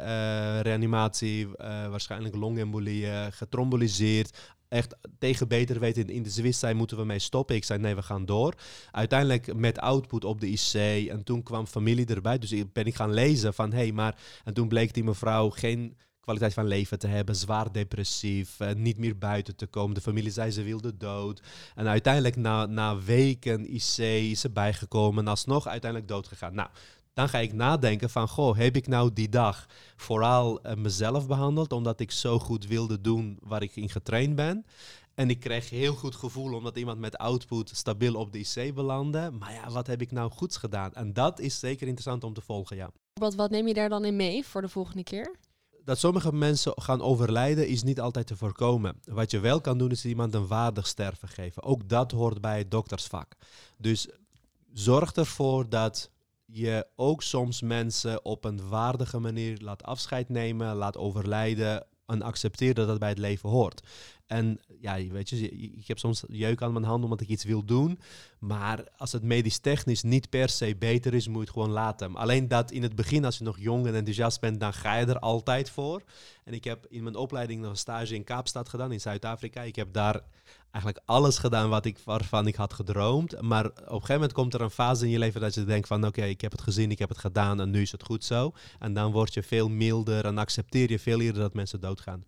reanimatie, 0.62 1.48
waarschijnlijk 1.90 2.36
longembolie, 2.36 3.08
getromboliseerd 3.32 4.54
echt 4.68 4.96
tegen 5.20 5.48
beter 5.48 5.80
weten 5.80 6.10
in 6.10 6.24
de 6.24 6.30
zwist 6.30 6.74
moeten 6.74 6.98
we 6.98 7.06
mee 7.06 7.20
stoppen. 7.20 7.56
Ik 7.56 7.64
zei 7.64 7.80
nee, 7.80 7.96
we 7.96 8.02
gaan 8.02 8.26
door. 8.26 8.54
Uiteindelijk 8.92 9.56
met 9.56 9.80
output 9.80 10.26
op 10.26 10.42
de 10.42 10.48
IC 10.48 11.08
en 11.10 11.24
toen 11.24 11.44
kwam 11.44 11.68
familie 11.68 12.06
erbij. 12.06 12.38
Dus 12.38 12.54
ben 12.74 12.86
ik 12.86 12.96
gaan 12.96 13.14
lezen 13.14 13.54
van 13.54 13.72
hé, 13.72 13.78
hey, 13.78 13.92
maar 13.92 14.18
en 14.44 14.54
toen 14.54 14.68
bleek 14.68 14.94
die 14.94 15.04
mevrouw 15.04 15.50
geen 15.50 15.96
kwaliteit 16.26 16.54
van 16.54 16.68
leven 16.68 17.00
te 17.00 17.08
hebben, 17.08 17.36
zwaar 17.36 17.72
depressief, 17.72 18.60
eh, 18.60 18.74
niet 18.76 18.98
meer 18.98 19.18
buiten 19.18 19.56
te 19.56 19.68
komen. 19.68 19.96
De 19.96 20.02
familie 20.02 20.32
zei 20.32 20.52
ze 20.52 20.64
wilde 20.64 20.98
dood. 20.98 21.42
En 21.76 21.88
uiteindelijk 21.88 22.36
na, 22.36 22.66
na 22.66 23.00
weken 23.00 23.74
IC 23.74 23.98
is 23.98 24.40
ze 24.40 24.50
bijgekomen 24.50 25.24
en 25.24 25.30
alsnog 25.30 25.68
uiteindelijk 25.68 26.12
dood 26.12 26.28
gegaan. 26.28 26.56
Nou, 26.56 26.70
dan 27.16 27.30
ga 27.30 27.38
ik 27.38 27.54
nadenken 27.54 28.10
van, 28.10 28.28
goh, 28.28 28.58
heb 28.58 28.76
ik 28.76 28.88
nou 28.88 29.14
die 29.14 29.30
dag 29.30 29.66
vooral 29.96 30.62
eh, 30.62 30.76
mezelf 30.76 31.28
behandeld 31.28 31.72
omdat 31.72 32.00
ik 32.00 32.12
zo 32.12 32.40
goed 32.40 32.68
wilde 32.68 33.02
doen 33.02 33.38
waar 33.42 33.62
ik 33.62 33.76
in 33.76 33.90
getraind 33.90 34.36
ben? 34.36 34.66
En 35.14 35.30
ik 35.30 35.40
kreeg 35.40 35.70
heel 35.70 35.94
goed 35.94 36.16
gevoel 36.16 36.54
omdat 36.54 36.78
iemand 36.78 37.00
met 37.00 37.18
output 37.18 37.72
stabiel 37.74 38.16
op 38.16 38.32
de 38.32 38.40
IC 38.40 38.74
belandde. 38.74 39.32
Maar 39.40 39.54
ja, 39.54 39.70
wat 39.72 39.88
heb 39.88 40.02
ik 40.02 40.12
nou 40.12 40.32
goeds 40.32 40.58
gedaan? 40.58 40.94
En 40.94 41.14
dat 41.14 41.40
is 41.40 41.60
zeker 41.60 41.88
interessant 41.88 42.24
om 42.24 42.34
te 42.34 42.42
volgen, 42.42 42.76
ja. 42.76 42.90
Wat, 43.14 43.36
wat 43.36 43.50
neem 43.50 43.68
je 43.68 43.74
daar 43.74 43.90
dan 43.90 44.06
in 44.06 44.16
mee 44.16 44.46
voor 44.46 44.62
de 44.62 44.70
volgende 44.70 45.04
keer? 45.04 45.36
Dat 45.84 46.00
sommige 46.00 46.34
mensen 46.34 46.74
gaan 46.76 47.02
overlijden 47.02 47.68
is 47.68 47.84
niet 47.84 48.00
altijd 48.00 48.28
te 48.28 48.36
voorkomen. 48.36 49.00
Wat 49.04 49.32
je 49.32 49.40
wel 49.40 49.62
kan 49.62 49.78
doen 49.78 49.92
is 49.92 50.06
iemand 50.06 50.34
een 50.34 50.48
waardig 50.48 50.88
sterven 50.88 51.28
geven. 51.28 51.64
Ook 51.64 51.90
dat 51.90 52.12
hoort 52.12 52.42
bij 52.42 52.58
het 52.58 52.72
doktersvak. 52.72 53.34
Dus 53.78 54.08
zorg 54.74 55.12
ervoor 55.12 55.70
dat 55.70 56.10
je 56.46 56.88
ook 56.96 57.24
soms 57.24 57.62
mensen 57.62 58.26
op 58.26 58.46
een 58.46 58.70
waardige 58.70 59.20
manier 59.20 59.58
laat 59.62 59.84
afscheid 59.84 60.30
nemen, 60.30 60.76
laat 60.76 60.98
overlijden 60.98 61.86
en 62.06 62.22
accepteer 62.22 62.74
dat 62.74 62.88
dat 62.88 63.00
bij 63.00 63.10
het 63.10 63.18
leven 63.18 63.50
hoort. 63.50 63.88
En 64.28 64.60
ja, 64.80 65.08
weet 65.08 65.30
je, 65.30 65.50
ik 65.50 65.88
heb 65.88 66.00
soms 66.00 66.24
jeuk 66.28 66.62
aan 66.62 66.74
mijn 66.74 66.86
hand 66.86 67.04
omdat 67.04 67.22
ik 67.22 67.28
iets 67.28 67.44
wil 67.44 67.66
doen. 67.66 68.00
Maar 68.40 68.84
als 68.98 69.12
het 69.12 69.24
medisch 69.24 69.60
technisch 69.60 70.04
niet 70.04 70.30
per 70.30 70.50
se 70.50 70.76
beter 70.76 71.14
is, 71.14 71.28
moet 71.28 71.36
je 71.36 71.42
het 71.42 71.50
gewoon 71.50 71.70
laten. 71.70 72.16
Alleen 72.16 72.48
dat 72.48 72.72
in 72.72 72.84
het 72.84 72.96
begin, 72.96 73.26
als 73.26 73.38
je 73.38 73.44
nog 73.44 73.60
jong 73.60 73.88
en 73.88 73.96
enthousiast 73.96 74.40
bent, 74.40 74.60
dan 74.60 74.74
ga 74.74 74.96
je 74.96 75.06
er 75.06 75.20
altijd 75.20 75.70
voor. 75.70 76.04
En 76.44 76.54
ik 76.54 76.64
heb 76.64 76.86
in 76.90 77.04
mijn 77.04 77.16
opleiding 77.16 77.62
nog 77.62 77.70
een 77.70 77.78
stage 77.78 78.16
in 78.16 78.24
Kaapstad 78.24 78.70
gedaan, 78.70 78.92
in 78.92 79.02
Zuid-Afrika. 79.02 79.62
Ik 79.62 79.76
heb 79.76 79.94
daar 79.94 80.22
eigenlijk 80.72 81.06
alles 81.06 81.38
gedaan 81.38 81.70
wat 81.70 81.86
ik, 81.86 82.00
waarvan 82.04 82.48
ik 82.48 82.56
had 82.56 82.74
gedroomd. 82.74 83.42
Maar 83.42 83.66
op 83.66 83.76
een 83.76 83.86
gegeven 83.86 84.14
moment 84.14 84.34
komt 84.34 84.54
er 84.54 84.62
een 84.62 84.70
fase 84.70 85.06
in 85.06 85.12
je 85.12 85.20
leven 85.20 85.42
dat 85.42 85.54
je 85.54 85.64
denkt 85.64 85.88
van 85.88 86.06
oké, 86.06 86.24
ik 86.24 86.42
heb 86.42 86.52
het 86.52 86.62
gezien, 86.62 86.92
ik 86.92 87.00
heb 87.00 87.10
het 87.10 87.18
gedaan 87.18 87.60
en 87.62 87.70
nu 87.70 87.82
is 87.82 87.92
het 87.92 88.04
goed 88.04 88.24
zo. 88.24 88.52
En 88.80 88.94
dan 88.94 89.12
word 89.12 89.34
je 89.34 89.44
veel 89.44 89.70
milder 89.70 90.26
en 90.26 90.38
accepteer 90.38 90.92
je 90.92 91.00
veel 91.00 91.22
eerder 91.22 91.42
dat 91.42 91.54
mensen 91.54 91.80
doodgaan. 91.80 92.24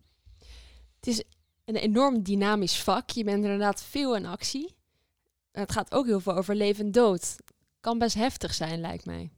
Het 1.00 1.08
is 1.08 1.24
een 1.68 1.76
enorm 1.76 2.24
dynamisch 2.24 2.82
vak. 2.84 3.10
Je 3.10 3.24
bent 3.24 3.44
inderdaad 3.44 3.84
veel 3.84 4.16
in 4.16 4.26
actie. 4.26 4.76
Het 5.52 5.72
gaat 5.72 5.94
ook 5.94 6.06
heel 6.06 6.20
veel 6.20 6.36
over 6.36 6.56
leven 6.56 6.86
en 6.86 6.92
dood. 6.92 7.36
Kan 7.80 7.98
best 7.98 8.16
heftig 8.16 8.54
zijn, 8.54 8.80
lijkt 8.80 9.06
mij. 9.06 9.32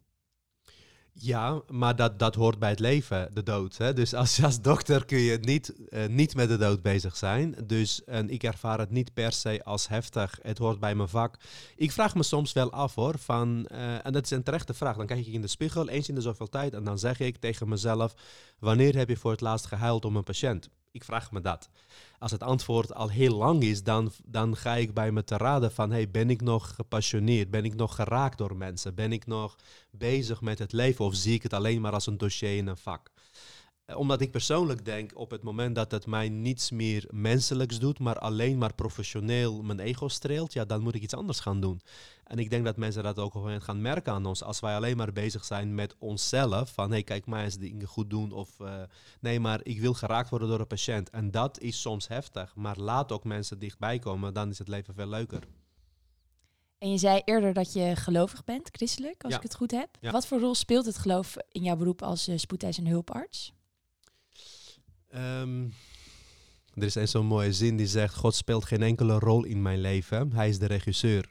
Ja, 1.13 1.61
maar 1.67 1.95
dat, 1.95 2.19
dat 2.19 2.35
hoort 2.35 2.59
bij 2.59 2.69
het 2.69 2.79
leven, 2.79 3.29
de 3.33 3.43
dood. 3.43 3.77
Hè? 3.77 3.93
Dus 3.93 4.13
als, 4.13 4.43
als 4.43 4.61
dokter 4.61 5.05
kun 5.05 5.17
je 5.17 5.37
niet, 5.37 5.73
uh, 5.89 6.05
niet 6.05 6.35
met 6.35 6.49
de 6.49 6.57
dood 6.57 6.81
bezig 6.81 7.17
zijn. 7.17 7.55
Dus 7.65 8.03
en 8.03 8.29
ik 8.29 8.43
ervaar 8.43 8.79
het 8.79 8.91
niet 8.91 9.13
per 9.13 9.31
se 9.31 9.63
als 9.63 9.87
heftig. 9.87 10.39
Het 10.41 10.57
hoort 10.57 10.79
bij 10.79 10.95
mijn 10.95 11.09
vak. 11.09 11.37
Ik 11.75 11.91
vraag 11.91 12.15
me 12.15 12.23
soms 12.23 12.53
wel 12.53 12.71
af 12.71 12.95
hoor. 12.95 13.17
Van, 13.17 13.67
uh, 13.71 14.05
en 14.05 14.13
dat 14.13 14.23
is 14.23 14.31
een 14.31 14.43
terechte 14.43 14.73
vraag. 14.73 14.97
Dan 14.97 15.05
kijk 15.05 15.27
ik 15.27 15.33
in 15.33 15.41
de 15.41 15.47
spiegel 15.47 15.89
eens 15.89 16.09
in 16.09 16.15
de 16.15 16.21
zoveel 16.21 16.49
tijd. 16.49 16.73
En 16.73 16.83
dan 16.83 16.99
zeg 16.99 17.19
ik 17.19 17.37
tegen 17.37 17.69
mezelf: 17.69 18.13
Wanneer 18.59 18.95
heb 18.95 19.09
je 19.09 19.17
voor 19.17 19.31
het 19.31 19.41
laatst 19.41 19.65
gehuild 19.65 20.05
om 20.05 20.15
een 20.15 20.23
patiënt? 20.23 20.69
Ik 20.91 21.03
vraag 21.03 21.31
me 21.31 21.41
dat. 21.41 21.69
Als 22.19 22.31
het 22.31 22.43
antwoord 22.43 22.93
al 22.93 23.09
heel 23.09 23.35
lang 23.35 23.63
is, 23.63 23.83
dan, 23.83 24.11
dan 24.23 24.55
ga 24.55 24.75
ik 24.75 24.93
bij 24.93 25.11
me 25.11 25.23
te 25.23 25.37
raden 25.37 25.71
van, 25.71 25.91
hey, 25.91 26.11
ben 26.11 26.29
ik 26.29 26.41
nog 26.41 26.75
gepassioneerd? 26.75 27.49
Ben 27.49 27.65
ik 27.65 27.75
nog 27.75 27.95
geraakt 27.95 28.37
door 28.37 28.55
mensen? 28.55 28.95
Ben 28.95 29.11
ik 29.11 29.25
nog 29.25 29.55
bezig 29.91 30.41
met 30.41 30.59
het 30.59 30.71
leven 30.71 31.05
of 31.05 31.15
zie 31.15 31.33
ik 31.33 31.43
het 31.43 31.53
alleen 31.53 31.81
maar 31.81 31.93
als 31.93 32.07
een 32.07 32.17
dossier 32.17 32.57
in 32.57 32.67
een 32.67 32.77
vak? 32.77 33.11
Eh, 33.89 33.97
omdat 33.97 34.21
ik 34.21 34.31
persoonlijk 34.31 34.85
denk, 34.85 35.11
op 35.13 35.31
het 35.31 35.43
moment 35.43 35.75
dat 35.75 35.91
het 35.91 36.05
mij 36.05 36.29
niets 36.29 36.71
meer 36.71 37.05
menselijks 37.11 37.79
doet, 37.79 37.99
maar 37.99 38.19
alleen 38.19 38.57
maar 38.57 38.73
professioneel 38.73 39.61
mijn 39.61 39.79
ego 39.79 40.07
streelt, 40.07 40.53
ja, 40.53 40.65
dan 40.65 40.81
moet 40.81 40.95
ik 40.95 41.01
iets 41.01 41.13
anders 41.13 41.39
gaan 41.39 41.61
doen. 41.61 41.81
En 42.23 42.39
ik 42.39 42.49
denk 42.49 42.65
dat 42.65 42.77
mensen 42.77 43.03
dat 43.03 43.19
ook 43.19 43.25
op 43.25 43.33
een 43.35 43.41
moment 43.41 43.63
gaan 43.63 43.81
merken 43.81 44.13
aan 44.13 44.25
ons. 44.25 44.43
Als 44.43 44.59
wij 44.59 44.75
alleen 44.75 44.97
maar 44.97 45.13
bezig 45.13 45.45
zijn 45.45 45.75
met 45.75 45.95
onszelf, 45.99 46.73
van 46.73 46.85
hé, 46.87 46.91
hey, 46.91 47.03
kijk 47.03 47.25
mij 47.25 47.43
eens 47.43 47.57
dingen 47.57 47.87
goed 47.87 48.09
doen, 48.09 48.31
of 48.31 48.59
uh, 48.59 48.81
nee, 49.19 49.39
maar 49.39 49.59
ik 49.63 49.79
wil 49.79 49.93
geraakt 49.93 50.29
worden 50.29 50.47
door 50.47 50.59
een 50.59 50.67
patiënt. 50.67 51.09
En 51.09 51.31
dat 51.31 51.59
is 51.59 51.81
soms 51.81 52.07
heftig, 52.07 52.55
maar 52.55 52.77
laat 52.77 53.11
ook 53.11 53.23
mensen 53.23 53.59
dichtbij 53.59 53.99
komen, 53.99 54.33
dan 54.33 54.49
is 54.49 54.57
het 54.57 54.67
leven 54.67 54.93
veel 54.93 55.07
leuker. 55.07 55.43
En 56.77 56.91
je 56.91 56.97
zei 56.97 57.21
eerder 57.25 57.53
dat 57.53 57.73
je 57.73 57.95
gelovig 57.95 58.43
bent, 58.43 58.69
christelijk, 58.71 59.23
als 59.23 59.31
Ja. 59.31 59.37
ik 59.37 59.43
het 59.43 59.55
goed 59.55 59.71
heb. 59.71 59.89
Ja. 59.99 60.11
Wat 60.11 60.27
voor 60.27 60.39
rol 60.39 60.55
speelt 60.55 60.85
het 60.85 60.97
geloof 60.97 61.35
in 61.51 61.63
jouw 61.63 61.75
beroep 61.75 62.01
als 62.01 62.27
uh, 62.27 62.37
spoedeisende 62.37 62.89
hulparts? 62.89 63.53
Ehm, 65.09 65.63
er 66.73 66.83
is 66.83 66.95
een 66.95 67.07
zo'n 67.07 67.25
mooie 67.25 67.53
zin 67.53 67.77
die 67.77 67.87
zegt: 67.87 68.15
God 68.15 68.35
speelt 68.35 68.65
geen 68.65 68.83
enkele 68.83 69.19
rol 69.19 69.43
in 69.43 69.61
mijn 69.61 69.79
leven. 69.79 70.31
Hij 70.33 70.49
is 70.49 70.59
de 70.59 70.65
regisseur. 70.65 71.29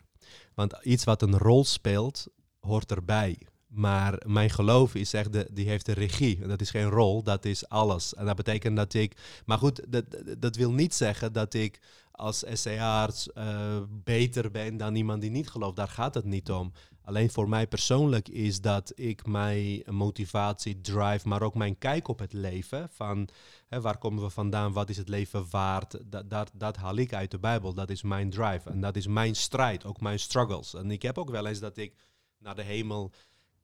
Want 0.54 0.78
iets 0.82 1.04
wat 1.04 1.22
een 1.22 1.38
rol 1.38 1.64
speelt, 1.64 2.26
hoort 2.60 2.90
erbij. 2.90 3.38
Maar 3.68 4.22
mijn 4.26 4.50
geloof 4.50 4.94
is 4.94 5.12
echt, 5.12 5.32
de, 5.32 5.48
die 5.52 5.68
heeft 5.68 5.86
de 5.86 5.92
regie. 5.92 6.38
En 6.42 6.48
dat 6.48 6.60
is 6.60 6.70
geen 6.70 6.88
rol, 6.88 7.22
dat 7.22 7.44
is 7.44 7.68
alles. 7.68 8.14
En 8.14 8.26
dat 8.26 8.36
betekent 8.36 8.76
dat 8.76 8.94
ik... 8.94 9.16
Maar 9.44 9.58
goed, 9.58 9.82
dat, 9.88 10.04
dat 10.38 10.56
wil 10.56 10.72
niet 10.72 10.94
zeggen 10.94 11.32
dat 11.32 11.54
ik 11.54 11.80
als 12.18 12.44
SCA-arts 12.52 13.32
eh, 13.32 13.82
beter 13.88 14.50
ben 14.50 14.76
dan 14.76 14.94
iemand 14.94 15.20
die 15.20 15.30
niet 15.30 15.50
gelooft. 15.50 15.76
Daar 15.76 15.88
gaat 15.88 16.14
het 16.14 16.24
niet 16.24 16.50
om. 16.50 16.72
Alleen 17.02 17.30
voor 17.30 17.48
mij 17.48 17.66
persoonlijk 17.66 18.28
is 18.28 18.60
dat 18.60 18.92
ik 18.94 19.26
mijn 19.26 19.82
motivatie, 19.86 20.80
drive, 20.80 21.28
maar 21.28 21.42
ook 21.42 21.54
mijn 21.54 21.78
kijk 21.78 22.08
op 22.08 22.18
het 22.18 22.32
leven. 22.32 22.88
Van 22.92 23.28
hè, 23.68 23.80
waar 23.80 23.98
komen 23.98 24.22
we 24.22 24.30
vandaan, 24.30 24.72
wat 24.72 24.88
is 24.88 24.96
het 24.96 25.08
leven 25.08 25.46
waard? 25.50 25.98
Dat, 26.04 26.30
dat, 26.30 26.50
dat 26.54 26.76
haal 26.76 26.96
ik 26.96 27.12
uit 27.12 27.30
de 27.30 27.38
Bijbel. 27.38 27.74
Dat 27.74 27.90
is 27.90 28.02
mijn 28.02 28.30
drive. 28.30 28.70
En 28.70 28.80
dat 28.80 28.96
is 28.96 29.06
mijn 29.06 29.34
strijd, 29.34 29.84
ook 29.84 30.00
mijn 30.00 30.18
struggles. 30.18 30.74
En 30.74 30.90
ik 30.90 31.02
heb 31.02 31.18
ook 31.18 31.30
wel 31.30 31.46
eens 31.46 31.60
dat 31.60 31.76
ik 31.76 31.94
naar 32.38 32.54
de 32.54 32.62
hemel 32.62 33.12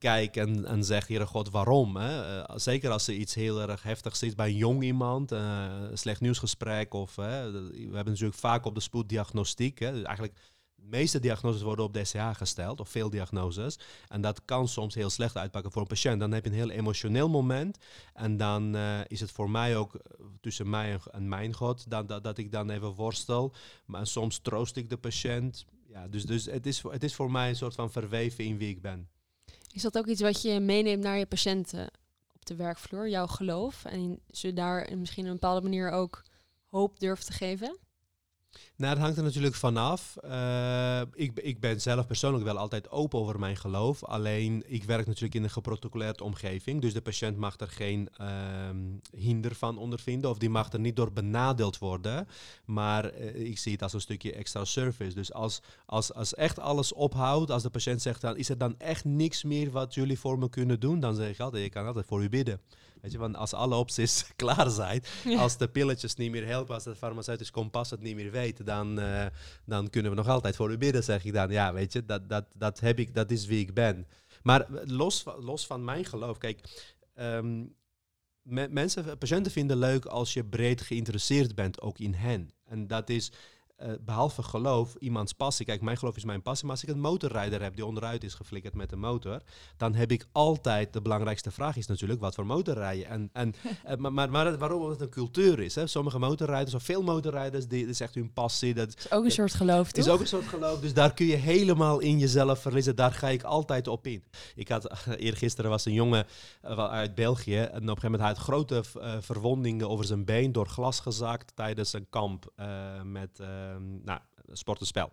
kijk 0.05 0.35
en, 0.35 0.65
en 0.65 0.83
zeg, 0.83 1.07
Heere 1.07 1.25
God, 1.25 1.49
waarom? 1.49 1.95
Hè? 1.95 2.39
Eh, 2.41 2.55
zeker 2.57 2.89
als 2.91 3.07
er 3.07 3.13
iets 3.13 3.33
heel 3.33 3.61
erg 3.61 3.83
heftigs 3.83 4.23
is 4.23 4.35
bij 4.35 4.47
een 4.47 4.55
jong 4.55 4.83
iemand, 4.83 5.31
eh, 5.31 5.65
een 5.89 5.97
slecht 5.97 6.21
nieuwsgesprek 6.21 6.93
of... 6.93 7.15
we 7.15 7.21
hebben 7.91 8.05
natuurlijk 8.05 8.39
vaak 8.39 8.65
op 8.65 8.75
de 8.75 8.81
spoeddiagnostiek, 8.81 9.79
hè, 9.79 9.91
dus 9.91 10.03
eigenlijk 10.03 10.37
de 10.75 10.83
meeste 10.89 11.19
diagnoses 11.19 11.61
worden 11.61 11.85
op 11.85 11.93
DCH 11.93 12.29
gesteld, 12.33 12.79
of 12.79 12.89
veel 12.89 13.09
diagnoses. 13.09 13.79
En 14.07 14.21
dat 14.21 14.45
kan 14.45 14.67
soms 14.67 14.95
heel 14.95 15.09
slecht 15.09 15.37
uitpakken 15.37 15.71
voor 15.71 15.81
een 15.81 15.87
patiënt. 15.87 16.19
Dan 16.19 16.31
heb 16.31 16.43
je 16.43 16.49
een 16.49 16.55
heel 16.55 16.69
emotioneel 16.69 17.29
moment. 17.29 17.77
En 18.13 18.37
dan 18.37 18.75
eh, 18.75 18.99
is 19.07 19.19
het 19.19 19.31
voor 19.31 19.49
mij 19.49 19.77
ook 19.77 19.99
tussen 20.41 20.69
mij 20.69 20.99
en, 21.11 21.27
mijn 21.27 21.53
God, 21.53 21.89
dan, 21.89 22.05
dat, 22.05 22.23
dat 22.23 22.37
ik 22.37 22.51
dan 22.51 22.69
even 22.69 22.93
worstel. 22.93 23.53
Maar 23.85 24.07
soms 24.07 24.37
troost 24.37 24.75
ik 24.75 24.89
de 24.89 24.97
patiënt. 24.97 25.65
Ja, 25.87 26.07
dus 26.07 26.25
dus 26.25 26.45
het, 26.45 26.65
is, 26.65 26.81
het 26.81 27.03
is 27.03 27.15
voor 27.15 27.31
mij 27.31 27.49
een 27.49 27.55
soort 27.55 27.75
van 27.75 27.91
verweven 27.91 28.43
in 28.43 28.57
wie 28.57 28.69
ik 28.69 28.81
ben. 28.81 29.09
Is 29.75 29.81
dat 29.81 29.97
ook 29.97 30.07
iets 30.07 30.21
wat 30.21 30.41
je 30.41 30.59
meeneemt 30.59 31.03
naar 31.03 31.17
je 31.17 31.25
patiënten 31.25 31.87
op 32.33 32.45
de 32.45 32.55
werkvloer, 32.55 33.09
jouw 33.09 33.27
geloof? 33.27 33.85
En 33.85 34.19
ze 34.29 34.53
daar 34.53 34.97
misschien 34.97 35.23
op 35.23 35.29
een 35.29 35.33
bepaalde 35.33 35.61
manier 35.61 35.91
ook 35.91 36.23
hoop 36.69 36.99
durft 36.99 37.25
te 37.25 37.33
geven? 37.33 37.77
Nou, 38.75 38.93
dat 38.93 39.03
hangt 39.03 39.17
er 39.17 39.23
natuurlijk 39.23 39.55
vanaf. 39.55 40.17
Eh 40.17 41.01
ik, 41.13 41.39
ik 41.39 41.59
ben 41.59 41.81
zelf 41.81 42.07
persoonlijk 42.07 42.43
wel 42.43 42.57
altijd 42.57 42.89
open 42.91 43.19
over 43.19 43.39
mijn 43.39 43.57
geloof. 43.57 44.03
Alleen, 44.03 44.63
ik 44.67 44.83
werk 44.83 45.05
natuurlijk 45.05 45.35
in 45.35 45.43
een 45.43 45.49
geprotocoleerde 45.49 46.23
omgeving. 46.23 46.81
Dus 46.81 46.93
de 46.93 47.01
patiënt 47.01 47.37
mag 47.37 47.59
er 47.59 47.67
geen 47.67 48.09
ehm, 48.17 48.77
hinder 49.11 49.55
van 49.55 49.77
ondervinden. 49.77 50.29
Of 50.29 50.37
die 50.37 50.49
mag 50.49 50.71
er 50.71 50.79
niet 50.79 50.95
door 50.95 51.11
benadeeld 51.11 51.77
worden. 51.77 52.27
Maar 52.65 53.05
eh, 53.05 53.35
ik 53.35 53.57
zie 53.57 53.71
het 53.71 53.81
als 53.81 53.93
een 53.93 54.01
stukje 54.01 54.33
extra 54.33 54.65
service. 54.65 55.15
Dus 55.15 55.33
als, 55.33 55.61
als, 55.85 56.13
als 56.13 56.33
echt 56.33 56.59
alles 56.59 56.93
ophoudt, 56.93 57.51
als 57.51 57.63
de 57.63 57.69
patiënt 57.69 58.01
zegt 58.01 58.21
dan... 58.21 58.37
is 58.37 58.49
er 58.49 58.57
dan 58.57 58.79
echt 58.79 59.05
niks 59.05 59.43
meer 59.43 59.71
wat 59.71 59.93
jullie 59.93 60.19
voor 60.19 60.39
me 60.39 60.49
kunnen 60.49 60.79
doen? 60.79 60.99
Dan 60.99 61.15
zeg 61.15 61.29
ik 61.29 61.39
altijd, 61.39 61.63
je 61.63 61.69
kan 61.69 61.85
altijd 61.85 62.05
voor 62.05 62.23
u 62.23 62.29
bidden. 62.29 62.59
Weet 63.05 63.13
je, 63.13 63.19
want 63.19 63.35
als 63.35 63.53
alle 63.53 63.75
opties 63.75 64.25
klaar 64.35 64.69
zijn, 64.69 65.03
als 65.37 65.57
de 65.57 65.67
pilletjes 65.67 66.15
niet 66.15 66.31
meer 66.31 66.45
helpen, 66.45 66.73
als 66.73 66.85
het 66.85 66.97
farmaceutisch 66.97 67.51
kompas 67.51 67.89
het 67.89 67.99
niet 68.01 68.15
meer 68.15 68.31
weet, 68.31 68.65
dan, 68.65 68.99
eh, 68.99 69.25
dan 69.65 69.89
kunnen 69.89 70.11
we 70.11 70.17
nog 70.17 70.27
altijd 70.27 70.55
voor 70.55 70.71
u 70.71 70.77
bidden, 70.77 71.03
zeg 71.03 71.25
ik 71.25 71.33
dan. 71.33 71.49
Ja, 71.51 71.73
weet 71.73 71.93
je, 71.93 72.05
dat, 72.05 72.29
dat, 72.29 72.45
dat 72.55 72.79
heb 72.79 72.99
ik, 72.99 73.13
dat 73.13 73.31
is 73.31 73.45
wie 73.45 73.59
ik 73.59 73.73
ben. 73.73 74.07
Maar 74.43 74.65
los, 74.85 75.21
van- 75.21 75.43
los 75.43 75.65
van 75.65 75.83
mijn 75.83 76.05
geloof, 76.05 76.37
kijk, 76.37 76.87
ehm, 77.13 77.63
me- 78.41 78.67
mensen, 78.69 79.17
patiënten 79.17 79.51
vinden 79.51 79.77
leuk 79.77 80.05
als 80.05 80.33
je 80.33 80.45
breed 80.45 80.81
geïnteresseerd 80.81 81.55
bent, 81.55 81.81
ook 81.81 81.99
in 81.99 82.13
hen. 82.13 82.49
En 82.65 82.87
dat 82.87 83.09
is, 83.09 83.31
eh, 83.75 83.89
behalve 84.01 84.43
geloof, 84.43 84.95
iemands 84.99 85.33
passie. 85.33 85.65
Kijk, 85.65 85.81
mijn 85.81 85.97
geloof 85.97 86.15
is 86.15 86.23
mijn 86.23 86.41
passie. 86.41 86.65
Maar 86.65 86.75
als 86.75 86.83
ik 86.83 86.89
een 86.89 86.99
motorrijder 86.99 87.61
heb 87.61 87.75
die 87.75 87.85
onderuit 87.85 88.23
is 88.23 88.33
geflikkerd 88.33 88.73
met 88.73 88.91
een 88.91 88.99
motor, 88.99 89.41
dan 89.77 89.93
heb 89.93 90.11
ik 90.11 90.27
altijd 90.31 90.93
de 90.93 91.01
belangrijkste 91.01 91.51
vraag 91.51 91.77
is 91.77 91.87
natuurlijk 91.87 92.19
wat 92.19 92.35
voor 92.35 92.45
motor 92.45 92.73
rijden. 92.73 93.07
En, 93.07 93.29
en, 93.33 93.53
eh, 93.83 93.97
maar, 93.97 94.13
maar, 94.13 94.29
maar 94.31 94.57
waarom 94.57 94.89
het 94.89 95.01
een 95.01 95.09
cultuur 95.09 95.59
is. 95.59 95.75
Hè? 95.75 95.87
Sommige 95.87 96.19
motorrijders, 96.19 96.75
of 96.75 96.83
veel 96.83 97.03
motorrijders, 97.03 97.67
die, 97.67 97.81
dat 97.81 97.89
is 97.89 97.99
echt 97.99 98.15
hun 98.15 98.33
passie. 98.33 98.73
Dat 98.73 98.95
is 98.97 99.11
ook 99.11 99.25
een 99.25 99.31
soort 99.31 99.53
geloof, 99.53 99.91
toch? 99.91 100.05
is 100.05 100.11
ook 100.11 100.19
een 100.19 100.27
soort 100.27 100.47
geloof. 100.47 100.79
Dus 100.79 100.93
daar 100.93 101.13
kun 101.13 101.25
je 101.25 101.35
helemaal 101.35 101.99
in 101.99 102.19
jezelf 102.19 102.59
verliezen. 102.59 102.95
Daar 102.95 103.13
ga 103.13 103.27
ik 103.27 103.43
altijd 103.43 103.87
op 103.87 104.07
in. 104.07 104.23
Ik 104.55 104.67
had, 104.67 105.05
eergisteren 105.17 105.69
was 105.69 105.85
een 105.85 105.93
jongen 105.93 106.25
uit 106.77 107.15
België. 107.15 107.57
En 107.57 107.65
op 107.65 107.73
een 107.73 107.87
gegeven 107.87 108.11
moment 108.11 108.21
had 108.21 108.35
hij 108.35 108.45
grote 108.45 108.83
verwondingen 109.21 109.89
over 109.89 110.05
zijn 110.05 110.25
been 110.25 110.51
door 110.51 110.67
glas 110.67 110.99
gezakt 110.99 111.55
tijdens 111.55 111.93
een 111.93 112.09
kamp 112.09 112.51
met 113.03 113.39
nou, 114.03 114.19
sportenspel. 114.51 115.09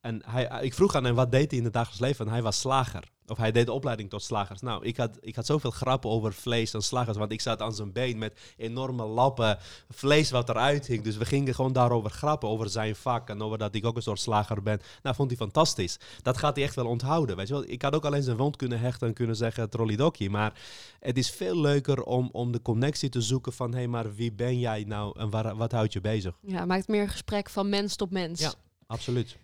En 0.00 0.22
hij, 0.26 0.62
ik 0.62 0.74
vroeg 0.74 0.94
aan 0.94 1.04
hem 1.04 1.14
wat 1.14 1.30
deed 1.30 1.50
hij 1.50 1.58
in 1.58 1.64
het 1.64 1.72
dagelijks 1.72 2.00
leven 2.00 2.26
en 2.26 2.32
hij 2.32 2.42
was 2.42 2.60
slager. 2.60 3.04
Of 3.26 3.36
hij 3.36 3.52
deed 3.52 3.66
de 3.66 3.72
opleiding 3.72 4.10
tot 4.10 4.22
slagers. 4.22 4.60
Nou, 4.60 4.84
ik 4.84 4.96
had, 4.96 5.18
ik 5.20 5.36
had 5.36 5.46
zoveel 5.46 5.70
grappen 5.70 6.10
over 6.10 6.32
vlees 6.32 6.74
en 6.74 6.82
slagers, 6.82 7.16
want 7.16 7.32
ik 7.32 7.40
zat 7.40 7.62
aan 7.62 7.74
zijn 7.74 7.92
been 7.92 8.18
met 8.18 8.38
enorme 8.56 9.04
lappen 9.04 9.58
vlees 9.88 10.30
wat 10.30 10.48
eruit 10.48 10.86
hing. 10.86 11.04
Dus 11.04 11.16
we 11.16 11.24
gingen 11.24 11.54
gewoon 11.54 11.72
daarover 11.72 12.10
grappen, 12.10 12.48
over 12.48 12.68
zijn 12.68 12.96
vak 12.96 13.28
en 13.28 13.42
over 13.42 13.58
dat 13.58 13.74
ik 13.74 13.86
ook 13.86 13.96
een 13.96 14.02
soort 14.02 14.20
slager 14.20 14.62
ben. 14.62 14.80
Nou, 15.02 15.14
vond 15.14 15.28
hij 15.28 15.38
fantastisch. 15.38 15.98
Dat 16.22 16.36
gaat 16.36 16.56
hij 16.56 16.64
echt 16.64 16.74
wel 16.74 16.86
onthouden, 16.86 17.36
weet 17.36 17.48
je 17.48 17.54
wel. 17.54 17.64
Ik 17.66 17.82
had 17.82 17.94
ook 17.94 18.04
alleen 18.04 18.22
zijn 18.22 18.36
wond 18.36 18.56
kunnen 18.56 18.80
hechten 18.80 19.08
en 19.08 19.14
kunnen 19.14 19.36
zeggen 19.36 19.70
trollidokkie, 19.70 20.30
maar 20.30 20.60
het 21.00 21.18
is 21.18 21.30
veel 21.30 21.60
leuker 21.60 22.02
om, 22.02 22.28
om 22.32 22.52
de 22.52 22.62
connectie 22.62 23.08
te 23.08 23.20
zoeken 23.20 23.52
van, 23.52 23.70
hé, 23.70 23.76
hey, 23.76 23.88
maar 23.88 24.14
wie 24.14 24.32
ben 24.32 24.58
jij 24.58 24.84
nou 24.86 25.18
en 25.18 25.30
waar, 25.30 25.56
wat 25.56 25.72
houdt 25.72 25.92
je 25.92 26.00
bezig? 26.00 26.38
Ja, 26.40 26.64
maakt 26.64 26.88
meer 26.88 27.08
gesprek 27.08 27.50
van 27.50 27.68
mens 27.68 27.96
tot 27.96 28.10
mens. 28.10 28.40
Ja, 28.40 28.52
absoluut 28.86 29.36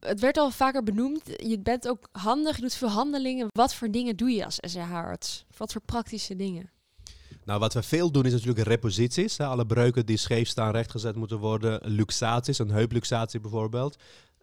het 0.00 0.20
werd 0.20 0.36
al 0.36 0.50
vaker 0.50 0.82
benoemd. 0.82 1.22
Je 1.36 1.58
bent 1.58 1.88
ook 1.88 2.08
handig, 2.12 2.56
je 2.56 2.62
doet 2.62 2.74
veel 2.74 2.88
handelingen. 2.88 3.48
Wat 3.52 3.74
voor 3.74 3.90
dingen 3.90 4.16
doe 4.16 4.30
je 4.30 4.44
als 4.44 4.58
SRH-arts? 4.60 5.44
Wat 5.56 5.72
voor 5.72 5.82
praktische 5.84 6.36
dingen? 6.36 6.70
Nou, 7.44 7.60
wat 7.60 7.74
we 7.74 7.82
veel 7.82 8.10
doen 8.10 8.24
is 8.24 8.32
natuurlijk 8.32 8.66
reposities. 8.66 9.40
Alle 9.40 9.66
breuken 9.66 10.06
die 10.06 10.16
scheef 10.16 10.48
staan 10.48 10.70
rechtgezet 10.70 11.16
moeten 11.16 11.38
worden. 11.38 11.80
Luxaties, 11.84 12.58
een 12.58 12.70
heupluxatie 12.70 13.40
bijvoorbeeld. 13.40 13.96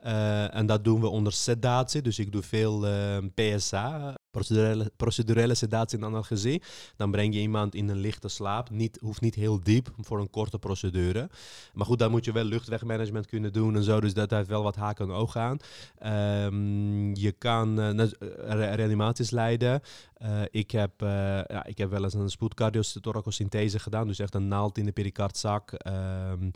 Uh, 0.05 0.55
en 0.55 0.65
dat 0.65 0.83
doen 0.83 1.01
we 1.01 1.07
onder 1.07 1.33
sedatie. 1.33 2.01
Dus 2.01 2.19
ik 2.19 2.31
doe 2.31 2.41
veel 2.41 2.85
uh, 2.85 3.17
eh, 3.17 3.23
PSA, 3.33 4.17
procedurele, 4.31 4.91
procedurele 4.95 5.55
sedatie 5.55 5.97
en 5.97 6.05
analgesie. 6.05 6.61
Dan 6.95 7.11
breng 7.11 7.33
je 7.33 7.39
iemand 7.39 7.75
in 7.75 7.89
een 7.89 7.97
lichte 7.97 8.27
slaap. 8.27 8.69
Niet, 8.69 8.97
hoeft 9.01 9.21
niet 9.21 9.35
heel 9.35 9.59
diep 9.59 9.93
voor 9.97 10.19
een 10.19 10.29
korte 10.29 10.59
procedure. 10.59 11.29
Maar 11.73 11.85
goed, 11.85 11.99
dan 11.99 12.11
moet 12.11 12.25
je 12.25 12.31
wel 12.31 12.43
luchtwegmanagement 12.43 13.25
kunnen 13.25 13.53
doen 13.53 13.75
en 13.75 13.83
zo. 13.83 13.99
Dus 13.99 14.13
dat 14.13 14.29
heeft 14.29 14.47
wel 14.47 14.63
wat 14.63 14.75
haken 14.75 15.05
en 15.09 15.15
ogen 15.15 15.41
aan. 15.41 15.57
Um, 16.45 17.15
je 17.15 17.31
kan 17.31 17.79
uh, 17.79 18.05
reanimaties 18.75 19.29
leiden. 19.29 19.81
Ik, 20.51 20.71
heb, 20.71 20.91
ja, 21.47 21.65
ik 21.65 21.77
heb 21.77 21.89
wel 21.89 22.03
eens 22.03 22.13
een 22.13 22.29
spoedcardiothoracocenthese 22.29 23.79
gedaan. 23.79 24.07
Dus 24.07 24.19
echt 24.19 24.35
een 24.35 24.47
naald 24.47 24.77
in 24.77 24.85
de 24.85 24.91
pericardzak. 24.91 25.71
Um, 26.31 26.51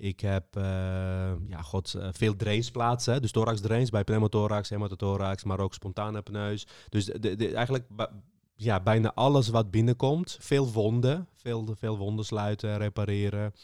ik 0.00 0.20
heb 0.20 0.56
uh, 0.56 0.62
ja, 1.48 1.62
god, 1.62 1.94
veel 2.10 2.36
drainsplaatsen. 2.36 3.22
Dus 3.22 3.32
thorax 3.32 3.60
drains 3.60 3.90
bij 3.90 4.04
pneumothorax, 4.04 4.68
hematothorax, 4.68 5.44
maar 5.44 5.60
ook 5.60 5.74
spontane 5.74 6.22
pneus. 6.22 6.66
Dus 6.88 7.04
de, 7.04 7.52
eigenlijk 7.54 7.84
ja, 8.56 8.80
bijna 8.80 9.14
alles 9.14 9.48
wat 9.48 9.70
binnenkomt. 9.70 10.36
Veel 10.40 10.72
wonden, 10.72 11.28
veel, 11.42 11.74
veel 11.78 11.98
wonden 11.98 12.24
sluiten, 12.24 12.78
repareren. 12.78 13.54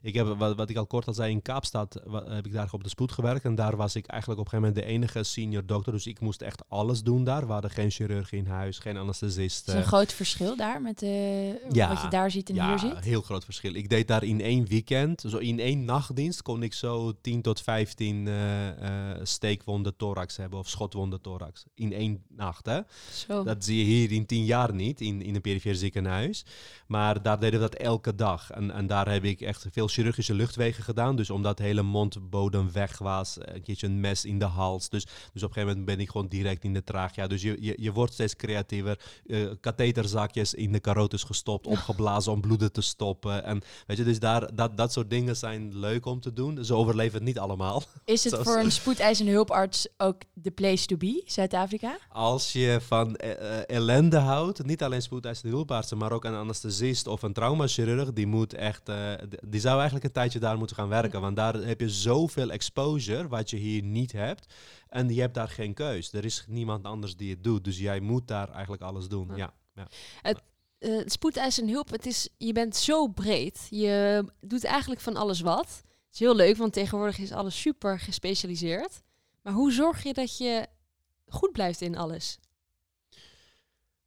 Ik 0.00 0.14
heb, 0.14 0.26
wat, 0.26 0.56
wat 0.56 0.70
ik 0.70 0.76
al 0.76 0.86
kort 0.86 1.06
al 1.06 1.14
zei, 1.14 1.30
in 1.30 1.42
Kaapstad 1.42 2.00
heb 2.28 2.46
ik 2.46 2.52
daar 2.52 2.68
op 2.70 2.82
de 2.82 2.88
spoed 2.88 3.12
gewerkt. 3.12 3.44
En 3.44 3.54
daar 3.54 3.76
was 3.76 3.96
ik 3.96 4.06
eigenlijk 4.06 4.40
op 4.40 4.46
een 4.46 4.52
gegeven 4.52 4.74
moment 4.74 4.88
de 4.88 4.94
enige 4.94 5.22
senior 5.22 5.66
dokter. 5.66 5.92
Dus 5.92 6.06
ik 6.06 6.20
moest 6.20 6.42
echt 6.42 6.62
alles 6.68 7.02
doen 7.02 7.24
daar. 7.24 7.46
We 7.46 7.52
hadden 7.52 7.70
geen 7.70 7.90
chirurg 7.90 8.32
in 8.32 8.46
huis, 8.46 8.78
geen 8.78 8.96
anesthesist. 8.96 9.68
Is 9.68 9.74
een 9.74 9.84
groot 9.84 10.12
verschil 10.12 10.56
daar 10.56 10.82
met 10.82 11.00
ja, 11.70 11.88
wat 11.88 12.02
je 12.02 12.08
daar 12.08 12.30
ziet 12.30 12.50
en 12.50 12.68
hier 12.68 12.78
ziet? 12.78 12.92
Ja, 12.92 13.00
heel 13.00 13.22
groot 13.22 13.44
verschil. 13.44 13.74
Ik 13.74 13.88
deed 13.88 14.08
daar 14.08 14.24
in 14.24 14.40
één 14.40 14.66
weekend, 14.66 15.24
zo 15.26 15.36
in 15.36 15.60
één 15.60 15.84
nachtdienst, 15.84 16.42
kon 16.42 16.62
ik 16.62 16.72
zo 16.72 17.12
10 17.20 17.42
tot 17.42 17.60
15 17.60 18.26
uh, 18.26 18.66
uh, 18.66 18.70
steekwonden 19.22 19.96
thorax 19.96 20.36
hebben 20.36 20.58
of 20.58 20.68
schotwonden 20.68 21.20
thorax. 21.20 21.64
In 21.74 21.92
één 21.92 22.22
nacht, 22.28 22.66
hè? 22.66 22.80
Zo. 23.12 23.42
Dat 23.42 23.64
zie 23.64 23.78
je 23.78 23.84
hier 23.84 24.12
in 24.12 24.26
tien 24.26 24.44
jaar 24.44 24.74
niet, 24.74 25.00
in, 25.00 25.22
in 25.22 25.34
een 25.34 25.40
perifere 25.40 25.74
ziekenhuis. 25.74 26.44
Maar 26.86 27.22
daar 27.24 27.40
deden 27.40 27.60
we 27.60 27.68
dat 27.68 27.80
elke 27.80 28.14
dag. 28.14 28.50
En, 28.50 28.70
en 28.70 28.86
daar 28.86 29.10
heb 29.10 29.24
ik 29.24 29.40
echt 29.40 29.66
veel 29.72 29.88
chirurgische 29.88 30.34
luchtwegen 30.34 30.84
gedaan. 30.84 31.16
Dus 31.16 31.30
omdat 31.30 31.56
de 31.56 31.62
hele 31.62 31.82
mondbodem 31.82 32.72
weg 32.72 32.98
was, 32.98 33.36
een 33.38 33.62
keertje 33.62 33.86
een 33.86 34.00
mes 34.00 34.24
in 34.24 34.38
de 34.38 34.44
hals. 34.44 34.88
Dus, 34.88 35.04
dus 35.04 35.12
op 35.42 35.48
een 35.48 35.54
gegeven 35.54 35.66
moment 35.66 35.84
ben 35.84 36.00
ik 36.00 36.10
gewoon 36.10 36.28
direct 36.28 36.64
in 36.64 36.72
de 36.72 36.84
trachea. 36.84 37.26
Dus 37.26 37.42
je, 37.42 37.56
je, 37.60 37.74
je 37.78 37.92
wordt 37.92 38.12
steeds 38.12 38.36
creatiever. 38.36 39.00
Uh, 39.26 39.50
katheterzakjes 39.60 40.54
in 40.54 40.72
de 40.72 40.80
carotis 40.80 41.22
gestopt, 41.22 41.66
opgeblazen 41.66 42.32
om 42.32 42.40
bloeden 42.40 42.72
te 42.72 42.80
stoppen. 42.80 43.44
En 43.44 43.62
weet 43.86 43.96
je, 43.96 44.04
dus 44.04 44.18
daar, 44.18 44.54
dat, 44.54 44.76
dat 44.76 44.92
soort 44.92 45.10
dingen 45.10 45.36
zijn 45.36 45.78
leuk 45.78 46.06
om 46.06 46.20
te 46.20 46.32
doen. 46.32 46.64
Ze 46.64 46.74
overleven 46.74 47.14
het 47.14 47.24
niet 47.24 47.38
allemaal. 47.38 47.82
Is 48.04 48.24
het 48.24 48.36
voor 48.42 48.58
een 48.58 48.72
spoedeisende 48.80 49.32
hulparts 49.32 49.88
ook 49.96 50.22
de 50.32 50.50
place 50.50 50.86
to 50.86 50.96
be, 50.96 51.22
Zuid-Afrika? 51.26 51.98
Als 52.08 52.52
je 52.52 52.78
van 52.80 53.18
uh, 53.24 53.68
ellende 53.68 54.18
houdt, 54.18 54.64
niet 54.64 54.82
alleen 54.82 55.02
spoedeisende 55.02 55.54
hulpartsen, 55.56 55.98
maar 55.98 56.12
ook 56.12 56.24
een 56.24 56.34
anesthesist 56.34 57.06
of 57.14 57.22
een 57.22 57.32
traumachirurg, 57.32 58.12
die 58.12 58.26
moet 58.26 58.54
echt, 58.54 58.88
uh, 58.88 59.12
die 59.46 59.60
zou 59.60 59.74
eigenlijk 59.74 60.04
een 60.04 60.12
tijdje 60.12 60.38
daar 60.38 60.58
moeten 60.58 60.76
gaan 60.76 60.88
werken. 60.88 61.20
Want 61.20 61.36
daar 61.36 61.54
heb 61.54 61.80
je 61.80 61.90
zoveel 61.90 62.50
exposure, 62.50 63.28
wat 63.28 63.50
je 63.50 63.56
hier 63.56 63.82
niet 63.82 64.12
hebt. 64.12 64.54
En 64.88 65.14
je 65.14 65.20
hebt 65.20 65.34
daar 65.34 65.48
geen 65.48 65.74
keus. 65.74 66.12
Er 66.12 66.24
is 66.24 66.44
niemand 66.48 66.84
anders 66.84 67.16
die 67.16 67.30
het 67.30 67.44
doet. 67.44 67.64
Dus 67.64 67.78
jij 67.78 68.00
moet 68.00 68.28
daar 68.28 68.50
eigenlijk 68.50 68.82
alles 68.82 69.08
doen. 69.08 69.30
Ja. 69.36 69.54
ja, 69.74 69.86
Het, 70.22 70.42
uh, 70.78 71.02
spoedeisende 71.04 71.72
hulp, 71.72 71.90
het 71.90 72.06
is, 72.06 72.28
je 72.36 72.52
bent 72.52 72.76
zo 72.76 73.06
breed. 73.08 73.66
Je 73.70 74.24
doet 74.40 74.64
eigenlijk 74.64 75.00
van 75.00 75.16
alles 75.16 75.40
wat. 75.40 75.82
Het 75.86 76.12
is 76.12 76.18
heel 76.18 76.36
leuk, 76.36 76.56
want 76.56 76.72
tegenwoordig 76.72 77.18
is 77.18 77.32
alles 77.32 77.60
super 77.60 78.00
gespecialiseerd. 78.00 79.02
Maar 79.42 79.52
hoe 79.52 79.72
zorg 79.72 80.02
je 80.02 80.12
dat 80.12 80.38
je 80.38 80.66
goed 81.26 81.52
blijft 81.52 81.80
in 81.80 81.96
alles? 81.96 82.38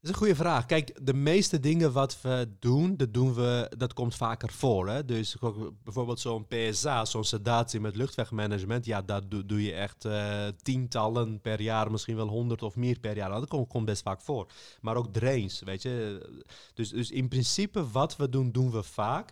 Is 0.08 0.14
een 0.14 0.20
goede 0.20 0.36
vraag. 0.36 0.66
Kijk, 0.66 1.05
de 1.05 1.14
meeste 1.14 1.60
dingen 1.60 1.91
wat 1.91 2.22
we 2.22 2.55
doen, 2.60 2.97
dat, 2.97 3.14
doen 3.14 3.34
we, 3.34 3.72
dat 3.78 3.93
komt 3.93 4.16
vaker 4.16 4.51
voor. 4.51 4.89
Hè? 4.89 5.05
Dus 5.05 5.38
bijvoorbeeld 5.84 6.20
zo'n 6.20 6.47
PSA, 6.47 7.05
zo'n 7.05 7.24
sedatie 7.24 7.80
met 7.80 7.95
luchtwegmanagement. 7.95 8.86
Ja, 8.86 9.01
dat 9.01 9.24
doe, 9.32 9.64
je 9.64 9.74
echt 9.74 10.05
uh, 10.05 10.47
tientallen 10.62 11.41
per 11.41 11.62
jaar, 11.62 11.91
misschien 11.91 12.16
wel 12.16 12.28
honderd 12.28 12.64
of 12.64 12.76
meer 12.76 12.99
per 12.99 13.16
jaar. 13.16 13.30
Dat 13.30 13.47
komt, 13.47 13.68
komt 13.68 13.86
best 13.86 14.01
vaak 14.01 14.22
voor. 14.22 14.47
Maar 14.82 14.95
ook 14.95 15.14
drains, 15.14 15.62
weet 15.62 15.82
je. 15.82 16.26
Dus, 16.74 16.89
dus 16.89 17.12
in 17.12 17.28
principe 17.28 17.89
wat 17.91 18.16
we 18.16 18.30
doen, 18.30 18.51
doen 18.51 18.72
we 18.72 18.84
vaak. 18.84 19.32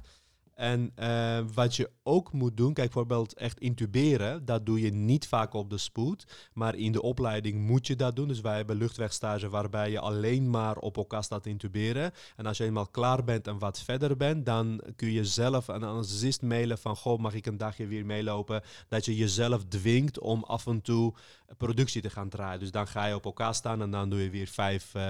En 0.55 0.91
uh, 0.99 1.39
wat 1.53 1.75
je 1.75 1.89
ook 2.03 2.33
moet 2.33 2.57
doen, 2.57 2.73
kijk 2.73 2.87
bijvoorbeeld 2.87 3.33
echt 3.33 3.59
intuberen, 3.59 4.45
dat 4.45 4.65
doe 4.65 4.81
je 4.81 4.91
niet 4.91 5.27
vaak 5.27 5.53
op 5.53 5.69
de 5.69 5.77
spoed, 5.77 6.49
maar 6.53 6.75
in 6.75 6.91
de 6.91 7.01
opleiding 7.01 7.67
moet 7.67 7.87
je 7.87 7.95
dat 7.95 8.15
doen. 8.15 8.27
Dus 8.27 8.41
wij 8.41 8.55
hebben 8.55 8.75
luchtwegstage 8.77 9.49
waarbij 9.49 9.91
je 9.91 9.99
alleen 9.99 10.49
maar 10.49 10.77
op 10.77 10.97
elkaar 10.97 11.23
staat 11.23 11.45
intuberen. 11.45 12.11
En 12.35 12.45
als 12.45 12.57
je 12.57 12.63
eenmaal 12.63 12.87
klaar 12.87 13.23
bent 13.23 13.47
en 13.47 13.59
wat 13.59 13.79
verder 13.79 14.17
bent, 14.17 14.45
dan 14.45 14.81
kun 14.95 15.11
je 15.11 15.25
zelf 15.25 15.67
een 15.67 15.83
anesthesist 15.83 16.41
mailen 16.41 16.77
van, 16.77 16.95
goh, 16.95 17.19
mag 17.19 17.33
ik 17.33 17.45
een 17.45 17.57
dagje 17.57 17.87
weer 17.87 18.05
meelopen? 18.05 18.61
Dat 18.87 19.05
je 19.05 19.15
jezelf 19.15 19.65
dwingt 19.65 20.19
om 20.19 20.43
af 20.43 20.67
en 20.67 20.81
toe 20.81 21.13
productie 21.57 22.01
te 22.01 22.09
gaan 22.09 22.29
draaien. 22.29 22.59
Dus 22.59 22.71
dan 22.71 22.87
ga 22.87 23.05
je 23.05 23.15
op 23.15 23.25
elkaar 23.25 23.55
staan 23.55 23.81
en 23.81 23.91
dan 23.91 24.09
doe 24.09 24.23
je 24.23 24.29
weer 24.29 24.47
vijf 24.47 24.93
uh, 24.95 25.03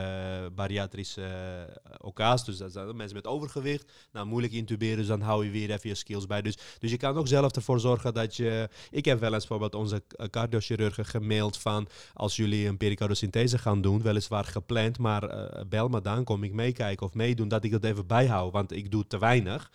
bariatrische 0.56 1.22
uh, 2.18 2.36
Dus 2.46 2.58
dat 2.58 2.72
zijn 2.72 2.96
mensen 2.96 3.16
met 3.16 3.28
overgewicht. 3.28 3.92
Nou, 4.12 4.26
moeilijk 4.26 4.54
intuberen, 4.54 4.98
dus 4.98 5.08
dan 5.08 5.22
hou 5.22 5.35
je 5.44 5.50
weer 5.50 5.72
even 5.72 5.90
je 5.90 5.96
skills 5.96 6.28
bij. 6.28 6.42
Dus, 6.42 6.58
dus 6.80 6.92
je 6.92 6.98
kan 6.98 7.16
ook 7.16 7.28
zelf 7.28 7.52
ervoor 7.52 7.80
zorgen 7.80 8.14
dat 8.14 8.36
je... 8.36 8.70
Ik 8.92 9.06
heb 9.06 9.20
wel 9.20 9.34
eens 9.34 9.48
bijvoorbeeld 9.48 9.76
onze 9.76 10.04
cardiochirurgen 10.30 11.06
gemaild 11.06 11.58
van... 11.58 11.88
als 12.14 12.36
jullie 12.36 12.68
een 12.68 12.78
pericardosynthese 12.78 13.58
gaan 13.58 13.82
doen, 13.82 14.02
weliswaar 14.02 14.46
gepland, 14.46 14.98
maar 14.98 15.24
uh, 15.24 15.62
bel 15.70 15.88
me 15.88 16.02
dan, 16.02 16.24
kom 16.24 16.44
ik 16.44 16.54
meekijken 16.54 17.06
of 17.06 17.14
meedoen, 17.14 17.48
dat 17.48 17.64
ik 17.64 17.72
dat 17.72 17.84
even 17.84 18.08
bijhoud, 18.08 18.52
want 18.52 18.72
ik 18.72 18.92
doe 18.92 19.08
te 19.08 19.18
weinig 19.18 19.72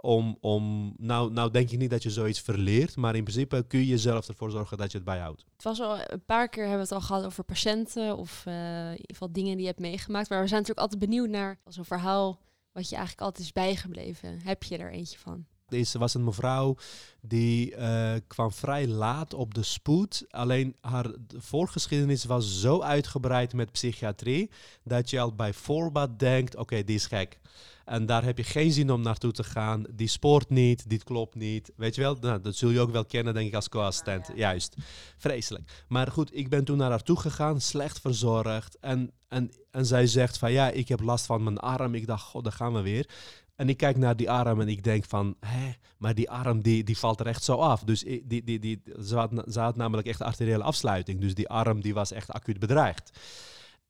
om, 0.00 0.36
om 0.40 0.94
nou, 0.98 1.32
nou 1.32 1.50
denk 1.50 1.70
ik 1.70 1.78
niet 1.78 1.90
dat 1.90 2.02
je 2.02 2.10
zoiets 2.10 2.40
verleert, 2.40 2.96
maar 2.96 3.16
in 3.16 3.22
principe 3.22 3.64
kun 3.68 3.78
je 3.78 3.86
jezelf 3.86 4.28
ervoor 4.28 4.50
zorgen 4.50 4.78
dat 4.78 4.90
je 4.90 4.96
het 4.96 5.06
bijhoudt. 5.06 5.44
Het 5.52 5.64
was 5.64 5.80
al 5.80 5.98
een 6.06 6.24
paar 6.26 6.48
keer 6.48 6.62
hebben 6.62 6.88
we 6.88 6.94
het 6.94 7.02
al 7.02 7.06
gehad 7.06 7.24
over 7.24 7.44
patiënten 7.44 8.16
of 8.16 8.44
uh, 8.48 8.54
in 8.84 8.90
ieder 8.90 9.06
geval 9.06 9.32
dingen 9.32 9.52
die 9.52 9.60
je 9.60 9.66
hebt 9.66 9.80
meegemaakt, 9.80 10.28
maar 10.28 10.40
we 10.40 10.48
zijn 10.48 10.60
natuurlijk 10.60 10.90
altijd 10.90 11.10
benieuwd 11.10 11.28
naar 11.28 11.58
zo'n 11.66 11.84
verhaal 11.84 12.40
wat 12.76 12.88
je 12.88 12.96
eigenlijk 12.96 13.26
altijd 13.26 13.44
is 13.46 13.52
bijgebleven. 13.52 14.40
Heb 14.42 14.62
je 14.62 14.76
er 14.76 14.90
eentje 14.90 15.18
van? 15.18 15.46
Deze 15.68 15.98
was 15.98 16.14
een 16.14 16.24
mevrouw 16.24 16.76
die 17.20 17.74
eh, 17.74 18.14
kwam 18.26 18.52
vrij 18.52 18.86
laat 18.86 19.34
op 19.34 19.54
de 19.54 19.62
spoed. 19.62 20.24
Alleen 20.30 20.76
haar 20.80 21.06
voorgeschiedenis 21.36 22.24
was 22.24 22.60
zo 22.60 22.80
uitgebreid 22.82 23.52
met 23.52 23.72
psychiatrie 23.72 24.50
dat 24.84 25.10
je 25.10 25.20
al 25.20 25.34
bij 25.34 25.52
voorbaat 25.52 26.18
denkt: 26.18 26.56
oké, 26.56 26.84
die 26.84 26.94
is 26.94 27.06
gek. 27.06 27.38
En 27.86 28.06
daar 28.06 28.24
heb 28.24 28.36
je 28.36 28.44
geen 28.44 28.72
zin 28.72 28.90
om 28.90 29.02
naartoe 29.02 29.32
te 29.32 29.44
gaan. 29.44 29.84
Die 29.94 30.08
spoort 30.08 30.50
niet, 30.50 30.88
dit 30.88 31.04
klopt 31.04 31.34
niet. 31.34 31.72
Weet 31.76 31.94
je 31.94 32.00
wel, 32.00 32.16
nou, 32.20 32.40
dat 32.40 32.56
zul 32.56 32.70
je 32.70 32.80
ook 32.80 32.90
wel 32.90 33.04
kennen, 33.04 33.34
denk 33.34 33.48
ik, 33.48 33.54
als 33.54 33.68
co-assistent. 33.68 34.30
Juist, 34.34 34.76
vreselijk. 35.18 35.84
Maar 35.88 36.06
goed, 36.06 36.36
ik 36.36 36.48
ben 36.48 36.64
toen 36.64 36.76
naar 36.76 36.90
haar 36.90 37.02
toe 37.02 37.20
gegaan, 37.20 37.60
slecht 37.60 38.00
verzorgd. 38.00 38.78
En, 38.80 39.10
en, 39.28 39.50
en 39.70 39.86
zij 39.86 40.06
zegt 40.06 40.38
van, 40.38 40.52
ja, 40.52 40.70
ik 40.70 40.88
heb 40.88 41.00
last 41.00 41.26
van 41.26 41.42
mijn 41.42 41.58
arm. 41.58 41.94
Ik 41.94 42.06
dacht, 42.06 42.24
god, 42.24 42.44
daar 42.44 42.52
gaan 42.52 42.72
we 42.72 42.80
weer. 42.80 43.08
En 43.56 43.68
ik 43.68 43.76
kijk 43.76 43.96
naar 43.96 44.16
die 44.16 44.30
arm 44.30 44.60
en 44.60 44.68
ik 44.68 44.84
denk 44.84 45.04
van, 45.04 45.36
hé, 45.40 45.72
maar 45.98 46.14
die 46.14 46.30
arm 46.30 46.62
die, 46.62 46.84
die 46.84 46.98
valt 46.98 47.20
er 47.20 47.26
echt 47.26 47.44
zo 47.44 47.56
af. 47.56 47.82
Dus 47.84 48.00
die, 48.00 48.44
die, 48.44 48.58
die, 48.58 48.82
ze, 49.02 49.16
had, 49.16 49.30
ze 49.50 49.60
had 49.60 49.76
namelijk 49.76 50.08
echt 50.08 50.20
arteriële 50.22 50.62
afsluiting. 50.62 51.20
Dus 51.20 51.34
die 51.34 51.48
arm 51.48 51.80
die 51.80 51.94
was 51.94 52.12
echt 52.12 52.30
acuut 52.30 52.58
bedreigd. 52.58 53.18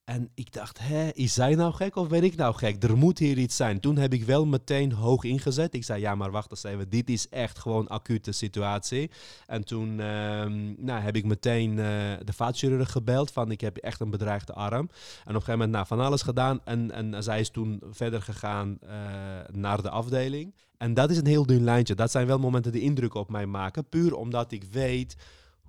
En 0.06 0.30
ik 0.34 0.52
dacht, 0.52 0.78
hè, 0.78 1.08
is 1.08 1.34
zij 1.34 1.54
nou 1.54 1.72
gek 1.72 1.96
of 1.96 2.08
ben 2.08 2.24
ik 2.24 2.36
nou 2.36 2.54
gek? 2.54 2.82
Er 2.82 2.96
moet 2.96 3.18
hier 3.18 3.38
iets 3.38 3.56
zijn. 3.56 3.80
Toen 3.80 3.96
heb 3.96 4.12
ik 4.12 4.24
wel 4.24 4.46
meteen 4.46 4.92
hoog 4.92 5.24
ingezet. 5.24 5.74
Ik 5.74 5.84
zei, 5.84 6.00
ja, 6.00 6.14
maar 6.14 6.30
wacht 6.30 6.50
eens 6.50 6.62
even, 6.62 6.88
dit 6.88 7.10
is 7.10 7.28
echt 7.28 7.58
gewoon 7.58 7.88
acute 7.88 8.32
situatie. 8.32 9.10
En 9.46 9.64
toen 9.64 10.00
ehm, 10.00 10.84
nou, 10.84 11.00
heb 11.00 11.16
ik 11.16 11.24
meteen 11.24 11.70
uh, 11.70 11.76
de 12.24 12.32
vaatchirurg 12.32 12.92
gebeld 12.92 13.30
van, 13.30 13.50
ik 13.50 13.60
heb 13.60 13.76
echt 13.76 14.00
een 14.00 14.10
bedreigde 14.10 14.52
arm. 14.52 14.74
En 14.74 14.86
op 14.86 15.26
een 15.26 15.32
gegeven 15.32 15.52
moment 15.52 15.70
nou, 15.70 15.86
van 15.86 16.00
alles 16.00 16.22
gedaan. 16.22 16.60
En, 16.64 16.90
en 16.90 17.22
zij 17.22 17.40
is 17.40 17.50
toen 17.50 17.82
verder 17.90 18.22
gegaan 18.22 18.78
uh, 18.84 18.90
naar 19.52 19.82
de 19.82 19.90
afdeling. 19.90 20.54
En 20.76 20.94
dat 20.94 21.10
is 21.10 21.16
een 21.16 21.26
heel 21.26 21.46
dun 21.46 21.64
lijntje. 21.64 21.94
Dat 21.94 22.10
zijn 22.10 22.26
wel 22.26 22.38
momenten 22.38 22.72
die 22.72 22.82
indruk 22.82 23.14
op 23.14 23.30
mij 23.30 23.46
maken. 23.46 23.88
Puur 23.88 24.14
omdat 24.14 24.52
ik 24.52 24.64
weet 24.64 25.16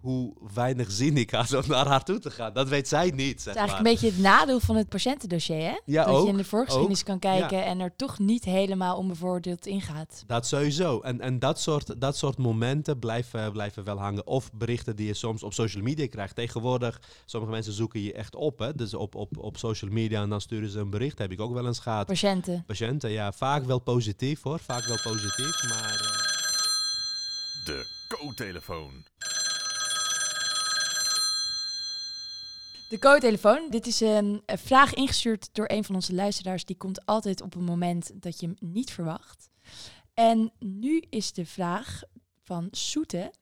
hoe 0.01 0.33
weinig 0.53 0.91
zin 0.91 1.17
ik 1.17 1.31
had 1.31 1.53
om 1.53 1.63
naar 1.67 1.87
haar 1.87 2.03
toe 2.03 2.19
te 2.19 2.31
gaan. 2.31 2.53
Dat 2.53 2.69
weet 2.69 2.87
zij 2.87 3.11
niet. 3.15 3.41
Zeg 3.41 3.53
het 3.53 3.55
is 3.55 3.55
eigenlijk 3.55 3.77
een 3.77 3.93
beetje 3.93 4.07
het 4.07 4.19
nadeel 4.19 4.59
van 4.59 4.75
het 4.75 4.89
patiëntendossier, 4.89 5.61
hè? 5.61 5.79
Ja, 5.85 6.05
dat 6.05 6.15
ook, 6.15 6.25
je 6.25 6.31
in 6.31 6.37
de 6.37 6.43
voorgeschiedenis 6.43 6.99
ook, 6.99 7.05
kan 7.05 7.19
kijken 7.19 7.65
en 7.65 7.79
er 7.79 7.95
toch 7.95 8.19
niet 8.19 8.43
helemaal 8.43 8.97
onbevoordeeld 8.97 9.65
ingaat. 9.65 10.23
Dat 10.27 10.47
sowieso. 10.47 10.99
En, 10.99 11.21
en 11.21 11.39
dat, 11.39 11.59
soort, 11.59 12.01
dat 12.01 12.17
soort 12.17 12.37
momenten 12.37 12.99
blijven, 12.99 13.51
blijven 13.51 13.83
wel 13.83 13.99
hangen. 13.99 14.27
Of 14.27 14.51
berichten 14.53 14.95
die 14.95 15.07
je 15.07 15.13
soms 15.13 15.43
op 15.43 15.53
social 15.53 15.83
media 15.83 16.07
krijgt. 16.07 16.35
Tegenwoordig, 16.35 17.01
sommige 17.25 17.51
mensen 17.51 17.73
zoeken 17.73 18.01
je 18.01 18.13
echt 18.13 18.35
op. 18.35 18.59
Hè? 18.59 18.75
Dus 18.75 18.93
op, 18.93 19.15
op, 19.15 19.37
op 19.37 19.57
social 19.57 19.91
media 19.91 20.21
en 20.21 20.29
dan 20.29 20.41
sturen 20.41 20.69
ze 20.69 20.79
een 20.79 20.89
bericht. 20.89 21.17
Heb 21.17 21.31
ik 21.31 21.41
ook 21.41 21.53
wel 21.53 21.67
eens 21.67 21.79
gehad. 21.79 22.05
Patiënten. 22.05 22.63
Patiënten, 22.67 23.09
ja. 23.09 23.31
Vaak 23.31 23.63
wel 23.63 23.79
positief 23.79 24.41
hoor. 24.41 24.59
Vaak 24.59 24.85
wel 24.85 24.99
positief, 25.03 25.69
maar... 25.69 25.93
Uh... 25.93 26.35
De 27.65 27.85
co-telefoon. 28.07 29.05
De 32.89 32.99
co-telefoon. 32.99 33.69
Dit 33.69 33.87
is 33.87 33.99
een, 33.99 34.41
vraag 34.45 34.93
ingestuurd 34.93 35.49
door 35.51 35.65
een 35.69 35.83
van 35.83 35.95
onze 35.95 36.13
luisteraars. 36.13 36.65
Die 36.65 36.77
komt 36.77 37.05
altijd 37.05 37.41
op 37.41 37.55
een 37.55 37.63
moment 37.63 38.11
dat 38.21 38.39
je 38.39 38.45
hem 38.45 38.55
niet 38.59 38.91
verwacht. 38.91 39.49
En 40.13 40.51
nu 40.59 41.03
is 41.09 41.31
de 41.31 41.45
vraag 41.45 42.01
van 42.43 42.67
Soete. 42.71 43.33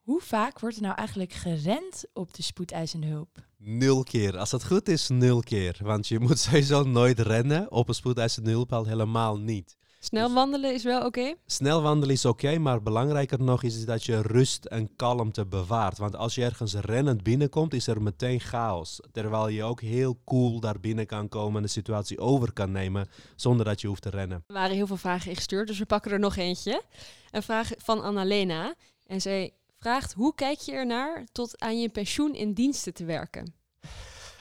Hoe 0.00 0.20
vaak 0.20 0.60
wordt 0.60 0.76
er 0.76 0.82
nou 0.82 0.94
eigenlijk 0.94 1.32
gerend 1.32 2.04
op 2.12 2.34
de 2.34 2.42
spoedeisende 2.42 3.06
hulp? 3.06 3.38
Nul 3.56 4.02
keer. 4.02 4.38
Als 4.38 4.50
het 4.50 4.64
goed 4.64 4.88
is, 4.88 5.08
nul 5.08 5.40
keer. 5.40 5.78
Want 5.82 6.08
je 6.08 6.18
moet 6.18 6.38
sowieso 6.38 6.82
nooit 6.82 7.18
rennen. 7.18 7.70
Op 7.70 7.88
een 7.88 7.94
spoedeisende 7.94 8.50
hulp 8.50 8.72
al 8.72 8.84
helemaal 8.84 9.38
niet. 9.38 9.76
Snel 10.04 10.32
wandelen 10.32 10.74
is 10.74 10.82
wel 10.82 10.98
oké? 10.98 11.06
Okay? 11.06 11.36
Snel 11.46 11.82
wandelen 11.82 12.14
is 12.14 12.24
oké, 12.24 12.46
okay, 12.46 12.58
maar 12.58 12.82
belangrijker 12.82 13.42
nog 13.42 13.62
is 13.62 13.84
dat 13.84 14.04
je 14.04 14.22
rust 14.22 14.64
en 14.64 14.96
kalmte 14.96 15.46
bewaart. 15.46 15.98
Want 15.98 16.16
als 16.16 16.34
je 16.34 16.44
ergens 16.44 16.74
rennend 16.74 17.22
binnenkomt, 17.22 17.74
is 17.74 17.86
er 17.86 18.02
meteen 18.02 18.40
chaos. 18.40 19.00
Terwijl 19.12 19.48
je 19.48 19.62
ook 19.62 19.80
heel 19.80 20.18
cool 20.24 20.60
daar 20.60 20.80
binnen 20.80 21.06
kan 21.06 21.28
komen 21.28 21.56
en 21.56 21.62
de 21.62 21.68
situatie 21.68 22.18
over 22.18 22.52
kan 22.52 22.72
nemen 22.72 23.08
zonder 23.36 23.64
dat 23.64 23.80
je 23.80 23.86
hoeft 23.86 24.02
te 24.02 24.10
rennen. 24.10 24.44
Er 24.46 24.54
waren 24.54 24.76
heel 24.76 24.86
veel 24.86 24.96
vragen 24.96 25.30
ingestuurd, 25.30 25.66
dus 25.66 25.78
we 25.78 25.86
pakken 25.86 26.10
er 26.10 26.18
nog 26.18 26.36
eentje. 26.36 26.82
Een 27.30 27.42
vraag 27.42 27.70
van 27.76 28.02
Annalena. 28.02 28.74
En 29.06 29.20
zij 29.20 29.54
vraagt, 29.78 30.12
hoe 30.12 30.34
kijk 30.34 30.58
je 30.58 30.72
ernaar 30.72 31.26
tot 31.32 31.60
aan 31.60 31.80
je 31.80 31.88
pensioen 31.88 32.34
in 32.34 32.52
diensten 32.52 32.94
te 32.94 33.04
werken? 33.04 33.61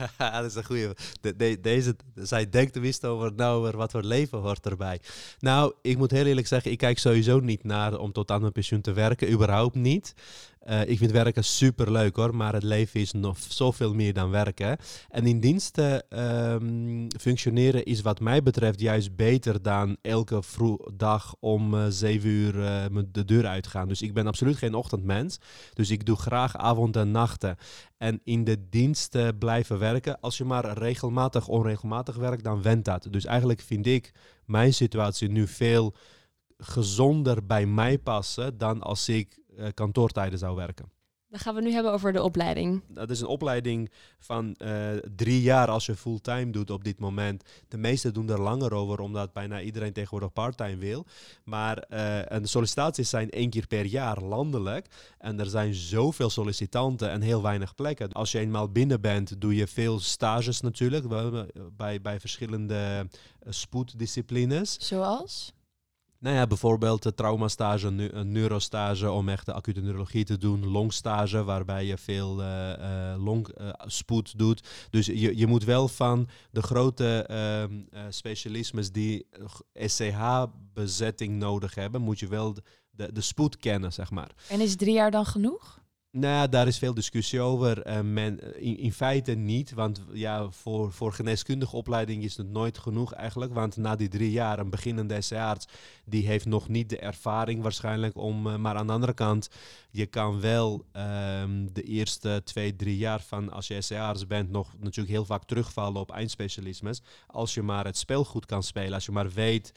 dat 0.17 0.45
is 0.45 0.55
een 0.55 0.65
goede. 0.65 0.95
De, 1.21 1.35
de, 1.35 1.59
deze, 1.61 1.95
zij 2.15 2.49
denkt 2.49 2.73
tenminste 2.73 3.07
over, 3.07 3.33
nou, 3.35 3.59
over 3.59 3.77
wat 3.77 3.91
voor 3.91 4.03
leven 4.03 4.39
hoort 4.39 4.65
erbij. 4.65 4.99
Nou, 5.39 5.73
ik 5.81 5.97
moet 5.97 6.11
heel 6.11 6.25
eerlijk 6.25 6.47
zeggen, 6.47 6.71
ik 6.71 6.77
kijk 6.77 6.99
sowieso 6.99 7.39
niet 7.39 7.63
naar 7.63 7.97
om 7.97 8.11
tot 8.11 8.31
aan 8.31 8.41
mijn 8.41 8.53
pensioen 8.53 8.81
te 8.81 8.93
werken. 8.93 9.31
Überhaupt 9.31 9.75
niet. 9.75 10.13
Uh, 10.69 10.87
ik 10.87 10.97
vind 10.97 11.11
werken 11.11 11.43
super 11.43 11.91
leuk 11.91 12.15
hoor, 12.15 12.35
maar 12.35 12.53
het 12.53 12.63
leven 12.63 12.99
is 12.99 13.11
nog 13.11 13.37
zoveel 13.39 13.93
meer 13.93 14.13
dan 14.13 14.29
werken. 14.29 14.77
En 15.09 15.25
in 15.25 15.39
diensten 15.39 16.03
um, 16.53 17.07
functioneren 17.19 17.85
is 17.85 18.01
wat 18.01 18.19
mij 18.19 18.43
betreft 18.43 18.79
juist 18.79 19.15
beter 19.15 19.61
dan 19.61 19.97
elke 20.01 20.41
dag 20.93 21.35
om 21.39 21.73
uh, 21.73 21.85
zeven 21.89 22.29
uur 22.29 22.55
uh, 22.55 23.01
de 23.11 23.25
deur 23.25 23.45
uitgaan. 23.45 23.87
Dus 23.87 24.01
ik 24.01 24.13
ben 24.13 24.27
absoluut 24.27 24.57
geen 24.57 24.73
ochtendmens. 24.73 25.39
Dus 25.73 25.89
ik 25.89 26.05
doe 26.05 26.17
graag 26.17 26.57
avond 26.57 26.95
en 26.95 27.11
nachten. 27.11 27.57
En 27.97 28.21
in 28.23 28.43
de 28.43 28.69
diensten 28.69 29.37
blijven 29.37 29.79
werken. 29.79 30.19
Als 30.19 30.37
je 30.37 30.43
maar 30.43 30.77
regelmatig, 30.77 31.47
onregelmatig 31.47 32.15
werkt, 32.15 32.43
dan 32.43 32.61
went 32.61 32.85
dat. 32.85 33.07
Dus 33.09 33.25
eigenlijk 33.25 33.61
vind 33.61 33.87
ik 33.87 34.11
mijn 34.45 34.73
situatie 34.73 35.29
nu 35.29 35.47
veel 35.47 35.95
gezonder 36.57 37.45
bij 37.45 37.65
mij 37.65 37.97
passen 37.97 38.57
dan 38.57 38.81
als 38.81 39.09
ik 39.09 39.39
kantoortijden 39.73 40.39
zou 40.39 40.55
werken. 40.55 40.91
Dan 41.31 41.39
gaan 41.39 41.55
we 41.55 41.61
nu 41.61 41.71
hebben 41.71 41.91
over 41.91 42.13
de 42.13 42.23
opleiding. 42.23 42.83
Dat 42.87 43.09
is 43.09 43.21
een 43.21 43.27
opleiding 43.27 43.91
van 44.19 44.55
uh, 44.57 44.89
drie 45.15 45.41
jaar 45.41 45.67
als 45.67 45.85
je 45.85 45.95
fulltime 45.95 46.51
doet 46.51 46.69
op 46.69 46.83
dit 46.83 46.99
moment. 46.99 47.43
De 47.67 47.77
meesten 47.77 48.13
doen 48.13 48.29
er 48.29 48.41
langer 48.41 48.73
over, 48.73 48.99
omdat 48.99 49.33
bijna 49.33 49.61
iedereen 49.61 49.93
tegenwoordig 49.93 50.33
parttime 50.33 50.75
wil. 50.75 51.05
Maar 51.43 51.85
uh, 51.89 52.31
en 52.31 52.41
de 52.41 52.47
sollicitaties 52.47 53.09
zijn 53.09 53.29
één 53.29 53.49
keer 53.49 53.67
per 53.67 53.85
jaar 53.85 54.21
landelijk. 54.21 54.87
En 55.17 55.39
er 55.39 55.45
zijn 55.45 55.73
zoveel 55.73 56.29
sollicitanten 56.29 57.09
en 57.09 57.21
heel 57.21 57.41
weinig 57.41 57.75
plekken. 57.75 58.11
Als 58.11 58.31
je 58.31 58.39
eenmaal 58.39 58.71
binnen 58.71 59.01
bent, 59.01 59.41
doe 59.41 59.55
je 59.55 59.67
veel 59.67 59.99
stages 59.99 60.61
natuurlijk. 60.61 61.07
Bij, 61.77 62.01
bij 62.01 62.19
verschillende 62.19 63.07
spoeddisciplines. 63.49 64.87
Zoals? 64.87 65.53
Nou 66.21 66.35
ja, 66.35 66.47
bijvoorbeeld 66.47 67.03
de 67.03 67.13
traumastage, 67.13 67.87
een 67.87 68.31
neurostage 68.31 69.11
om 69.11 69.29
echt 69.29 69.45
de 69.45 69.53
acute 69.53 69.81
neurologie 69.81 70.23
te 70.23 70.37
doen. 70.37 70.67
Longstage, 70.67 71.43
waarbij 71.43 71.85
je 71.85 71.97
veel 71.97 72.41
uh, 72.41 72.69
uh, 72.79 73.23
longspoed 73.23 74.27
uh, 74.27 74.33
doet. 74.37 74.67
Dus 74.89 75.05
je, 75.05 75.37
je 75.37 75.47
moet 75.47 75.63
wel 75.63 75.87
van 75.87 76.27
de 76.51 76.61
grote 76.61 77.27
uh, 77.31 78.01
specialismes 78.09 78.91
die 78.91 79.27
SCH-bezetting 79.73 81.37
nodig 81.37 81.75
hebben, 81.75 82.01
moet 82.01 82.19
je 82.19 82.27
wel 82.27 82.55
de, 82.91 83.13
de 83.13 83.21
spoed 83.21 83.57
kennen, 83.57 83.93
zeg 83.93 84.11
maar. 84.11 84.31
En 84.49 84.61
is 84.61 84.75
drie 84.75 84.93
jaar 84.93 85.11
dan 85.11 85.25
genoeg? 85.25 85.80
Nou, 86.11 86.49
daar 86.49 86.67
is 86.67 86.77
veel 86.77 86.93
discussie 86.93 87.41
over. 87.41 87.87
Uh, 87.87 87.99
men, 87.99 88.59
in, 88.61 88.77
in, 88.77 88.93
feite 88.93 89.31
niet, 89.31 89.73
want 89.73 90.01
ja, 90.13 90.49
voor, 90.49 90.91
voor 90.91 91.13
geneeskundige 91.13 91.75
opleiding 91.75 92.23
is 92.23 92.37
het 92.37 92.49
nooit 92.49 92.77
genoeg 92.77 93.13
eigenlijk. 93.13 93.53
Want 93.53 93.77
na 93.77 93.95
die 93.95 94.07
drie 94.07 94.31
jaar, 94.31 94.59
een 94.59 94.69
beginnende 94.69 95.21
SC-arts, 95.21 95.67
die 96.05 96.27
heeft 96.27 96.45
nog 96.45 96.67
niet 96.67 96.89
de 96.89 96.99
ervaring 96.99 97.61
waarschijnlijk 97.61 98.17
om... 98.17 98.47
Uh, 98.47 98.55
maar 98.55 98.75
aan 98.75 98.87
de 98.87 98.93
andere 98.93 99.13
kant, 99.13 99.49
je 99.91 100.05
kan 100.05 100.39
wel 100.39 100.85
um, 101.41 101.73
de 101.73 101.83
eerste 101.83 102.41
twee, 102.43 102.75
drie 102.75 102.97
jaar 102.97 103.21
van 103.21 103.51
als 103.51 103.67
je 103.67 103.81
SC-arts 103.81 104.27
bent 104.27 104.49
nog 104.49 104.73
natuurlijk 104.79 105.15
heel 105.15 105.25
vaak 105.25 105.43
terugvallen 105.43 106.01
op 106.01 106.11
eindspecialismes. 106.11 107.01
Als 107.27 107.53
je 107.53 107.61
maar 107.61 107.85
het 107.85 107.97
spel 107.97 108.23
goed 108.23 108.45
kan 108.45 108.63
spelen, 108.63 108.93
als 108.93 109.05
je 109.05 109.11
maar 109.11 109.31
weet 109.31 109.71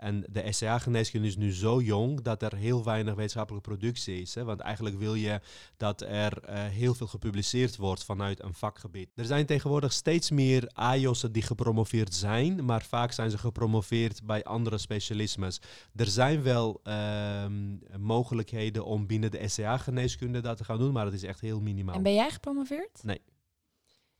En 0.00 0.24
de 0.30 0.52
SCA-geneeskunde 0.52 1.26
is 1.26 1.36
nu 1.36 1.52
zo 1.52 1.80
jong 1.80 2.22
dat 2.22 2.42
er 2.42 2.56
heel 2.56 2.84
weinig 2.84 3.14
wetenschappelijke 3.14 3.68
productie 3.68 4.20
is. 4.20 4.34
Hè? 4.34 4.44
Want 4.44 4.60
eigenlijk 4.60 4.98
wil 4.98 5.14
je 5.14 5.40
dat 5.76 6.00
er 6.00 6.42
eh, 6.42 6.64
heel 6.64 6.94
veel 6.94 7.06
gepubliceerd 7.06 7.76
wordt 7.76 8.04
vanuit 8.04 8.42
een 8.42 8.54
vakgebied. 8.54 9.10
Er 9.14 9.24
zijn 9.24 9.46
tegenwoordig 9.46 9.92
steeds 9.92 10.30
meer 10.30 10.70
AIOS'en 10.72 11.32
die 11.32 11.42
gepromoveerd 11.42 12.14
zijn, 12.14 12.64
maar 12.64 12.82
vaak 12.82 13.12
zijn 13.12 13.30
ze 13.30 13.38
gepromoveerd 13.38 14.22
bij 14.24 14.44
andere 14.44 14.78
specialismes. 14.78 15.60
Er 15.94 16.06
zijn 16.06 16.42
wel 16.42 16.80
ehm, 16.82 17.76
mogelijkheden 17.98 18.84
om 18.84 19.06
binnen 19.06 19.30
de 19.30 19.48
SCA-geneeskunde 19.48 20.40
dat 20.40 20.56
te 20.56 20.64
gaan 20.64 20.78
doen, 20.78 20.92
maar 20.92 21.04
het 21.04 21.14
is 21.14 21.22
echt 21.22 21.40
heel 21.40 21.60
minimaal. 21.60 21.94
En 21.94 22.02
ben 22.02 22.14
jij 22.14 22.30
gepromoveerd? 22.30 23.02
Nee. 23.02 23.20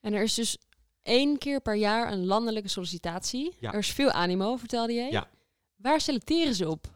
En 0.01 0.12
er 0.12 0.22
is 0.22 0.35
dus 0.35 0.59
één 1.03 1.38
keer 1.38 1.61
per 1.61 1.74
jaar 1.74 2.12
een 2.12 2.26
landelijke 2.26 2.68
sollicitatie. 2.68 3.55
Ja. 3.59 3.72
Er 3.72 3.78
is 3.78 3.92
veel 3.92 4.11
animo, 4.11 4.57
vertelde 4.57 4.92
je. 4.92 5.11
Ja. 5.11 5.28
Waar 5.76 6.01
selecteren 6.01 6.55
ze 6.55 6.68
op? 6.68 6.86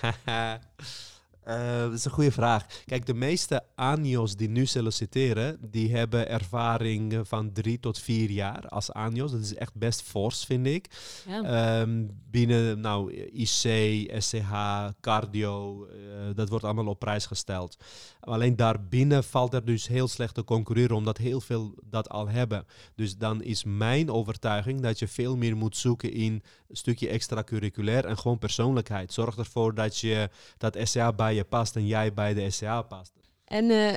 Eh, 1.42 1.80
dat 1.80 1.92
is 1.92 2.04
een 2.04 2.10
goede 2.10 2.32
vraag. 2.32 2.66
Kijk, 2.84 3.06
de 3.06 3.14
meeste 3.14 3.62
ANIOS 3.74 4.36
die 4.36 4.48
nu 4.48 4.66
solliciteren, 4.66 5.58
die 5.60 5.96
hebben 5.96 6.28
ervaring 6.28 7.20
van 7.22 7.52
drie 7.52 7.80
tot 7.80 7.98
vier 7.98 8.30
jaar 8.30 8.68
als 8.68 8.92
ANIOS. 8.92 9.32
Dat 9.32 9.40
is 9.40 9.54
echt 9.54 9.74
best 9.74 10.02
fors, 10.02 10.44
vind 10.44 10.66
ik. 10.66 10.86
Ja. 11.26 11.42
Ehm, 11.42 12.06
binnen 12.30 12.80
nou, 12.80 13.12
IC, 13.32 14.12
SCH, 14.18 14.52
cardio, 15.00 15.86
eh, 15.86 15.96
dat 16.34 16.48
wordt 16.48 16.64
allemaal 16.64 16.86
op 16.86 16.98
prijs 16.98 17.26
gesteld. 17.26 17.76
Alleen 18.20 18.56
daarbinnen 18.56 19.24
valt 19.24 19.54
er 19.54 19.64
dus 19.64 19.88
heel 19.88 20.08
slecht 20.08 20.34
te 20.34 20.44
concurreren, 20.44 20.96
omdat 20.96 21.18
heel 21.18 21.40
veel 21.40 21.74
dat 21.84 22.08
al 22.08 22.28
hebben. 22.28 22.66
Dus 22.94 23.16
dan 23.16 23.42
is 23.42 23.64
mijn 23.64 24.10
overtuiging 24.10 24.80
dat 24.80 24.98
je 24.98 25.08
veel 25.08 25.36
meer 25.36 25.56
moet 25.56 25.76
zoeken 25.76 26.12
in 26.12 26.42
stukje 26.72 27.08
extracurriculair 27.08 28.04
en 28.04 28.18
gewoon 28.18 28.38
persoonlijkheid. 28.38 29.12
Zorg 29.12 29.36
ervoor 29.36 29.74
dat 29.74 29.98
je 29.98 30.28
dat 30.58 30.78
SCA 30.82 31.12
bij 31.12 31.34
je 31.34 31.44
past 31.44 31.76
en 31.76 31.86
jij 31.86 32.12
bij 32.12 32.34
de 32.34 32.50
SCA 32.50 32.82
past. 32.82 33.12
En 33.44 33.70
eh, 33.70 33.94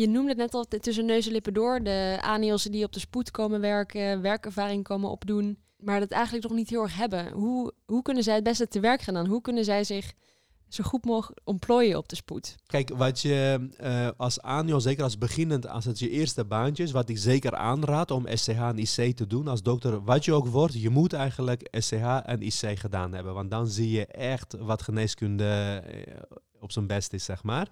je 0.00 0.08
noemde 0.08 0.28
het 0.28 0.38
net 0.38 0.54
al 0.54 0.64
tussen 0.64 1.04
neus 1.04 1.26
en 1.26 1.32
lippen 1.32 1.54
door. 1.54 1.82
De 1.82 2.18
ANIOS'en 2.20 2.72
die 2.72 2.84
op 2.84 2.92
de 2.92 3.00
spoed 3.00 3.30
komen 3.30 3.60
werken, 3.60 4.20
werkervaring 4.20 4.84
komen 4.84 5.10
opdoen. 5.10 5.58
Maar 5.76 6.00
dat 6.00 6.10
eigenlijk 6.10 6.44
nog 6.44 6.56
niet 6.56 6.70
heel 6.70 6.82
erg 6.82 6.96
hebben. 6.96 7.32
Hoe, 7.32 7.72
hoe 7.86 8.02
kunnen 8.02 8.22
zij 8.22 8.34
het 8.34 8.44
beste 8.44 8.68
te 8.68 8.80
werk 8.80 9.00
gaan 9.00 9.14
dan? 9.14 9.26
Hoe 9.26 9.40
kunnen 9.40 9.64
zij 9.64 9.84
zich 9.84 10.12
zo 10.68 10.84
goed 10.84 11.04
mogelijk 11.04 11.40
ontplooien 11.44 11.98
op 11.98 12.08
de 12.08 12.16
spoed? 12.16 12.56
Kijk, 12.66 12.90
wat 12.96 13.20
je 13.20 13.68
eh, 13.76 14.08
als 14.16 14.40
ANIO, 14.40 14.78
zeker 14.78 15.02
als 15.02 15.18
beginnend, 15.18 15.68
als 15.68 15.84
het 15.84 15.98
je 15.98 16.10
eerste 16.10 16.44
baantje 16.44 16.82
is, 16.82 16.92
wat 16.92 17.08
ik 17.08 17.18
zeker 17.18 17.54
aanraad 17.54 18.10
om 18.10 18.26
SCH 18.28 18.48
en 18.48 18.78
IC 18.78 19.16
te 19.16 19.26
doen 19.26 19.48
als 19.48 19.62
dokter, 19.62 20.04
wat 20.04 20.24
je 20.24 20.32
ook 20.32 20.46
wordt, 20.46 20.80
je 20.80 20.90
moet 20.90 21.12
eigenlijk 21.12 21.68
SCH 21.70 22.20
en 22.24 22.42
IC 22.42 22.78
gedaan 22.78 23.12
hebben. 23.12 23.34
Want 23.34 23.50
dan 23.50 23.66
zie 23.66 23.90
je 23.90 24.06
echt 24.06 24.56
wat 24.58 24.82
geneeskunde 24.82 25.82
eh, 25.86 26.14
op 26.64 26.72
zijn 26.72 26.86
best 26.86 27.12
is, 27.12 27.24
zeg 27.24 27.42
maar. 27.42 27.68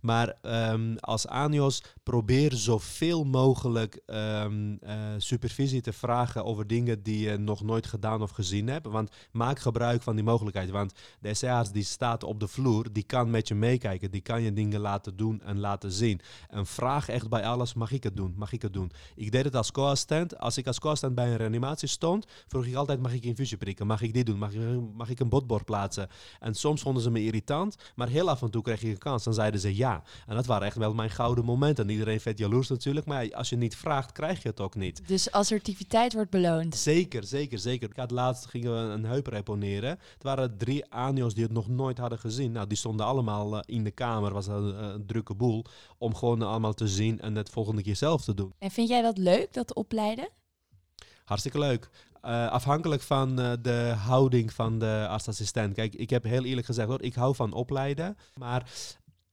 Maar 0.00 0.34
ehm, 0.42 0.96
als 0.96 1.26
ANIOS 1.26 1.82
probeer 2.02 2.52
zoveel 2.52 3.24
mogelijk 3.24 4.00
ehm, 4.06 4.76
eh, 4.80 4.96
supervisie 5.16 5.80
te 5.80 5.92
vragen 5.92 6.44
over 6.44 6.66
dingen 6.66 7.02
die 7.02 7.18
je 7.18 7.36
nog 7.36 7.62
nooit 7.62 7.86
gedaan 7.86 8.22
of 8.22 8.30
gezien 8.30 8.68
hebt. 8.68 8.86
Want 8.86 9.10
maak 9.32 9.58
gebruik 9.58 10.02
van 10.02 10.14
die 10.14 10.24
mogelijkheid. 10.24 10.70
Want 10.70 10.92
de 11.20 11.34
SCA's 11.34 11.72
die 11.72 11.84
staat 11.84 12.24
op 12.24 12.40
de 12.40 12.48
vloer, 12.48 12.92
die 12.92 13.02
kan 13.02 13.30
met 13.30 13.48
je 13.48 13.54
meekijken. 13.54 14.10
Die 14.10 14.20
kan 14.20 14.42
je 14.42 14.52
dingen 14.52 14.80
laten 14.80 15.16
doen 15.16 15.42
en 15.42 15.58
laten 15.58 15.92
zien. 15.92 16.20
En 16.48 16.66
vraag 16.66 17.08
echt 17.08 17.28
bij 17.28 17.46
alles, 17.46 17.74
mag 17.74 17.90
ik 17.90 18.02
het 18.02 18.16
doen? 18.16 18.34
Mag 18.36 18.52
ik 18.52 18.62
het 18.62 18.72
doen? 18.72 18.90
Ik 19.14 19.32
deed 19.32 19.44
het 19.44 19.56
als 19.56 19.70
co-assistent. 19.70 20.38
Als 20.38 20.56
ik 20.56 20.66
als 20.66 20.78
co-assistent 20.78 21.14
bij 21.14 21.30
een 21.30 21.36
reanimatie 21.36 21.88
stond, 21.88 22.26
vroeg 22.46 22.66
ik 22.66 22.74
altijd, 22.74 23.00
mag 23.00 23.12
ik 23.12 23.24
infusie 23.24 23.56
prikken? 23.56 23.86
Mag 23.86 24.02
ik 24.02 24.14
dit 24.14 24.26
doen? 24.26 24.38
Mag 24.38 24.52
ik, 24.52 24.80
mag 24.94 25.08
ik 25.10 25.20
een 25.20 25.28
botbord 25.28 25.64
plaatsen? 25.64 26.08
En 26.40 26.54
soms 26.54 26.82
vonden 26.82 27.02
ze 27.02 27.10
me 27.10 27.24
irritant, 27.24 27.76
maar 27.94 28.08
heel 28.08 28.30
af 28.36 28.42
en 28.42 28.50
toe 28.50 28.62
kreeg 28.62 28.82
ik 28.82 28.90
een 28.90 28.98
kans. 28.98 29.24
Dan 29.24 29.34
zeiden 29.34 29.60
ze 29.60 29.76
ja. 29.76 30.02
En 30.26 30.34
dat 30.34 30.46
waren 30.46 30.66
echt 30.66 30.76
wel 30.76 30.94
mijn 30.94 31.10
gouden 31.10 31.44
momenten. 31.44 31.88
Iedereen 31.88 32.20
vet 32.20 32.38
jaloers 32.38 32.68
natuurlijk, 32.68 33.06
maar 33.06 33.34
als 33.34 33.48
je 33.48 33.56
niet 33.56 33.76
vraagt, 33.76 34.12
krijg 34.12 34.42
je 34.42 34.48
het 34.48 34.60
ook 34.60 34.74
niet. 34.74 35.08
Dus 35.08 35.30
assertiviteit 35.30 36.12
wordt 36.12 36.30
beloond. 36.30 36.76
Zeker, 36.76 37.24
zeker, 37.24 37.58
zeker. 37.58 37.90
Ik 37.90 37.96
had 37.96 38.10
laatst 38.10 38.46
gingen 38.46 38.72
we 38.72 38.92
een 38.92 39.04
heup 39.04 39.26
reponeren. 39.26 39.90
Het 39.90 40.22
waren 40.22 40.58
drie 40.58 40.86
ANIO's 40.90 41.34
die 41.34 41.42
het 41.42 41.52
nog 41.52 41.68
nooit 41.68 41.98
hadden 41.98 42.18
gezien. 42.18 42.52
Nou, 42.52 42.66
die 42.66 42.76
stonden 42.76 43.06
allemaal 43.06 43.56
eh, 43.56 43.76
in 43.76 43.84
de 43.84 43.90
kamer, 43.90 44.32
was 44.32 44.46
een, 44.46 44.74
eh, 44.76 44.86
een 44.86 45.06
drukke 45.06 45.34
boel, 45.34 45.64
om 45.98 46.14
gewoon 46.14 46.42
allemaal 46.42 46.74
te 46.74 46.88
zien 46.88 47.20
en 47.20 47.34
het 47.34 47.50
volgende 47.50 47.82
keer 47.82 47.96
zelf 47.96 48.24
te 48.24 48.34
doen. 48.34 48.52
En 48.58 48.70
vind 48.70 48.88
jij 48.88 49.02
dat 49.02 49.18
leuk, 49.18 49.52
dat 49.52 49.74
opleiden? 49.74 50.28
Hartstikke 51.24 51.58
leuk. 51.58 51.90
Eh, 52.26 52.48
afhankelijk 52.48 53.02
van 53.02 53.40
eh, 53.40 53.52
de 53.62 53.94
houding 53.98 54.52
van 54.52 54.78
de 54.78 55.06
artsassistent. 55.08 55.74
Kijk, 55.74 55.94
ik 55.94 56.10
heb 56.10 56.22
heel 56.24 56.44
eerlijk 56.44 56.66
gezegd 56.66 56.88
hoor, 56.88 57.02
ik 57.02 57.14
hou 57.14 57.34
van 57.34 57.52
opleiden. 57.52 58.16
Maar 58.34 58.70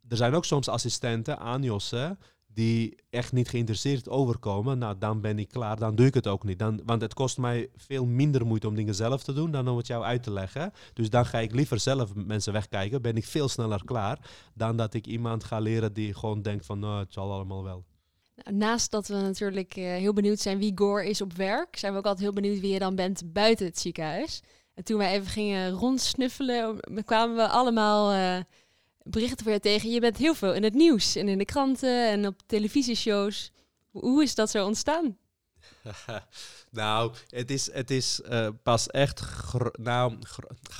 er 0.07 0.17
zijn 0.17 0.33
ook 0.33 0.45
soms 0.45 0.67
assistenten, 0.67 1.39
ANIOS'en, 1.39 2.19
die 2.47 2.97
echt 3.09 3.31
niet 3.31 3.49
geïnteresseerd 3.49 4.09
overkomen. 4.09 4.77
Nou, 4.77 4.95
dan 4.97 5.21
ben 5.21 5.39
ik 5.39 5.47
klaar, 5.47 5.79
dan 5.79 5.95
doe 5.95 6.05
ik 6.05 6.13
het 6.13 6.27
ook 6.27 6.43
niet. 6.43 6.59
Dan, 6.59 6.81
want 6.85 7.01
het 7.01 7.13
kost 7.13 7.37
mij 7.37 7.69
veel 7.75 8.05
minder 8.05 8.45
moeite 8.45 8.67
om 8.67 8.75
dingen 8.75 8.95
zelf 8.95 9.23
te 9.23 9.33
doen 9.33 9.51
dan 9.51 9.67
om 9.67 9.77
het 9.77 9.87
jou 9.87 10.03
uit 10.03 10.23
te 10.23 10.31
leggen. 10.31 10.71
Dus 10.93 11.09
dan 11.09 11.25
ga 11.25 11.39
ik 11.39 11.53
liever 11.53 11.79
zelf 11.79 12.15
mensen 12.15 12.53
wegkijken. 12.53 13.01
Ben 13.01 13.15
ik 13.15 13.25
veel 13.25 13.49
sneller 13.49 13.85
klaar 13.85 14.19
dan 14.53 14.77
dat 14.77 14.93
ik 14.93 15.07
iemand 15.07 15.43
ga 15.43 15.59
leren 15.59 15.93
die 15.93 16.13
gewoon 16.13 16.41
denkt 16.41 16.65
van, 16.65 16.79
nou, 16.79 16.99
het 16.99 17.13
zal 17.13 17.31
allemaal 17.31 17.63
wel. 17.63 17.85
Naast 18.35 18.91
dat 18.91 19.07
we 19.07 19.13
natuurlijk 19.13 19.75
eh, 19.75 19.83
heel 19.83 20.13
benieuwd 20.13 20.39
zijn 20.39 20.57
wie 20.57 20.71
Gore 20.75 21.09
is 21.09 21.21
op 21.21 21.33
werk, 21.33 21.77
zijn 21.77 21.91
we 21.91 21.97
ook 21.97 22.05
altijd 22.05 22.23
heel 22.23 22.41
benieuwd 22.41 22.59
wie 22.59 22.73
je 22.73 22.79
dan 22.79 22.95
bent 22.95 23.33
buiten 23.33 23.65
het 23.65 23.79
ziekenhuis. 23.79 24.41
En 24.73 24.83
toen 24.83 24.97
wij 24.97 25.13
even 25.13 25.27
gingen 25.27 25.71
rondsnuffelen, 25.71 26.79
eh, 26.79 27.03
kwamen 27.05 27.35
we 27.35 27.47
allemaal 27.47 28.11
eh, 28.11 28.43
berichten 29.03 29.37
voor 29.37 29.49
jou 29.49 29.59
tegen. 29.59 29.89
Je 29.89 29.99
bent 29.99 30.17
heel 30.17 30.33
veel 30.33 30.53
in 30.53 30.63
het 30.63 30.73
nieuws 30.73 31.15
en 31.15 31.27
in 31.27 31.37
de 31.37 31.45
kranten 31.45 32.09
en 32.09 32.27
op 32.27 32.41
televisieshows. 32.45 33.51
Hoe 33.91 34.23
is 34.23 34.35
dat 34.35 34.49
zo 34.49 34.65
ontstaan? 34.65 35.17
nou, 36.69 37.13
het 37.29 37.51
is, 37.51 37.71
het 37.71 37.91
is 37.91 38.21
eh, 38.21 38.47
pas 38.63 38.87
echt. 38.87 39.23
nou, 39.73 40.17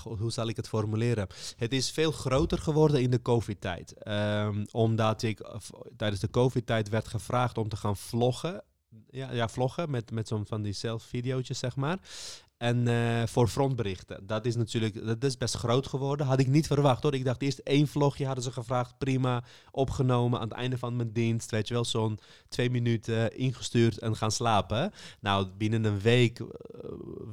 hoe 0.03 0.31
zal 0.31 0.47
ik 0.47 0.55
het 0.55 0.67
formuleren? 0.67 1.27
Het 1.55 1.73
is 1.73 1.91
veel 1.91 2.11
groter 2.11 2.57
geworden 2.57 3.01
in 3.01 3.11
de 3.11 3.21
COVID-tijd. 3.21 3.93
Ehm, 3.93 4.65
omdat 4.71 5.21
ik 5.21 5.39
eh, 5.39 5.55
tijdens 5.97 6.21
de 6.21 6.29
COVID-tijd 6.29 6.89
werd 6.89 7.07
gevraagd 7.07 7.57
om 7.57 7.69
te 7.69 7.77
gaan 7.77 7.97
vloggen. 7.97 8.63
Ja, 9.09 9.31
ja 9.31 9.49
vloggen 9.49 9.89
met, 9.91 10.11
met 10.11 10.27
zo'n 10.27 10.45
van 10.45 10.61
die 10.61 10.73
zelfvideo's, 10.73 11.47
zeg 11.47 11.75
maar. 11.75 11.99
En 12.64 12.88
eh, 12.88 13.28
voor 13.28 13.47
frontberichten. 13.47 14.28
Dat 14.28 14.45
is 14.45 14.55
natuurlijk 14.55 15.05
dat 15.05 15.24
is 15.24 15.38
best 15.38 15.55
groot 15.55 15.88
geworden. 15.88 16.26
Had 16.26 16.39
ik 16.39 16.47
niet 16.47 16.68
verwacht 16.68 17.03
hoor. 17.03 17.14
Ik 17.14 17.26
dacht 17.26 17.41
eerst 17.41 17.57
één 17.57 17.88
vlogje 17.88 18.26
hadden 18.26 18.43
ze 18.43 18.51
gevraagd. 18.51 18.97
Prima, 18.97 19.43
opgenomen 19.72 20.39
aan 20.39 20.47
het 20.47 20.57
einde 20.57 20.78
van 20.78 20.95
mijn 20.95 21.11
dienst. 21.11 21.51
Weet 21.51 21.68
je 21.68 21.74
wel, 21.74 21.86
zo'n 21.86 22.20
twee 22.47 22.70
minuten 22.70 23.38
ingestuurd 23.38 23.97
en 23.97 24.16
gaan 24.16 24.32
slapen. 24.32 24.91
Nou, 25.20 25.47
binnen 25.57 25.84
een 25.84 25.99
week 25.99 26.39
eh, 26.39 26.45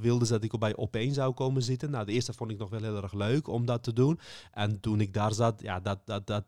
wilden 0.00 0.26
ze 0.26 0.32
dat 0.32 0.44
ik 0.44 0.58
bij 0.58 0.76
opeen 0.76 1.14
zou 1.14 1.34
komen 1.34 1.62
zitten. 1.62 1.90
Nou, 1.90 2.06
de 2.06 2.12
eerste 2.12 2.32
vond 2.32 2.50
ik 2.50 2.58
nog 2.58 2.70
wel 2.70 2.82
heel 2.82 3.02
erg 3.02 3.12
leuk 3.12 3.48
om 3.48 3.66
dat 3.66 3.82
te 3.82 3.92
doen. 3.92 4.20
En 4.52 4.80
toen 4.80 5.00
ik 5.00 5.14
daar 5.14 5.34
zat, 5.34 5.62
ja, 5.62 5.80
dat, 5.80 5.98
dat, 6.04 6.26
dat 6.26 6.44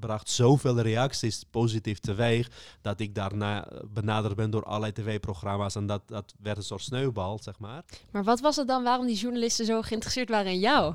bracht 0.00 0.28
zoveel 0.28 0.80
reacties 0.80 1.44
positief 1.50 1.98
teweeg 1.98 2.50
dat 2.82 3.00
ik 3.00 3.14
daarna 3.14 3.68
benaderd 3.92 4.36
ben 4.36 4.50
door 4.50 4.64
allerlei 4.64 4.92
tv-programma's 4.92 5.74
en 5.74 5.86
dat, 5.86 6.02
dat 6.06 6.34
werd 6.42 6.56
een 6.56 6.62
soort 6.62 6.82
sneeuwbal, 6.82 7.38
zeg 7.42 7.58
maar. 7.58 7.84
Maar 8.10 8.24
wat 8.24 8.40
was 8.40 8.56
het 8.56 8.68
dan 8.68 8.82
waarom 8.82 9.06
die 9.06 9.16
journalisten 9.16 9.66
zo 9.66 9.82
geïnteresseerd 9.82 10.28
waren 10.28 10.52
in 10.52 10.58
jou? 10.58 10.94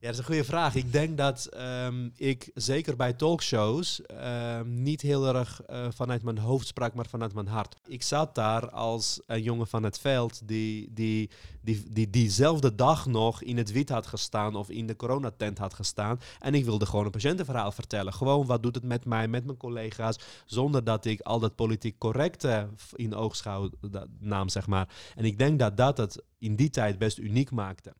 Ja, 0.00 0.06
dat 0.06 0.14
is 0.14 0.18
een 0.18 0.32
goede 0.32 0.44
vraag. 0.44 0.74
Ik 0.74 0.92
denk 0.92 1.16
dat 1.16 1.44
ehm, 1.44 2.08
ik 2.16 2.50
zeker 2.54 2.96
bij 2.96 3.12
talkshows 3.12 4.02
ehm, 4.02 4.82
niet 4.82 5.00
heel 5.00 5.34
erg 5.34 5.62
eh, 5.62 5.86
vanuit 5.90 6.22
mijn 6.22 6.38
hoofd 6.38 6.66
sprak, 6.66 6.94
maar 6.94 7.06
vanuit 7.06 7.34
mijn 7.34 7.46
hart. 7.46 7.76
Ik 7.86 8.02
zat 8.02 8.34
daar 8.34 8.70
als 8.70 9.20
een 9.26 9.42
jongen 9.42 9.66
van 9.66 9.82
het 9.82 9.98
veld 9.98 10.48
die, 10.48 10.92
die, 10.92 11.30
die, 11.60 11.84
die 11.90 12.10
diezelfde 12.10 12.74
dag 12.74 13.06
nog 13.06 13.42
in 13.42 13.56
het 13.56 13.72
wit 13.72 13.88
had 13.88 14.06
gestaan 14.06 14.54
of 14.54 14.70
in 14.70 14.86
de 14.86 14.96
coronatent 14.96 15.58
had 15.58 15.74
gestaan. 15.74 16.20
En 16.38 16.54
ik 16.54 16.64
wilde 16.64 16.86
gewoon 16.86 17.04
een 17.04 17.10
patiëntenverhaal 17.10 17.72
vertellen. 17.72 18.12
Gewoon 18.12 18.46
wat 18.46 18.62
doet 18.62 18.74
het 18.74 18.84
met 18.84 19.04
mij, 19.04 19.28
met 19.28 19.44
mijn 19.44 19.58
collega's, 19.58 20.18
zonder 20.46 20.84
dat 20.84 21.04
ik 21.04 21.20
al 21.20 21.38
dat 21.38 21.54
politiek 21.54 21.98
correcte 21.98 22.68
in 22.94 23.14
oogschouw 23.14 23.70
nam, 24.18 24.48
zeg 24.48 24.66
maar. 24.66 24.88
En 25.16 25.24
ik 25.24 25.38
denk 25.38 25.58
dat 25.58 25.76
dat 25.76 25.96
het 25.96 26.22
in 26.38 26.56
die 26.56 26.70
tijd 26.70 26.98
best 26.98 27.18
uniek 27.18 27.50
maakte. 27.50 27.94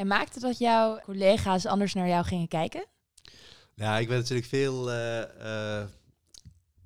En 0.00 0.06
maakte 0.06 0.40
dat 0.40 0.58
jouw 0.58 1.00
collega's 1.00 1.66
anders 1.66 1.94
naar 1.94 2.08
jou 2.08 2.24
gingen 2.24 2.48
kijken? 2.48 2.84
Ja, 3.74 3.98
ik 3.98 4.08
ben 4.08 4.16
natuurlijk 4.16 4.48
veel. 4.48 4.90
eh, 4.90 5.80
eh, 5.80 5.88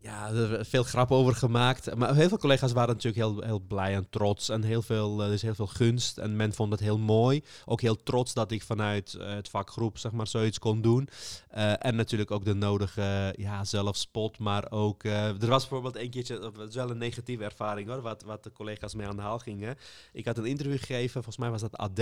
ja, 0.04 0.30
er 0.30 0.64
veel 0.64 0.82
grap 0.82 1.10
over 1.10 1.34
gemaakt. 1.34 1.94
Maar 1.94 2.14
heel 2.14 2.28
veel 2.28 2.38
collega's 2.38 2.72
waren 2.72 2.94
natuurlijk 2.94 3.24
heel, 3.24 3.42
heel 3.42 3.60
blij 3.60 3.94
en 3.94 4.06
trots. 4.10 4.48
En 4.48 4.62
heel 4.62 4.82
veel, 4.82 5.22
er 5.22 5.32
is 5.32 5.42
heel 5.42 5.54
veel 5.54 5.66
gunst. 5.66 6.18
En 6.18 6.36
men 6.36 6.52
vond 6.52 6.72
het 6.72 6.80
heel 6.80 6.98
mooi. 6.98 7.42
Ook 7.64 7.80
heel 7.80 8.02
trots 8.02 8.34
dat 8.34 8.50
ik 8.50 8.62
vanuit 8.62 9.16
uh, 9.18 9.34
het 9.34 9.48
vakgroep 9.48 9.98
zeg 9.98 10.12
maar, 10.12 10.26
zoiets 10.26 10.58
kon 10.58 10.80
doen. 10.80 11.08
Uh, 11.56 11.84
en 11.84 11.96
natuurlijk 11.96 12.30
ook 12.30 12.44
de 12.44 12.54
nodige 12.54 13.34
ja, 13.36 13.64
zelfspot. 13.64 14.38
Maar 14.38 14.70
ook, 14.70 15.04
er 15.04 15.46
was 15.46 15.68
bijvoorbeeld 15.68 15.96
een 15.96 16.10
keertje, 16.10 16.38
dat 16.38 16.56
was 16.56 16.74
wel 16.74 16.90
een 16.90 16.98
negatieve 16.98 17.44
ervaring 17.44 17.88
hoor, 17.88 18.00
wat, 18.00 18.22
wat 18.22 18.44
de 18.44 18.52
collega's 18.52 18.94
mee 18.94 19.06
aan 19.06 19.16
de 19.16 19.22
haal 19.22 19.38
gingen. 19.38 19.76
Ik 20.12 20.26
had 20.26 20.38
een 20.38 20.44
interview 20.44 20.78
gegeven, 20.78 21.12
volgens 21.12 21.36
mij 21.36 21.50
was 21.50 21.60
dat 21.60 21.76
AD. 21.76 22.00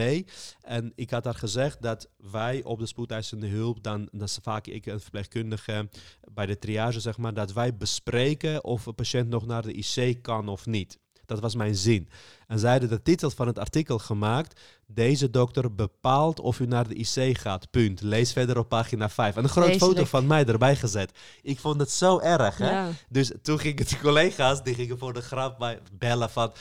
En 0.61 0.93
ik 0.95 1.11
had 1.11 1.25
daar 1.25 1.35
gezegd 1.35 1.83
dat 1.83 2.09
wij 2.17 2.63
op 2.63 2.79
de 2.79 2.87
spoedeisende 2.87 3.47
hulp, 3.47 3.83
dan, 3.83 4.09
dat 4.13 4.29
is 4.29 4.39
vaak 4.43 4.67
ik 4.67 4.87
een 4.87 5.01
verpleegkundige 5.01 5.89
bij 6.33 6.47
de 6.47 6.59
triage 6.59 7.01
zeg 7.01 7.19
maar, 7.19 7.35
dat 7.35 7.53
wij 7.53 7.77
bespreken 7.93 8.65
of 8.65 8.87
een 8.87 8.95
patiënt 8.95 9.29
nog 9.29 9.47
naar 9.47 9.63
de 9.63 9.73
IC 9.73 10.23
kan 10.23 10.49
of 10.49 10.67
niet. 10.67 10.99
Dat 11.27 11.41
was 11.41 11.55
mijn 11.55 11.75
zin. 11.75 12.09
En 12.47 12.59
zeiden 12.59 12.89
de 12.89 13.03
titel 13.03 13.31
van 13.31 13.47
het 13.47 13.59
artikel 13.59 13.99
gemaakt. 13.99 14.61
Deze 14.95 15.31
dokter 15.31 15.75
bepaalt 15.75 16.41
of 16.41 16.61
u 16.61 16.67
naar 16.67 16.89
de 16.89 16.95
IC 16.95 17.39
gaat. 17.39 17.71
Punt. 17.71 18.01
Lees 18.01 18.33
verder 18.33 18.59
op 18.59 18.69
pagina 18.69 19.09
5. 19.09 19.37
En 19.37 19.43
een 19.43 19.49
grote 19.49 19.79
foto 19.79 20.05
van 20.05 20.27
mij 20.27 20.45
erbij 20.45 20.77
gezet. 20.77 21.13
Ik 21.43 21.59
vond 21.59 21.81
het 21.81 21.91
zo 21.91 22.19
erg. 22.19 22.59
Hè? 22.59 22.71
Ja. 22.71 22.89
Dus 23.09 23.33
toen 23.43 23.59
gingen 23.59 23.87
de 23.87 23.99
collega's, 23.99 24.63
die 24.63 24.75
gingen 24.75 24.99
voor 24.99 25.13
de 25.13 25.21
grap 25.21 25.59
bij 25.59 25.79
bellen 25.93 26.31
van... 26.31 26.53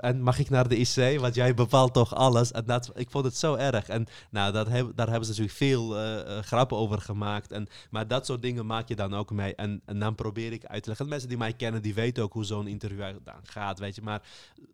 En 0.00 0.22
mag 0.22 0.38
ik 0.38 0.50
naar 0.50 0.68
de 0.68 0.76
IC? 0.76 1.20
Want 1.20 1.34
jij 1.34 1.54
bepaalt 1.54 1.92
toch 1.92 2.14
alles? 2.14 2.52
En 2.52 2.64
dat, 2.66 2.90
ik 2.94 3.10
vond 3.10 3.24
het 3.24 3.36
zo 3.36 3.54
erg. 3.54 3.88
En 3.88 4.06
nou, 4.30 4.52
dat 4.52 4.68
heb, 4.68 4.92
daar 4.94 5.08
hebben 5.08 5.24
ze 5.24 5.30
natuurlijk 5.30 5.56
veel 5.56 6.04
uh, 6.04 6.38
grappen 6.38 6.76
over 6.76 7.00
gemaakt. 7.00 7.52
En, 7.52 7.66
maar 7.90 8.08
dat 8.08 8.26
soort 8.26 8.42
dingen 8.42 8.66
maak 8.66 8.88
je 8.88 8.96
dan 8.96 9.14
ook 9.14 9.30
mee. 9.30 9.54
En, 9.54 9.80
en 9.84 9.98
dan 9.98 10.14
probeer 10.14 10.52
ik 10.52 10.64
uit 10.64 10.82
te 10.82 10.88
leggen. 10.88 11.08
Mensen 11.08 11.28
die 11.28 11.38
mij 11.38 11.52
kennen, 11.52 11.82
die 11.82 11.94
weten 11.94 12.22
ook 12.22 12.32
hoe 12.32 12.44
zo'n 12.44 12.66
interview 12.66 13.00
dan 13.24 13.34
gaat. 13.42 13.78
Weet 13.78 13.94
je. 13.94 14.02
Maar 14.02 14.22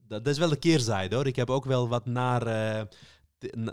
dat, 0.08 0.24
dat 0.24 0.32
is 0.32 0.38
wel 0.38 0.48
de 0.48 0.56
keerzijde 0.56 1.14
hoor. 1.14 1.26
Ik 1.26 1.36
heb 1.36 1.50
ook 1.50 1.64
wel 1.64 1.88
wat 1.88 2.06
naar. 2.06 2.46
Uh, 2.46 2.82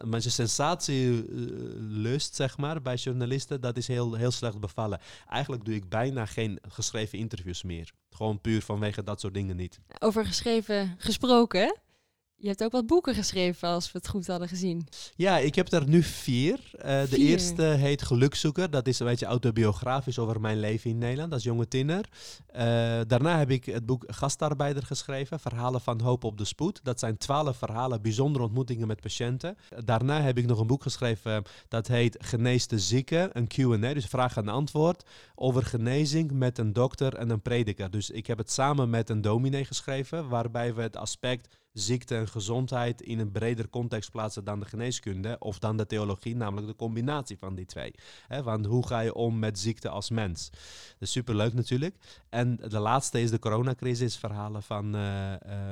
mijn 0.04 0.22
sensatielust, 0.22 2.36
zeg 2.36 2.58
maar, 2.58 2.82
bij 2.82 2.96
journalisten, 2.96 3.62
dat 3.62 3.78
is 3.78 3.88
heel, 3.88 4.14
heel 4.14 4.32
slecht 4.32 4.60
bevallen. 4.60 5.00
Eigenlijk 5.30 5.66
doe 5.66 5.76
ik 5.76 5.90
bijna 5.90 6.26
geen 6.26 6.60
geschreven 6.68 7.18
interviews 7.18 7.64
meer. 7.64 7.92
Gewoon 8.12 8.42
puur 8.42 8.62
vanwege 8.62 9.04
dat 9.04 9.20
soort 9.20 9.34
dingen 9.34 9.56
niet. 9.56 9.80
Over 10.00 10.26
geschreven 10.26 10.96
gesproken. 10.98 11.78
Je 12.40 12.48
hebt 12.48 12.64
ook 12.64 12.72
wat 12.72 12.88
boeken 12.88 13.16
geschreven, 13.16 13.68
als 13.68 13.92
we 13.92 13.98
het 13.98 14.08
goed 14.08 14.28
hadden 14.28 14.48
gezien. 14.48 14.88
Ja, 15.16 15.38
ik 15.38 15.56
heb 15.56 15.72
er 15.72 15.88
nu 15.88 16.04
vier. 16.04 16.60
Uh, 16.74 16.82
de 17.10 17.18
eerste 17.18 17.64
heet 17.64 18.02
Gelukzoeker. 18.02 18.70
Dat 18.70 18.88
is 18.88 19.00
een 19.00 19.06
beetje 19.06 19.26
autobiografisch 19.26 20.20
over 20.20 20.42
mijn 20.42 20.60
leven 20.60 20.90
in 20.90 20.98
Nederland 20.98 21.34
als 21.34 21.44
jonge 21.44 21.68
tiener. 21.68 22.10
Uh, 22.56 22.62
daarna 23.08 23.38
heb 23.38 23.50
ik 23.50 23.66
het 23.66 23.86
boek 23.86 24.04
Gastarbeider 24.08 24.84
geschreven, 24.84 25.40
Verhalen 25.40 25.82
van 25.82 26.02
Hoop 26.02 26.24
op 26.24 26.38
de 26.38 26.46
Spoed. 26.46 26.80
Dat 26.84 27.00
zijn 27.00 27.18
twaalf 27.18 27.58
verhalen, 27.58 28.02
bijzondere 28.02 28.44
ontmoetingen 28.44 28.88
met 28.88 29.02
patiënten. 29.02 29.58
Daarna 29.86 30.22
heb 30.22 30.38
ik 30.38 30.46
nog 30.46 30.60
een 30.60 30.68
boek 30.68 30.82
geschreven 30.82 31.44
dat 31.68 31.88
heet 31.88 32.18
Genees 32.20 32.68
de 32.68 32.80
zieke, 32.80 33.30
een 33.34 33.48
Q&A, 33.48 33.94
dus 33.94 34.06
vraag 34.06 34.38
en 34.38 34.48
antwoord 34.48 35.04
over 35.36 35.66
genezing 35.66 36.32
met 36.32 36.58
een 36.58 36.74
dokter 36.74 37.16
en 37.16 37.30
een 37.30 37.42
prediker. 37.42 37.92
Dus 37.92 38.10
ik 38.10 38.28
heb 38.28 38.38
het 38.38 38.52
samen 38.52 38.90
met 38.90 39.10
een 39.10 39.22
dominee 39.22 39.66
geschreven, 39.66 40.28
waarbij 40.28 40.74
we 40.74 40.82
het 40.82 40.98
aspect 40.98 41.48
ziekte 41.80 42.16
en 42.16 42.28
gezondheid 42.28 43.02
in 43.02 43.20
een 43.20 43.32
breder 43.32 43.70
context 43.70 44.12
plaatsen 44.12 44.44
dan 44.44 44.60
de 44.60 44.66
geneeskunde 44.66 45.36
of 45.40 45.60
dan 45.60 45.78
de 45.78 45.86
theologie, 45.86 46.36
namelijk 46.36 46.68
de 46.68 46.76
combinatie 46.76 47.38
van 47.38 47.56
die 47.56 47.66
twee. 47.66 47.94
Want 48.44 48.66
hoe 48.66 48.88
ga 48.88 49.00
je 49.00 49.14
om 49.14 49.40
met 49.40 49.60
ziekte 49.60 49.90
als 49.90 50.10
mens? 50.10 50.50
Is 51.00 51.12
superleuk 51.12 51.54
natuurlijk. 51.54 51.96
En 52.30 52.56
de 52.56 52.80
laatste 52.80 53.22
is 53.22 53.30
de 53.30 53.40
coronacrisis, 53.40 54.18
verhalen 54.18 54.64
van 54.64 54.96
uh, 54.96 55.32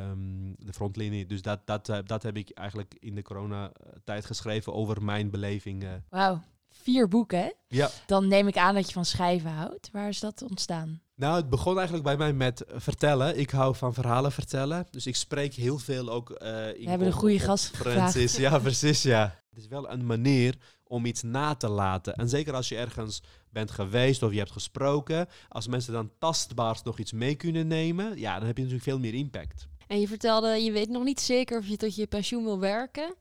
um, 0.09 0.55
de 0.59 0.73
frontlinie. 0.73 1.25
Dus 1.25 1.41
dat, 1.41 1.59
dat, 1.65 1.89
uh, 1.89 1.97
dat 2.05 2.23
heb 2.23 2.37
ik 2.37 2.49
eigenlijk 2.49 2.95
in 2.99 3.15
de 3.15 3.21
coronatijd 3.21 4.25
geschreven 4.25 4.73
over 4.73 5.03
mijn 5.03 5.29
beleving. 5.29 5.85
Wauw, 6.09 6.41
vier 6.85 7.07
boeken 7.07 7.39
hè? 7.39 7.51
Ja. 7.67 7.89
Dan 8.05 8.27
neem 8.27 8.47
ik 8.47 8.57
aan 8.57 8.75
dat 8.75 8.87
je 8.87 8.93
van 8.93 9.05
schrijven 9.05 9.51
houdt. 9.51 9.89
Waar 9.91 10.07
is 10.07 10.19
dat 10.19 10.43
ontstaan? 10.49 11.01
Nou, 11.15 11.35
het 11.35 11.49
begon 11.49 11.75
eigenlijk 11.75 12.05
bij 12.05 12.17
mij 12.17 12.33
met 12.33 12.63
vertellen. 12.67 13.39
Ik 13.39 13.49
hou 13.49 13.75
van 13.75 13.93
verhalen 13.93 14.31
vertellen. 14.31 14.87
Dus 14.91 15.07
ik 15.07 15.15
spreek 15.15 15.53
heel 15.53 15.77
veel 15.77 16.09
ook 16.09 16.29
uh, 16.29 16.67
in 16.67 16.83
We 16.83 16.89
hebben 16.89 17.07
een 17.07 17.13
goede 17.13 17.39
gast 17.39 17.75
gevraagd. 17.75 18.37
Ja, 18.37 18.59
precies, 18.59 19.01
ja. 19.01 19.43
Het 19.49 19.59
is 19.59 19.67
wel 19.67 19.89
een 19.89 20.05
manier 20.05 20.55
om 20.83 21.05
iets 21.05 21.21
na 21.21 21.55
te 21.55 21.69
laten. 21.69 22.13
En 22.13 22.29
zeker 22.29 22.53
als 22.53 22.69
je 22.69 22.77
ergens 22.77 23.23
bent 23.49 23.71
geweest 23.71 24.23
of 24.23 24.31
je 24.31 24.37
hebt 24.37 24.51
gesproken. 24.51 25.27
Als 25.49 25.67
mensen 25.67 25.93
dan 25.93 26.11
tastbaars 26.19 26.83
nog 26.83 26.99
iets 26.99 27.11
mee 27.11 27.35
kunnen 27.35 27.67
nemen, 27.67 28.19
ja, 28.19 28.37
dan 28.37 28.47
heb 28.47 28.57
je 28.57 28.63
natuurlijk 28.63 28.89
veel 28.89 28.99
meer 28.99 29.13
impact. 29.13 29.67
En 29.87 29.99
je 29.99 30.07
vertelde, 30.07 30.63
je 30.63 30.71
weet 30.71 30.89
nog 30.89 31.03
niet 31.03 31.21
zeker 31.21 31.57
of 31.57 31.67
je 31.67 31.77
tot 31.77 31.95
je 31.95 32.07
pensioen 32.07 32.43
wil 32.43 32.59
werken. 32.59 33.15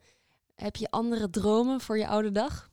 Heb 0.54 0.76
je 0.76 0.90
andere 0.90 1.30
dromen 1.30 1.80
voor 1.80 1.98
je 1.98 2.08
oude 2.08 2.32
dag? 2.32 2.72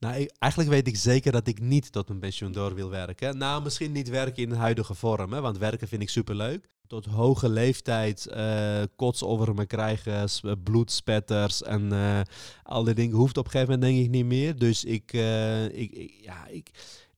Nou, 0.00 0.28
eigenlijk 0.38 0.72
weet 0.72 0.86
ik 0.86 0.96
zeker 0.96 1.32
dat 1.32 1.46
ik 1.46 1.60
niet 1.60 1.92
tot 1.92 2.08
mijn 2.08 2.20
pensioen 2.20 2.52
door 2.52 2.74
wil 2.74 2.90
werken. 2.90 3.38
Nou, 3.38 3.62
misschien 3.62 3.92
niet 3.92 4.08
werken 4.08 4.42
in 4.42 4.48
de 4.48 4.56
huidige 4.56 4.94
vorm, 4.94 5.32
hè, 5.32 5.40
want 5.40 5.58
werken 5.58 5.88
vind 5.88 6.02
ik 6.02 6.08
superleuk. 6.08 6.68
Tot 6.86 7.04
hoge 7.04 7.48
leeftijd 7.48 8.28
uh, 8.30 8.82
kots 8.96 9.22
over 9.22 9.54
me 9.54 9.66
krijgen, 9.66 10.28
bloedspetters 10.62 11.62
en 11.62 11.92
uh, 11.92 12.20
al 12.62 12.84
die 12.84 12.94
dingen 12.94 13.16
hoeft 13.16 13.36
op 13.36 13.44
een 13.44 13.50
gegeven 13.50 13.72
moment 13.72 13.92
denk 13.92 14.04
ik 14.04 14.10
niet 14.10 14.24
meer. 14.24 14.58
Dus 14.58 14.84
ik, 14.84 15.12
ik 15.72 16.18
ja, 16.22 16.46
ik, 16.46 16.70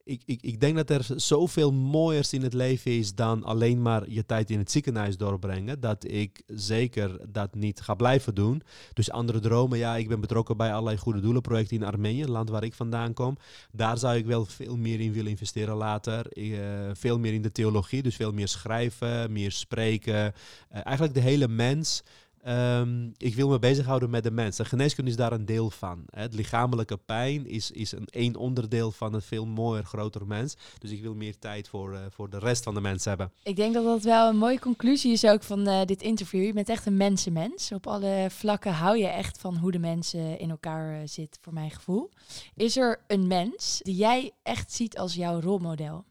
ik, 0.04 0.22
ik, 0.24 0.42
ik 0.42 0.60
denk 0.60 0.76
dat 0.76 0.90
er 0.90 1.06
zoveel 1.16 1.72
mooiers 1.72 2.32
in 2.32 2.42
het 2.42 2.54
leven 2.54 2.90
is 2.90 3.14
dan 3.14 3.44
alleen 3.44 3.82
maar 3.82 4.10
je 4.10 4.26
tijd 4.26 4.50
in 4.50 4.58
het 4.58 4.70
ziekenhuis 4.70 5.16
doorbrengen. 5.16 5.80
Dat 5.80 6.04
ik 6.10 6.42
zeker 6.46 7.32
dat 7.32 7.54
niet 7.54 7.80
ga 7.80 7.94
blijven 7.94 8.34
doen. 8.34 8.62
Dus 8.92 9.10
andere 9.10 9.40
dromen, 9.40 9.78
ja, 9.78 9.96
ik 9.96 10.08
ben 10.08 10.20
betrokken 10.20 10.56
bij 10.56 10.72
allerlei 10.72 10.96
goede 10.96 11.20
doelenprojecten 11.20 11.76
in 11.76 11.84
Armenië, 11.84 12.20
het 12.20 12.28
land 12.28 12.48
waar 12.48 12.64
ik 12.64 12.74
vandaan 12.74 13.12
kom. 13.12 13.36
Daar 13.72 13.98
zou 13.98 14.16
ik 14.16 14.26
wel 14.26 14.44
veel 14.44 14.76
meer 14.76 15.00
in 15.00 15.12
willen 15.12 15.30
investeren 15.30 15.76
later. 15.76 16.38
Uh, 16.38 16.58
veel 16.92 17.18
meer 17.18 17.32
in 17.32 17.42
de 17.42 17.52
theologie, 17.52 18.02
dus 18.02 18.16
veel 18.16 18.32
meer 18.32 18.48
schrijven, 18.48 19.32
meer 19.32 19.52
spreken. 19.52 20.14
Uh, 20.14 20.80
eigenlijk 20.84 21.14
de 21.14 21.20
hele 21.20 21.48
mens 21.48 22.02
Um, 22.48 23.12
ik 23.16 23.34
wil 23.34 23.48
me 23.48 23.58
bezighouden 23.58 24.10
met 24.10 24.22
de 24.22 24.30
mens. 24.30 24.58
En 24.58 24.66
geneeskunde 24.66 25.10
is 25.10 25.16
daar 25.16 25.32
een 25.32 25.44
deel 25.44 25.70
van. 25.70 26.04
Hè. 26.10 26.20
Het 26.20 26.34
lichamelijke 26.34 26.96
pijn 26.96 27.46
is, 27.46 27.70
is 27.70 27.92
een 27.92 28.06
één 28.10 28.36
onderdeel 28.36 28.90
van 28.90 29.14
een 29.14 29.22
veel 29.22 29.46
mooier, 29.46 29.84
groter 29.84 30.26
mens. 30.26 30.56
Dus 30.78 30.90
ik 30.90 31.02
wil 31.02 31.14
meer 31.14 31.38
tijd 31.38 31.68
voor, 31.68 31.92
uh, 31.92 31.98
voor 32.10 32.30
de 32.30 32.38
rest 32.38 32.62
van 32.62 32.74
de 32.74 32.80
mens 32.80 33.04
hebben. 33.04 33.32
Ik 33.42 33.56
denk 33.56 33.74
dat 33.74 33.84
dat 33.84 34.02
wel 34.02 34.28
een 34.28 34.36
mooie 34.36 34.58
conclusie 34.58 35.12
is 35.12 35.24
ook 35.24 35.42
van 35.42 35.68
uh, 35.68 35.84
dit 35.84 36.02
interview. 36.02 36.44
Je 36.44 36.52
bent 36.52 36.68
echt 36.68 36.86
een 36.86 36.96
mensenmens. 36.96 37.72
Op 37.72 37.86
alle 37.86 38.26
vlakken 38.30 38.72
hou 38.72 38.98
je 38.98 39.08
echt 39.08 39.38
van 39.38 39.56
hoe 39.56 39.72
de 39.72 39.78
mensen 39.78 40.38
in 40.38 40.50
elkaar 40.50 40.92
uh, 40.92 41.00
zit, 41.04 41.38
voor 41.40 41.52
mijn 41.52 41.70
gevoel. 41.70 42.10
Is 42.54 42.76
er 42.76 43.00
een 43.06 43.26
mens 43.26 43.80
die 43.82 43.96
jij 43.96 44.30
echt 44.42 44.72
ziet 44.72 44.98
als 44.98 45.14
jouw 45.14 45.40
rolmodel? 45.40 46.04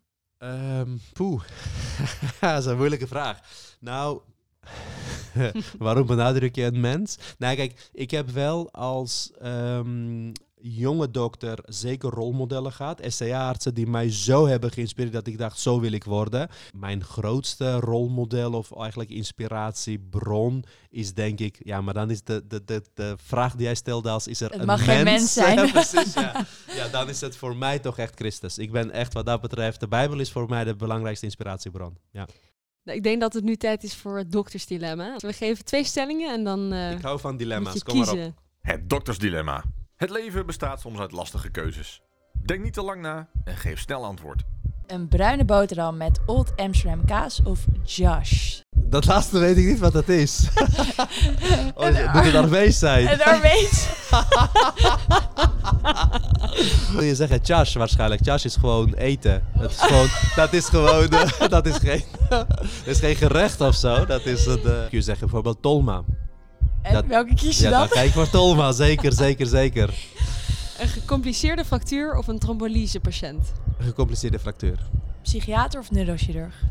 Um, 0.44 1.02
poeh, 1.14 1.44
dat 2.40 2.60
is 2.60 2.66
een 2.66 2.78
moeilijke 2.78 3.08
vraag. 3.08 3.40
Nou, 3.80 4.22
Waarom 5.78 6.08
benadruk 6.08 6.56
je 6.56 6.64
een 6.64 6.80
mens? 6.80 7.18
Nou, 7.38 7.56
kijk, 7.56 7.90
ik 7.94 8.12
heb 8.12 8.30
wel 8.30 8.72
als 8.72 9.32
um, 9.44 10.32
jonge 10.62 11.12
dokter 11.12 11.60
zeker 11.66 12.10
rolmodellen 12.10 12.72
gehad. 12.72 13.02
SCA-artsen 13.08 13.74
die 13.74 13.88
mij 13.88 14.12
zo 14.12 14.48
hebben 14.48 14.72
geïnspireerd 14.72 15.14
dat 15.14 15.28
ik 15.28 15.38
dacht, 15.38 15.60
zo 15.60 15.80
wil 15.80 15.92
ik 15.92 16.04
worden. 16.04 16.50
Mijn 16.76 17.04
grootste 17.04 17.80
rolmodel 17.80 18.54
of 18.54 18.78
eigenlijk 18.78 19.10
inspiratiebron 19.10 20.64
is 20.90 21.14
denk 21.14 21.40
ik... 21.40 21.60
Ja, 21.64 21.82
maar 21.82 21.94
dan 21.94 22.10
is 22.10 22.24
de, 22.24 22.48
de, 22.48 22.64
de, 22.64 22.82
de 22.94 23.16
vraag 23.24 23.56
die 23.56 23.66
jij 23.66 23.76
stelde 23.76 24.10
als, 24.10 24.28
is 24.28 24.42
er 24.42 24.52
het 24.52 24.60
een 24.60 24.66
mag 24.66 24.86
mens? 24.86 24.92
geen 24.92 25.04
mens 25.04 25.34
zijn. 25.44 25.66
ja, 25.66 25.72
precies, 25.72 26.14
ja. 26.14 26.46
ja, 26.80 26.88
dan 26.88 27.10
is 27.10 27.22
het 27.22 27.36
voor 27.36 27.56
mij 27.56 27.80
toch 27.80 27.98
echt 27.98 28.16
Christus. 28.16 28.58
Ik 28.58 28.72
ben 28.72 28.92
echt 28.92 29.14
wat 29.14 29.26
dat 29.26 29.42
betreft, 29.42 29.80
de 29.80 29.88
Bijbel 29.88 30.20
is 30.20 30.32
voor 30.32 30.50
mij 30.50 30.64
de 30.64 30.76
belangrijkste 30.76 31.26
inspiratiebron. 31.26 31.98
Ja. 32.12 32.28
Nou, 32.84 32.98
ik 32.98 33.04
denk 33.04 33.22
dat 33.22 33.34
het 33.34 33.44
nu 33.44 33.56
tijd 33.56 33.84
is 33.84 33.96
voor 33.96 34.18
het 34.18 34.32
doktersdilemma. 34.32 35.16
We 35.18 35.34
geven 35.34 35.66
twee 35.66 35.84
stellingen 35.84 36.34
en 36.34 36.44
dan. 36.44 36.74
Uh, 36.74 36.92
ik 36.92 37.02
hou 37.02 37.20
van 37.20 37.38
dilemma's, 37.38 37.84
kom 37.84 37.98
maar 37.98 38.12
op. 38.12 38.34
Het 38.62 38.90
doktersdilemma. 38.90 39.64
Het 39.96 40.10
leven 40.10 40.46
bestaat 40.46 40.82
soms 40.82 41.00
uit 41.00 41.12
lastige 41.12 41.50
keuzes. 41.50 42.02
Denk 42.46 42.64
niet 42.64 42.74
te 42.74 42.82
lang 42.82 43.02
na 43.02 43.30
en 43.44 43.58
geef 43.58 43.80
snel 43.80 44.06
antwoord. 44.06 44.44
Een 44.88 45.08
bruine 45.08 45.46
boterham 45.46 45.98
met 45.98 46.20
Old 46.26 46.56
Amsterdam 46.56 47.06
kaas 47.06 47.42
of 47.44 47.66
Josh? 47.84 48.62
Dat 48.90 49.06
laatste 49.06 49.40
weet 49.40 49.58
ik 49.58 49.66
niet 49.66 49.80
wat 49.80 49.94
dat 49.94 50.08
is. 50.08 50.44
oh, 51.74 52.14
moet 52.14 52.24
het 52.24 52.36
Armees 52.36 52.80
zijn? 52.80 53.08
Het 53.08 53.22
Armees. 53.22 53.88
Wil 56.94 57.04
je 57.04 57.16
zeggen 57.16 57.40
chash 57.44 57.76
waarschijnlijk? 57.76 58.22
Chash 58.24 58.46
is 58.46 58.56
gewoon 58.56 58.94
eten. 58.94 59.44
Het 59.58 59.72
is 59.72 59.78
gewoon, 59.78 60.08
dat 60.36 60.54
is 60.54 60.66
gewoon, 60.66 61.14
uh, 61.14 61.30
dat 61.50 61.66
is 61.66 61.78
geen, 61.78 62.04
dat 62.30 62.48
is 62.86 63.00
geen 63.00 63.16
gerecht 63.16 63.62
of 63.62 63.76
zo. 63.76 64.06
Dat 64.06 64.26
is 64.26 64.46
een, 64.46 64.60
uh, 64.60 64.64
kun 64.64 64.88
je 64.90 65.02
zeggen 65.02 65.20
bijvoorbeeld 65.20 65.62
tolma. 65.62 66.04
En 66.82 66.94
dat, 66.94 67.06
welke 67.06 67.34
kies 67.34 67.58
je 67.58 67.70
ja, 67.70 67.88
dan? 67.88 68.04
ik 68.04 68.12
voor 68.12 68.30
tolma, 68.30 68.72
zeker, 68.72 69.14
zeker, 69.14 69.46
zeker. 69.46 69.94
Een 70.80 70.88
gecompliceerde 70.88 71.66
fractuur 71.66 72.18
of 72.18 72.28
een 72.28 72.40
trombolyse 72.40 73.00
patiënt? 73.00 73.52
Een 73.78 73.86
gecompliceerde 73.86 74.40
fractuur. 74.40 74.78
Psychiater 75.22 75.80
of 75.80 75.92
neurochirurg? 75.92 76.64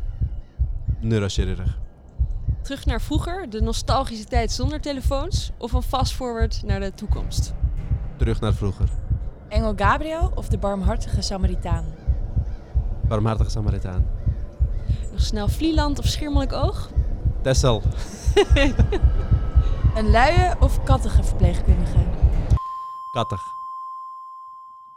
Neurochirurg. 0.99 1.77
Terug 2.61 2.85
naar 2.85 3.01
vroeger, 3.01 3.49
de 3.49 3.61
nostalgische 3.61 4.25
tijd 4.25 4.51
zonder 4.51 4.81
telefoons. 4.81 5.51
Of 5.57 5.73
een 5.73 5.81
fast 5.81 6.13
forward 6.13 6.63
naar 6.63 6.79
de 6.79 6.93
toekomst. 6.93 7.53
Terug 8.17 8.39
naar 8.39 8.53
vroeger. 8.53 8.89
Engel 9.47 9.73
Gabriel 9.75 10.31
of 10.35 10.47
de 10.47 10.57
barmhartige 10.57 11.21
Samaritaan? 11.21 11.85
Barmhartige 13.07 13.49
Samaritaan. 13.49 14.05
Nog 15.11 15.21
snel 15.21 15.47
Vlieland 15.47 15.99
of 15.99 16.05
Schiermonnikoog. 16.05 16.89
Tessel. 17.41 17.81
Een 19.95 20.09
luie 20.09 20.55
of 20.59 20.83
kattige 20.83 21.23
verpleegkundige? 21.23 21.97
Kattig. 23.11 23.59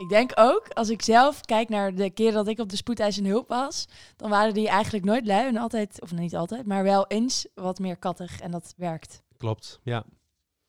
Ik 0.05 0.11
denk 0.11 0.33
ook, 0.35 0.69
als 0.73 0.89
ik 0.89 1.03
zelf 1.03 1.41
kijk 1.41 1.69
naar 1.69 1.95
de 1.95 2.11
keren 2.11 2.33
dat 2.33 2.49
ik 2.49 2.59
op 2.59 2.69
de 2.69 2.77
spoedeisende 2.77 3.29
hulp 3.29 3.49
was, 3.49 3.87
dan 4.17 4.31
waren 4.31 4.55
die 4.55 4.69
eigenlijk 4.69 5.05
nooit 5.05 5.27
lui 5.27 5.47
en 5.47 5.57
altijd, 5.57 6.01
of 6.01 6.13
niet 6.13 6.37
altijd, 6.37 6.67
maar 6.67 6.83
wel 6.83 7.07
eens 7.07 7.47
wat 7.55 7.79
meer 7.79 7.97
kattig 7.97 8.41
en 8.41 8.51
dat 8.51 8.75
werkt. 8.77 9.23
Klopt, 9.37 9.81
ja. 9.83 10.05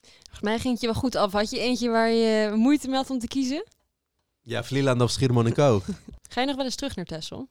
Volgens 0.01 0.41
mij 0.41 0.59
ging 0.59 0.73
het 0.73 0.81
je 0.81 0.87
wel 0.87 1.01
goed 1.01 1.15
af. 1.15 1.31
Had 1.31 1.49
je 1.49 1.59
eentje 1.59 1.89
waar 1.89 2.09
je 2.09 2.51
moeite 2.55 2.87
mee 2.87 2.95
had 2.95 3.09
om 3.09 3.19
te 3.19 3.27
kiezen? 3.27 3.65
Ja, 4.41 4.63
Vlieland 4.63 5.01
of 5.01 5.11
Schiermonnikoog. 5.11 5.85
Ga 6.29 6.41
je 6.41 6.47
nog 6.47 6.55
wel 6.55 6.65
eens 6.65 6.75
terug 6.75 6.95
naar 6.95 7.05
Texel? 7.05 7.49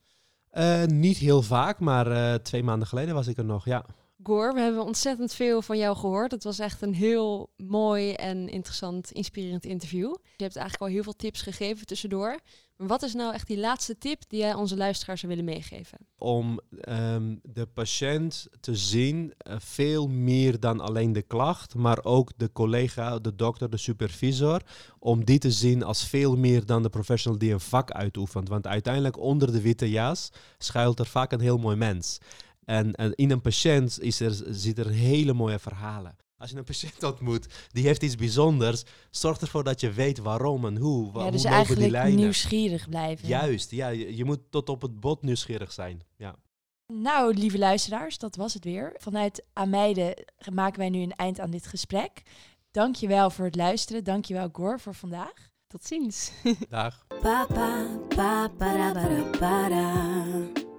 Eh, 0.51 0.85
niet 0.85 1.17
heel 1.17 1.43
vaak, 1.43 1.79
maar 1.79 2.07
eh, 2.11 2.35
twee 2.35 2.63
maanden 2.63 2.89
geleden 2.89 3.15
was 3.15 3.27
ik 3.27 3.37
er 3.37 3.45
nog, 3.45 3.65
ja. 3.65 3.85
We 4.25 4.61
hebben 4.61 4.85
ontzettend 4.85 5.35
veel 5.35 5.63
van 5.63 5.79
jou 5.79 5.97
gehoord. 5.97 6.31
Het 6.31 6.45
was 6.45 6.59
echt 6.59 6.83
een 6.83 6.95
heel 6.95 7.51
mooi 7.57 8.13
en 8.13 8.49
interessant, 8.49 9.11
inspirerend 9.11 9.65
interview. 9.65 10.15
Je 10.37 10.43
hebt 10.45 10.57
eigenlijk 10.57 10.81
al 10.81 10.95
heel 10.95 11.03
veel 11.03 11.17
tips 11.17 11.43
gegeven 11.43 11.87
tussendoor. 11.87 12.41
Maar 12.77 12.87
wat 12.87 13.03
is 13.03 13.15
nou 13.15 13.35
echt 13.35 13.47
die 13.47 13.59
laatste 13.59 13.99
tip 13.99 14.23
die 14.29 14.41
jij 14.41 14.55
onze 14.55 14.77
luisteraars 14.77 15.21
zou 15.21 15.33
willen 15.33 15.53
meegeven? 15.53 15.99
Om 16.19 16.61
ehm, 16.81 17.37
de 17.43 17.67
patiënt 17.67 18.49
te 18.61 18.77
zien, 18.77 19.33
eh, 19.37 19.57
veel 19.59 20.09
meer 20.09 20.61
dan 20.61 20.81
alleen 20.81 21.13
de 21.13 21.23
klacht, 21.23 21.75
maar 21.75 22.05
ook 22.05 22.31
de 22.37 22.53
collega, 22.53 23.19
de 23.19 23.35
dokter, 23.35 23.71
de 23.71 23.77
supervisor, 23.77 24.63
om 24.99 25.25
die 25.25 25.39
te 25.39 25.51
zien 25.51 25.83
als 25.83 26.09
veel 26.09 26.37
meer 26.37 26.67
dan 26.67 26.83
de 26.83 26.89
professional 26.89 27.39
die 27.39 27.53
een 27.53 27.61
vak 27.61 27.91
uitoefent. 27.91 28.49
Want 28.49 28.67
uiteindelijk 28.67 29.19
onder 29.19 29.53
de 29.53 29.61
witte 29.61 29.91
jas 29.91 30.31
schuilt 30.59 30.99
er 30.99 31.07
vaak 31.07 31.33
een 31.33 31.41
heel 31.41 31.59
mooi 31.59 31.77
mens. 31.77 32.19
En, 32.65 32.93
en 32.93 33.15
in 33.15 33.31
een 33.31 33.41
patiënt 33.41 34.01
is 34.01 34.21
er, 34.21 34.43
zitten 34.49 34.85
er 34.85 34.91
hele 34.91 35.33
mooie 35.33 35.59
verhalen. 35.59 36.17
Als 36.37 36.51
je 36.51 36.57
een 36.59 36.65
patiënt 36.65 37.03
ontmoet 37.13 37.47
die 37.73 37.87
heeft 37.87 38.03
iets 38.03 38.15
bijzonders, 38.17 38.83
zorg 39.11 39.41
ervoor 39.41 39.65
dat 39.65 39.81
je 39.81 39.93
weet 39.93 40.19
waarom 40.19 40.65
en 40.67 40.77
hoe. 40.77 41.13
wa- 41.13 41.19
ja, 41.19 41.23
hoe 41.23 41.33
dus 41.33 41.43
die 41.43 41.51
eigenlijk 41.51 41.91
lijnen. 41.91 42.17
nieuwsgierig 42.17 42.89
blijven. 42.89 43.29
Juist, 43.29 43.71
ja, 43.71 43.89
je, 43.89 44.17
je 44.17 44.25
moet 44.25 44.41
tot 44.51 44.69
op 44.69 44.83
het 44.83 45.01
bot 45.01 45.23
nieuwsgierig 45.23 45.73
zijn. 45.73 46.03
Ja. 46.17 46.35
Nou, 46.93 47.35
lieve 47.35 47.59
luisteraars, 47.59 48.19
dat 48.19 48.37
was 48.37 48.55
het 48.55 48.65
weer. 48.65 48.93
Vanuit 48.97 49.45
Ameide 49.53 50.27
maken 50.53 50.79
wij 50.79 50.89
nu 50.91 51.03
een 51.03 51.13
eind 51.13 51.41
aan 51.41 51.51
dit 51.51 51.67
gesprek. 51.67 52.23
Dankjewel 52.71 53.31
voor 53.31 53.45
het 53.45 53.57
luisteren. 53.57 54.05
Dankjewel 54.05 54.49
Gor 54.53 54.81
voor 54.81 54.95
vandaag. 54.95 55.33
Tot 55.67 55.85
ziens. 55.85 56.31
Dag. 56.69 57.07
Pa 57.21 57.47
pa 57.47 57.87
pa 58.09 58.49
para 58.49 58.93
para 58.93 59.23
para. 59.39 60.74